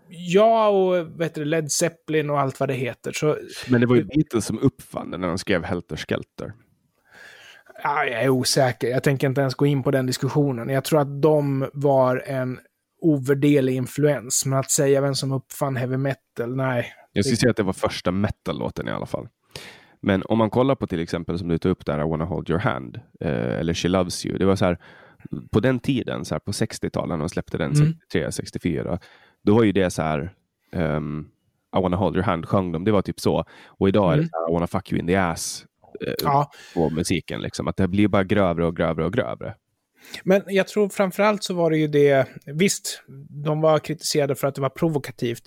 Ja, 0.09 0.69
och 0.69 1.21
vet 1.21 1.35
du, 1.35 1.45
Led 1.45 1.73
Zeppelin 1.73 2.31
och 2.31 2.41
allt 2.41 2.61
vad 2.61 2.69
det 2.69 2.75
heter. 2.75 3.13
Så, 3.13 3.37
Men 3.69 3.81
det 3.81 3.87
var 3.87 3.97
ju 3.97 4.05
Beatles 4.05 4.47
som 4.47 4.59
uppfann 4.59 5.11
det 5.11 5.19
när 5.19 5.29
de 5.29 5.39
skrev 5.39 5.65
Helter 5.65 5.97
Skelter. 5.97 6.53
Ja, 7.83 8.05
jag 8.05 8.23
är 8.23 8.29
osäker. 8.29 8.89
Jag 8.89 9.03
tänker 9.03 9.27
inte 9.27 9.41
ens 9.41 9.55
gå 9.55 9.67
in 9.67 9.83
på 9.83 9.91
den 9.91 10.07
diskussionen. 10.07 10.69
Jag 10.69 10.85
tror 10.85 11.01
att 11.01 11.23
de 11.23 11.71
var 11.73 12.23
en 12.27 12.59
ovärderlig 13.01 13.75
influens. 13.75 14.47
Men 14.47 14.59
att 14.59 14.71
säga 14.71 15.01
vem 15.01 15.15
som 15.15 15.33
uppfann 15.33 15.77
heavy 15.77 15.97
metal, 15.97 16.57
nej. 16.57 16.93
Jag 17.13 17.25
skulle 17.25 17.37
säga 17.37 17.51
att 17.51 17.57
det 17.57 17.63
var 17.63 17.73
första 17.73 18.11
metal-låten 18.11 18.89
i 18.89 18.91
alla 18.91 19.07
fall. 19.07 19.29
Men 20.03 20.23
om 20.25 20.39
man 20.39 20.51
kollar 20.51 20.75
på 20.75 20.87
till 20.87 21.01
exempel 21.01 21.39
som 21.39 21.49
du 21.49 21.59
tog 21.59 21.73
upp 21.73 21.87
där, 21.87 22.01
I 22.01 22.09
wanna 22.09 22.25
hold 22.25 22.51
your 22.51 22.61
hand, 22.61 23.01
eh, 23.21 23.31
eller 23.31 23.75
She 23.75 23.89
loves 23.89 24.27
you. 24.27 24.39
Det 24.39 24.45
var 24.45 24.57
så 24.57 24.65
här, 24.65 24.79
på 25.53 25.61
den 25.61 25.79
tiden, 25.79 26.25
så 26.25 26.35
här, 26.35 26.41
på 26.41 26.53
60-talet, 26.53 27.09
när 27.09 27.19
de 27.19 27.29
släppte 27.29 27.59
den, 27.59 27.73
mm. 27.73 27.93
63, 27.93 28.33
64, 28.33 28.99
då 29.43 29.55
var 29.55 29.63
ju 29.63 29.73
det 29.73 29.91
så 29.91 30.03
här, 30.03 30.35
um, 30.73 31.31
I 31.77 31.83
wanna 31.83 31.97
hold 31.97 32.17
your 32.17 32.25
hand 32.25 32.49
sjöng 32.49 32.73
de, 32.73 32.85
det 32.85 32.93
var 32.93 33.03
typ 33.03 33.21
så. 33.21 33.45
Och 33.67 33.89
idag 33.89 34.13
mm. 34.13 34.13
är 34.13 34.17
det 34.17 34.23
mm. 34.23 34.29
så 34.31 34.41
här, 34.41 34.51
I 34.51 34.53
wanna 34.53 34.67
fuck 34.67 34.93
you 34.93 35.01
in 35.01 35.07
the 35.07 35.17
ass 35.17 35.67
uh, 36.07 36.15
ja. 36.23 36.51
på 36.75 36.91
musiken. 36.91 37.41
Liksom. 37.41 37.69
Att 37.69 37.77
det 37.77 37.89
blir 37.89 38.09
bara 38.09 38.25
grövre 38.25 38.67
och 38.67 38.77
grövre 38.77 39.05
och 39.05 39.13
grövre. 39.13 39.55
Men 40.25 40.43
jag 40.47 40.69
tror 40.69 40.89
framförallt 40.89 41.45
så 41.45 41.55
var 41.55 41.71
det 41.71 41.79
ju 41.79 41.87
det, 41.87 42.29
visst, 42.47 43.03
de 43.45 43.61
var 43.61 43.79
kritiserade 43.79 44.35
för 44.35 44.49
att 44.49 44.55
det 44.55 44.61
var 44.61 44.69
provokativt, 44.69 45.43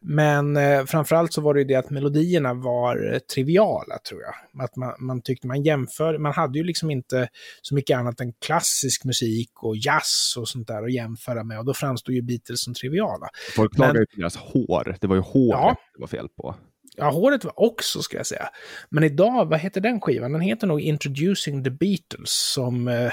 men 0.00 0.56
eh, 0.56 0.84
framförallt 0.84 1.32
så 1.32 1.40
var 1.40 1.54
det 1.54 1.60
ju 1.60 1.66
det 1.66 1.74
att 1.74 1.90
melodierna 1.90 2.54
var 2.54 3.12
eh, 3.12 3.18
triviala, 3.18 3.98
tror 4.08 4.20
jag. 4.22 4.64
Att 4.64 4.76
man, 4.76 4.94
man 4.98 5.22
tyckte 5.22 5.46
man 5.46 5.62
jämför, 5.62 6.18
man 6.18 6.32
hade 6.32 6.58
ju 6.58 6.64
liksom 6.64 6.90
inte 6.90 7.28
så 7.62 7.74
mycket 7.74 7.96
annat 7.96 8.20
än 8.20 8.32
klassisk 8.32 9.04
musik 9.04 9.50
och 9.62 9.76
jazz 9.76 10.34
och 10.38 10.48
sånt 10.48 10.68
där 10.68 10.82
att 10.82 10.92
jämföra 10.92 11.44
med, 11.44 11.58
och 11.58 11.64
då 11.64 11.74
framstod 11.74 12.14
ju 12.14 12.22
Beatles 12.22 12.60
som 12.60 12.74
triviala. 12.74 13.28
Folk 13.56 13.74
klagade 13.74 13.98
ju 13.98 14.06
på 14.06 14.20
deras 14.20 14.36
hår, 14.36 14.96
det 15.00 15.06
var 15.06 15.16
ju 15.16 15.22
håret 15.22 15.60
ja. 15.60 15.76
det 15.94 16.00
var 16.00 16.08
fel 16.08 16.28
på. 16.28 16.54
Ja, 16.98 17.10
håret 17.10 17.44
var 17.44 17.60
också, 17.60 18.02
ska 18.02 18.16
jag 18.16 18.26
säga. 18.26 18.48
Men 18.90 19.04
idag, 19.04 19.46
vad 19.46 19.60
heter 19.60 19.80
den 19.80 20.00
skivan? 20.00 20.32
Den 20.32 20.40
heter 20.40 20.66
nog 20.66 20.80
Introducing 20.80 21.64
the 21.64 21.70
Beatles, 21.70 22.30
som 22.30 22.88
uh, 22.88 23.12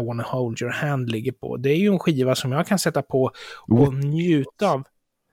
I 0.00 0.06
wanna 0.06 0.22
hold 0.22 0.62
your 0.62 0.72
hand 0.72 1.10
ligger 1.10 1.32
på. 1.32 1.56
Det 1.56 1.70
är 1.70 1.76
ju 1.76 1.88
en 1.88 1.98
skiva 1.98 2.34
som 2.34 2.52
jag 2.52 2.66
kan 2.66 2.78
sätta 2.78 3.02
på 3.02 3.30
och 3.68 3.94
With 3.94 4.06
njuta 4.06 4.70
av. 4.70 4.82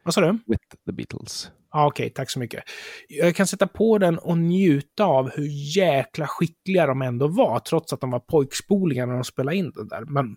Vad 0.04 0.14
sa 0.14 0.22
du? 0.22 0.32
With 0.32 0.64
the 0.86 0.92
Beatles. 0.92 1.52
Ah, 1.70 1.86
Okej, 1.86 2.04
okay, 2.04 2.14
tack 2.14 2.30
så 2.30 2.40
mycket. 2.40 2.64
Jag 3.08 3.36
kan 3.36 3.48
sätta 3.48 3.68
på 3.68 3.98
den 3.98 4.18
och 4.18 4.38
njuta 4.38 5.06
av 5.06 5.30
hur 5.30 5.48
jäkla 5.78 6.28
skickliga 6.28 6.88
de 6.88 7.02
ändå 7.02 7.28
var, 7.28 7.60
trots 7.60 7.94
att 7.94 8.02
de 8.02 8.12
var 8.12 8.20
pojkspolingar 8.20 9.06
när 9.06 9.14
de 9.14 9.24
spelade 9.24 9.58
in 9.58 9.72
det 9.72 9.90
där. 9.90 10.06
Men 10.06 10.36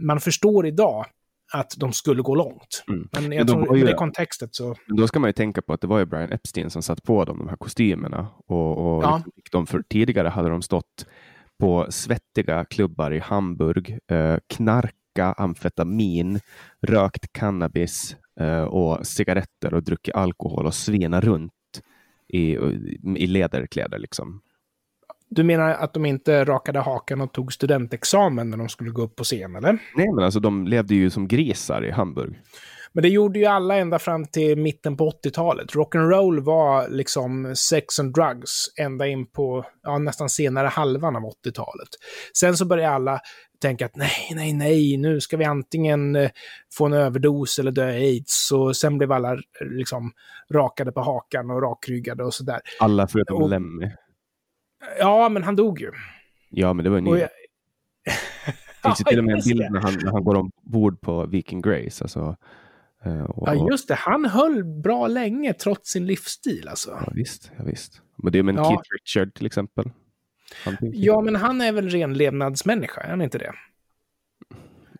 man 0.00 0.20
förstår 0.20 0.66
idag 0.66 1.06
att 1.54 1.74
de 1.76 1.92
skulle 1.92 2.22
gå 2.22 2.34
långt. 2.34 2.84
Mm. 2.88 3.08
Men 3.12 3.32
jag 3.32 3.46
Men 3.46 3.46
tror, 3.46 3.76
ju, 3.76 3.82
i 3.82 3.86
det 3.86 3.94
kontextet 3.94 4.54
så... 4.54 4.74
Då 4.86 5.08
ska 5.08 5.20
man 5.20 5.28
ju 5.28 5.32
tänka 5.32 5.62
på 5.62 5.72
att 5.72 5.80
det 5.80 5.86
var 5.86 5.98
ju 5.98 6.04
Brian 6.04 6.32
Epstein 6.32 6.70
som 6.70 6.82
satt 6.82 7.02
på 7.02 7.24
dem, 7.24 7.38
de 7.38 7.48
här 7.48 7.56
kostymerna. 7.56 8.28
Och, 8.46 8.96
och 8.96 9.04
ja. 9.04 9.22
liksom, 9.36 9.66
för 9.66 9.82
tidigare 9.88 10.28
hade 10.28 10.48
de 10.48 10.62
stått 10.62 11.06
på 11.58 11.86
svettiga 11.90 12.64
klubbar 12.64 13.10
i 13.10 13.18
Hamburg, 13.18 13.98
eh, 14.10 14.36
knarka 14.46 15.32
amfetamin, 15.36 16.40
rökt 16.82 17.32
cannabis 17.32 18.16
eh, 18.40 18.64
och 18.64 19.06
cigaretter 19.06 19.74
och 19.74 19.82
druckit 19.82 20.14
alkohol 20.14 20.66
och 20.66 20.74
svena 20.74 21.20
runt 21.20 21.52
i, 22.28 22.58
i 23.16 23.26
läderkläder. 23.26 23.98
Liksom. 23.98 24.40
Du 25.34 25.42
menar 25.42 25.70
att 25.70 25.94
de 25.94 26.06
inte 26.06 26.44
rakade 26.44 26.80
hakan 26.80 27.20
och 27.20 27.32
tog 27.32 27.52
studentexamen 27.52 28.50
när 28.50 28.56
de 28.56 28.68
skulle 28.68 28.90
gå 28.90 29.02
upp 29.02 29.16
på 29.16 29.24
scen, 29.24 29.56
eller? 29.56 29.72
Nej, 29.72 30.12
men 30.14 30.24
alltså 30.24 30.40
de 30.40 30.66
levde 30.66 30.94
ju 30.94 31.10
som 31.10 31.28
grisar 31.28 31.84
i 31.84 31.90
Hamburg. 31.90 32.40
Men 32.92 33.02
det 33.02 33.08
gjorde 33.08 33.38
ju 33.38 33.44
alla 33.44 33.76
ända 33.76 33.98
fram 33.98 34.26
till 34.26 34.58
mitten 34.58 34.96
på 34.96 35.10
80-talet. 35.10 35.72
Rock'n'roll 35.72 36.40
var 36.40 36.88
liksom 36.88 37.56
sex 37.56 38.00
and 38.00 38.14
drugs 38.14 38.50
ända 38.80 39.06
in 39.06 39.26
på 39.26 39.64
ja, 39.82 39.98
nästan 39.98 40.28
senare 40.28 40.66
halvan 40.66 41.16
av 41.16 41.22
80-talet. 41.22 41.88
Sen 42.38 42.56
så 42.56 42.64
började 42.64 42.94
alla 42.94 43.20
tänka 43.62 43.86
att 43.86 43.96
nej, 43.96 44.32
nej, 44.34 44.52
nej, 44.52 44.96
nu 44.96 45.20
ska 45.20 45.36
vi 45.36 45.44
antingen 45.44 46.16
eh, 46.16 46.30
få 46.72 46.86
en 46.86 46.92
överdos 46.92 47.58
eller 47.58 47.72
dö 47.72 47.86
aids. 47.86 48.52
Och 48.52 48.76
sen 48.76 48.98
blev 48.98 49.12
alla 49.12 49.36
liksom 49.60 50.12
rakade 50.52 50.92
på 50.92 51.00
hakan 51.00 51.50
och 51.50 51.62
rakryggade 51.62 52.24
och 52.24 52.34
sådär. 52.34 52.60
Alla 52.80 53.06
förutom 53.06 53.42
och, 53.42 53.48
Lemmy. 53.48 53.90
Ja, 54.98 55.28
men 55.28 55.42
han 55.42 55.56
dog 55.56 55.80
ju. 55.80 55.90
Ja, 56.50 56.72
men 56.72 56.84
det 56.84 56.90
var 56.90 56.96
ju 56.96 57.02
ny. 57.02 57.10
Jag... 57.10 57.28
Det 58.82 58.88
finns 58.88 59.00
ju 59.00 59.04
till 59.08 59.18
och 59.18 59.24
med 59.24 59.34
en 59.34 59.42
bild 59.44 59.60
när 59.70 59.80
han, 59.80 59.94
när 60.04 60.12
han 60.12 60.24
går 60.24 60.34
ombord 60.34 61.00
på 61.00 61.26
Viking 61.26 61.62
Grace. 61.62 62.04
Alltså, 62.04 62.36
eh, 63.04 63.22
och, 63.22 63.48
ja, 63.48 63.68
just 63.70 63.88
det. 63.88 63.94
Han 63.94 64.24
höll 64.24 64.64
bra 64.64 65.06
länge 65.06 65.52
trots 65.52 65.90
sin 65.90 66.06
livsstil. 66.06 66.68
Alltså. 66.68 66.90
Ja, 66.90 67.12
visst. 67.14 67.52
Ja, 67.58 67.64
visst. 67.64 68.02
Men 68.16 68.32
det 68.32 68.38
är 68.38 68.42
med 68.42 68.54
ja. 68.54 68.64
Keith 68.64 68.88
Richard 68.92 69.34
till 69.34 69.46
exempel. 69.46 69.90
Ja, 70.80 71.20
men 71.20 71.36
han 71.36 71.60
är 71.60 71.72
väl 71.72 71.88
ren 71.88 72.14
levnadsmänniska, 72.14 73.00
är 73.00 73.10
han 73.10 73.22
inte 73.22 73.38
det? 73.38 73.52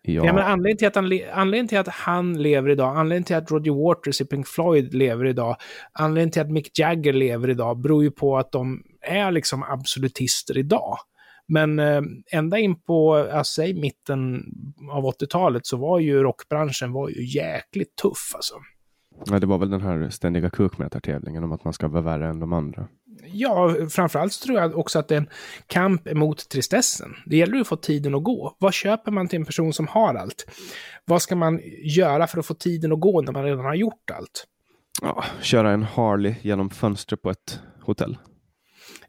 Ja. 0.07 0.25
ja 0.25 0.33
men 0.33 0.43
anledningen, 0.43 0.77
till 0.77 0.87
att 0.87 0.95
han, 0.95 1.05
anledningen 1.33 1.67
till 1.67 1.77
att 1.77 1.87
han 1.87 2.41
lever 2.41 2.69
idag, 2.69 2.97
anledningen 2.97 3.23
till 3.23 3.35
att 3.35 3.51
Roger 3.51 3.71
Waters 3.71 4.21
i 4.21 4.25
Pink 4.25 4.47
Floyd 4.47 4.93
lever 4.93 5.25
idag, 5.25 5.55
anledningen 5.91 6.31
till 6.31 6.41
att 6.41 6.51
Mick 6.51 6.79
Jagger 6.79 7.13
lever 7.13 7.49
idag, 7.49 7.81
beror 7.81 8.03
ju 8.03 8.11
på 8.11 8.37
att 8.37 8.51
de 8.51 8.83
är 9.05 9.31
liksom 9.31 9.63
absolutister 9.63 10.57
idag. 10.57 10.97
Men 11.47 11.79
eh, 11.79 12.01
ända 12.31 12.59
in 12.59 12.81
på, 12.81 13.15
alltså, 13.15 13.61
säg 13.61 13.73
mitten 13.73 14.43
av 14.91 15.03
80-talet 15.03 15.65
så 15.65 15.77
var 15.77 15.99
ju 15.99 16.23
rockbranschen 16.23 16.91
var 16.91 17.09
ju 17.09 17.25
jäkligt 17.25 17.95
tuff 17.95 18.31
alltså. 18.35 18.55
Ja, 19.25 19.39
det 19.39 19.47
var 19.47 19.57
väl 19.57 19.69
den 19.69 19.81
här 19.81 20.09
ständiga 20.09 20.49
kukmätartävlingen 20.49 21.43
om 21.43 21.51
att 21.51 21.63
man 21.63 21.73
ska 21.73 21.87
vara 21.87 22.01
värre 22.01 22.27
än 22.27 22.39
de 22.39 22.53
andra. 22.53 22.87
Ja, 23.25 23.75
framförallt 23.89 24.33
så 24.33 24.45
tror 24.45 24.59
jag 24.59 24.77
också 24.77 24.99
att 24.99 25.07
det 25.07 25.15
är 25.15 25.19
en 25.19 25.29
kamp 25.67 26.13
mot 26.13 26.49
tristessen. 26.49 27.15
Det 27.25 27.37
gäller 27.37 27.59
att 27.59 27.67
få 27.67 27.75
tiden 27.75 28.15
att 28.15 28.23
gå. 28.23 28.55
Vad 28.59 28.73
köper 28.73 29.11
man 29.11 29.27
till 29.27 29.39
en 29.39 29.45
person 29.45 29.73
som 29.73 29.87
har 29.87 30.15
allt? 30.15 30.45
Vad 31.05 31.21
ska 31.21 31.35
man 31.35 31.61
göra 31.83 32.27
för 32.27 32.39
att 32.39 32.45
få 32.45 32.53
tiden 32.53 32.91
att 32.91 32.99
gå 32.99 33.21
när 33.21 33.31
man 33.31 33.43
redan 33.43 33.65
har 33.65 33.75
gjort 33.75 34.11
allt? 34.13 34.45
Ja, 35.01 35.23
köra 35.41 35.71
en 35.71 35.83
Harley 35.83 36.35
genom 36.41 36.69
fönstret 36.69 37.21
på 37.21 37.29
ett 37.29 37.59
hotell. 37.81 38.17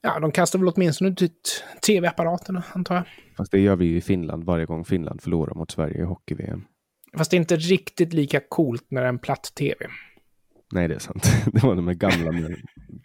Ja, 0.01 0.21
de 0.21 0.33
kastar 0.33 0.59
väl 0.59 0.69
åtminstone 0.69 1.11
ut 1.11 1.65
tv-apparaterna, 1.87 2.65
antar 2.73 2.95
jag. 2.95 3.05
Fast 3.37 3.53
det 3.53 3.61
gör 3.61 3.77
vi 3.77 3.85
ju 3.85 3.97
i 3.97 4.01
Finland 4.01 4.45
varje 4.45 4.67
gång 4.67 4.85
Finland 4.85 5.23
förlorar 5.23 5.55
mot 5.55 5.71
Sverige 5.71 5.99
i 5.99 6.05
hockey-VM. 6.05 6.65
Fast 7.17 7.31
det 7.31 7.37
är 7.37 7.39
inte 7.39 7.57
riktigt 7.57 8.13
lika 8.13 8.41
coolt 8.49 8.87
när 8.89 9.01
det 9.01 9.07
är 9.07 9.09
en 9.09 9.19
platt-tv. 9.19 9.87
Nej, 10.73 10.89
det 10.89 10.95
är 10.95 10.99
sant. 10.99 11.33
Det 11.53 11.63
var 11.63 11.75
de 11.75 11.89
här 11.89 11.95
gamla 11.95 12.33
med. 12.33 12.57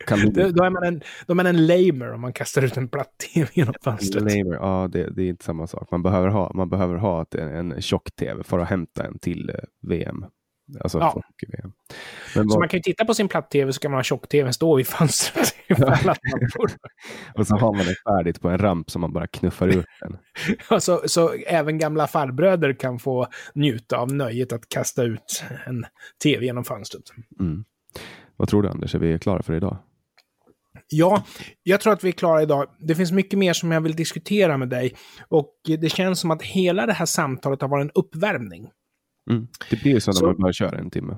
Då 0.55 0.63
är 0.63 0.69
man 0.69 0.83
en, 0.83 1.01
då 1.27 1.33
är 1.33 1.35
man 1.35 1.45
en 1.45 1.67
lamer 1.67 2.13
om 2.13 2.21
man 2.21 2.33
kastar 2.33 2.61
ut 2.61 2.77
en 2.77 2.89
platt-tv 2.89 3.49
genom 3.53 3.73
fönstret. 3.83 4.23
Lamer, 4.23 4.53
ja, 4.53 4.89
det, 4.91 5.09
det, 5.15 5.23
är 5.23 5.29
inte 5.29 5.45
samma 5.45 5.67
sak. 5.67 5.91
Man 5.91 6.03
behöver 6.03 6.27
ha, 6.27 6.51
man 6.53 6.69
behöver 6.69 6.95
ha 6.95 7.25
en, 7.31 7.71
en 7.71 7.81
tjock-tv 7.81 8.43
för 8.43 8.59
att 8.59 8.69
hämta 8.69 9.03
en 9.03 9.19
till 9.19 9.49
eh, 9.49 9.55
VM. 9.81 10.25
Alltså 10.79 10.99
ja. 10.99 11.11
folk-VM. 11.11 11.71
Men 12.35 12.49
så 12.49 12.49
vad... 12.49 12.59
man 12.59 12.69
kan 12.69 12.77
ju 12.77 12.81
titta 12.81 13.05
på 13.05 13.13
sin 13.13 13.27
platt-tv 13.27 13.73
så 13.73 13.79
kan 13.79 13.91
man 13.91 13.97
ha 13.97 14.03
tjock-tv 14.03 14.53
stå 14.53 14.75
vid 14.75 14.87
fönstret. 14.87 15.55
och 17.35 17.47
så 17.47 17.55
har 17.55 17.75
man 17.75 17.85
det 17.85 17.95
färdigt 17.95 18.41
på 18.41 18.49
en 18.49 18.57
ramp 18.57 18.91
som 18.91 19.01
man 19.01 19.13
bara 19.13 19.27
knuffar 19.27 19.67
ut 19.67 19.85
den. 20.01 20.17
så, 20.81 21.01
så 21.05 21.33
även 21.33 21.77
gamla 21.77 22.07
farbröder 22.07 22.73
kan 22.73 22.99
få 22.99 23.27
njuta 23.53 23.97
av 23.97 24.13
nöjet 24.13 24.53
att 24.53 24.69
kasta 24.69 25.03
ut 25.03 25.43
en 25.65 25.85
tv 26.23 26.45
genom 26.45 26.63
fönstret. 26.63 27.03
Mm. 27.39 27.65
Vad 28.37 28.49
tror 28.49 28.63
du 28.63 28.69
Anders, 28.69 28.95
är 28.95 28.99
vi 28.99 29.19
klara 29.19 29.43
för 29.43 29.53
idag? 29.53 29.77
Ja, 30.87 31.23
jag 31.63 31.81
tror 31.81 31.93
att 31.93 32.03
vi 32.03 32.07
är 32.07 32.13
klara 32.13 32.41
idag. 32.41 32.65
Det 32.79 32.95
finns 32.95 33.11
mycket 33.11 33.39
mer 33.39 33.53
som 33.53 33.71
jag 33.71 33.81
vill 33.81 33.95
diskutera 33.95 34.57
med 34.57 34.69
dig. 34.69 34.95
Och 35.29 35.55
det 35.79 35.89
känns 35.89 36.19
som 36.19 36.31
att 36.31 36.41
hela 36.41 36.85
det 36.85 36.93
här 36.93 37.05
samtalet 37.05 37.61
har 37.61 37.69
varit 37.69 37.83
en 37.83 37.91
uppvärmning. 37.95 38.69
Mm. 39.29 39.47
Det 39.69 39.81
blir 39.81 39.91
ju 39.91 39.99
så 39.99 40.11
när 40.11 40.15
så, 40.15 40.25
man 40.25 40.37
börjar 40.37 40.53
köra 40.53 40.79
en 40.79 40.89
timme. 40.89 41.17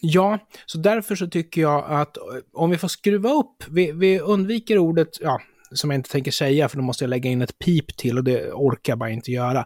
Ja, 0.00 0.38
så 0.66 0.78
därför 0.78 1.14
så 1.14 1.26
tycker 1.26 1.60
jag 1.60 1.84
att 1.88 2.16
om 2.52 2.70
vi 2.70 2.78
får 2.78 2.88
skruva 2.88 3.32
upp, 3.32 3.64
vi, 3.70 3.92
vi 3.92 4.20
undviker 4.20 4.78
ordet, 4.78 5.08
ja, 5.20 5.40
som 5.72 5.90
jag 5.90 5.98
inte 5.98 6.10
tänker 6.10 6.30
säga 6.30 6.68
för 6.68 6.76
då 6.76 6.82
måste 6.82 7.04
jag 7.04 7.10
lägga 7.10 7.30
in 7.30 7.42
ett 7.42 7.58
pip 7.58 7.96
till 7.96 8.18
och 8.18 8.24
det 8.24 8.52
orkar 8.52 8.92
jag 8.92 8.98
bara 8.98 9.10
inte 9.10 9.32
göra. 9.32 9.64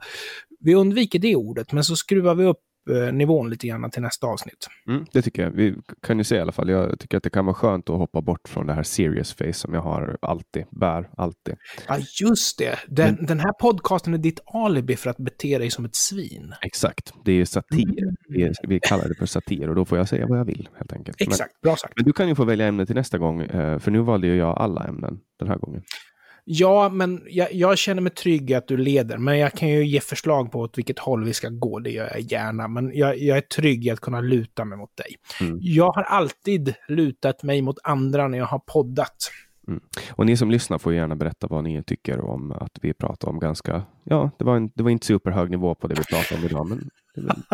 Vi 0.60 0.74
undviker 0.74 1.18
det 1.18 1.36
ordet, 1.36 1.72
men 1.72 1.84
så 1.84 1.96
skruvar 1.96 2.34
vi 2.34 2.44
upp 2.44 2.58
Eh, 2.58 2.71
nivån 3.12 3.50
lite 3.50 3.66
grann 3.66 3.90
till 3.90 4.02
nästa 4.02 4.26
avsnitt. 4.26 4.66
Mm, 4.88 5.04
det 5.12 5.22
tycker 5.22 5.42
jag. 5.42 5.50
Vi 5.50 5.74
kan 6.02 6.18
ju 6.18 6.24
se 6.24 6.36
i 6.36 6.40
alla 6.40 6.52
fall. 6.52 6.68
Jag 6.68 6.98
tycker 6.98 7.16
att 7.16 7.22
det 7.22 7.30
kan 7.30 7.46
vara 7.46 7.54
skönt 7.54 7.90
att 7.90 7.96
hoppa 7.96 8.20
bort 8.20 8.48
från 8.48 8.66
det 8.66 8.72
här 8.72 8.82
serious 8.82 9.34
face 9.34 9.52
som 9.52 9.74
jag 9.74 9.80
har 9.80 10.18
alltid, 10.22 10.64
bär 10.70 11.10
alltid. 11.16 11.54
Ja, 11.88 11.98
just 12.20 12.58
det. 12.58 12.78
Den, 12.88 13.08
mm. 13.08 13.26
den 13.26 13.40
här 13.40 13.52
podcasten 13.52 14.14
är 14.14 14.18
ditt 14.18 14.40
alibi 14.46 14.96
för 14.96 15.10
att 15.10 15.16
bete 15.16 15.58
dig 15.58 15.70
som 15.70 15.84
ett 15.84 15.96
svin. 15.96 16.54
Exakt. 16.62 17.12
Det 17.24 17.32
är 17.32 17.44
satir. 17.44 18.02
Mm. 18.02 18.14
Vi, 18.28 18.52
vi, 18.68 18.80
kallar 18.80 19.08
det 19.08 19.14
för 19.14 19.26
satir 19.26 19.68
och 19.68 19.74
då 19.74 19.84
får 19.84 19.98
jag 19.98 20.08
säga 20.08 20.26
vad 20.26 20.38
jag 20.38 20.44
vill 20.44 20.68
helt 20.76 20.92
enkelt. 20.92 21.20
Exakt, 21.20 21.52
men, 21.62 21.70
bra 21.70 21.76
sagt. 21.76 21.92
Men 21.96 22.04
du 22.04 22.12
kan 22.12 22.28
ju 22.28 22.34
få 22.34 22.44
välja 22.44 22.66
ämne 22.66 22.86
till 22.86 22.94
nästa 22.94 23.18
gång, 23.18 23.40
eh, 23.40 23.78
för 23.78 23.90
nu 23.90 24.00
valde 24.00 24.26
ju 24.26 24.36
jag 24.36 24.58
alla 24.58 24.84
ämnen 24.84 25.20
den 25.38 25.48
här 25.48 25.56
gången. 25.56 25.82
Ja, 26.44 26.88
men 26.88 27.22
jag, 27.26 27.52
jag, 27.52 27.78
känner 27.78 28.02
mig 28.02 28.12
trygg 28.12 28.54
att 28.54 28.68
du 28.68 28.76
leder. 28.76 29.18
Men 29.18 29.38
jag 29.38 29.52
kan 29.52 29.68
ju 29.68 29.86
ge 29.86 30.00
förslag 30.00 30.52
på 30.52 30.60
åt 30.60 30.78
vilket 30.78 30.98
håll 30.98 31.24
vi 31.24 31.34
ska 31.34 31.48
gå. 31.48 31.78
Det 31.78 31.90
gör 31.90 32.10
jag 32.12 32.20
gärna. 32.20 32.68
Men 32.68 32.90
jag, 32.94 33.18
jag 33.18 33.36
är 33.36 33.40
trygg 33.40 33.86
i 33.86 33.90
att 33.90 34.00
kunna 34.00 34.20
luta 34.20 34.64
mig 34.64 34.78
mot 34.78 34.96
dig. 34.96 35.16
Mm. 35.40 35.58
Jag 35.60 35.92
har 35.92 36.02
alltid 36.02 36.74
lutat 36.88 37.42
mig 37.42 37.62
mot 37.62 37.76
andra 37.82 38.28
när 38.28 38.38
jag 38.38 38.46
har 38.46 38.58
poddat. 38.58 39.30
Mm. 39.68 39.80
Och 40.10 40.26
ni 40.26 40.36
som 40.36 40.50
lyssnar 40.50 40.78
får 40.78 40.94
gärna 40.94 41.16
berätta 41.16 41.46
vad 41.46 41.64
ni 41.64 41.82
tycker 41.82 42.20
om 42.20 42.52
att 42.52 42.78
vi 42.82 42.94
pratar 42.94 43.28
om 43.28 43.38
ganska, 43.38 43.82
ja, 44.04 44.30
det 44.38 44.44
var, 44.44 44.56
en, 44.56 44.70
det 44.74 44.82
var 44.82 44.90
inte 44.90 45.06
superhög 45.06 45.50
nivå 45.50 45.74
på 45.74 45.86
det 45.86 45.94
vi 45.94 46.04
pratade 46.04 46.40
om 46.40 46.46
idag, 46.46 46.66
men 46.66 46.90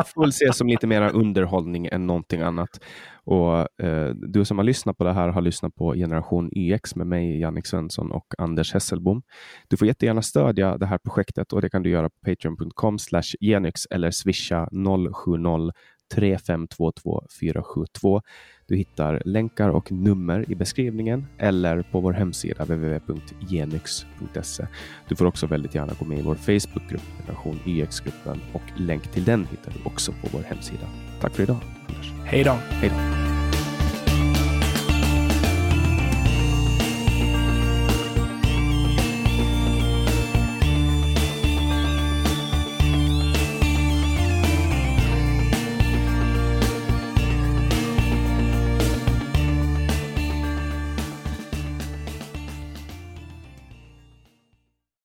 får 0.07 0.21
väl 0.21 0.29
ses 0.29 0.57
som 0.57 0.69
lite 0.69 0.87
mer 0.87 1.15
underhållning 1.15 1.87
än 1.87 2.07
någonting 2.07 2.41
annat. 2.41 2.81
Och 3.25 3.83
eh, 3.83 4.09
Du 4.15 4.45
som 4.45 4.59
har 4.59 4.65
lyssnat 4.65 4.99
på 4.99 5.05
det 5.05 5.13
här 5.13 5.29
har 5.29 5.41
lyssnat 5.41 5.75
på 5.75 5.95
Generation 5.95 6.51
YX 6.57 6.97
med 6.97 7.07
mig, 7.07 7.41
Jannik 7.41 7.67
Svensson 7.67 8.13
och 8.13 8.35
Anders 8.39 8.75
Hesselbom. 8.75 9.23
Du 9.69 9.77
får 9.77 9.87
jättegärna 9.87 10.23
stödja 10.23 10.79
det 10.79 10.87
här 10.87 10.99
projektet 10.99 11.53
och 11.53 11.63
det 11.63 11.71
kan 11.71 11.83
du 11.83 11.91
göra 11.91 12.11
på 12.11 12.17
patreon.com 12.25 12.99
genyx 13.41 13.87
eller 13.91 14.11
swisha 14.11 14.69
070 14.73 15.73
3522 16.15 17.23
472. 17.41 18.23
Du 18.69 18.77
hittar 18.77 19.23
länkar 19.25 19.69
och 19.69 19.93
nummer 19.93 20.45
i 20.49 20.55
beskrivningen 20.55 21.27
eller 21.39 21.83
på 21.83 22.01
vår 22.01 22.13
hemsida 22.13 22.65
www.genyx.se. 22.65 24.67
Du 25.09 25.17
får 25.17 25.27
också 25.27 25.47
väldigt 25.47 25.75
gärna 25.75 25.93
gå 25.99 26.05
med 26.05 26.19
i 26.19 26.23
vår 26.23 26.35
Facebookgrupp, 26.35 27.03
Generation 27.19 27.61
YX-gruppen 27.67 28.41
och 28.53 28.63
länk 28.77 29.13
till 29.13 29.25
den 29.25 29.47
hittar 29.51 29.73
du 29.73 29.79
också 29.85 30.13
på 30.13 30.29
vår 30.33 30.43
hemsida. 30.43 30.87
Tack 31.21 31.35
för 31.35 31.43
idag, 31.43 31.61
Anders. 31.89 32.13
Hej 32.25 32.45
då. 32.45 32.53
Hej 32.53 32.91
då. 32.91 33.28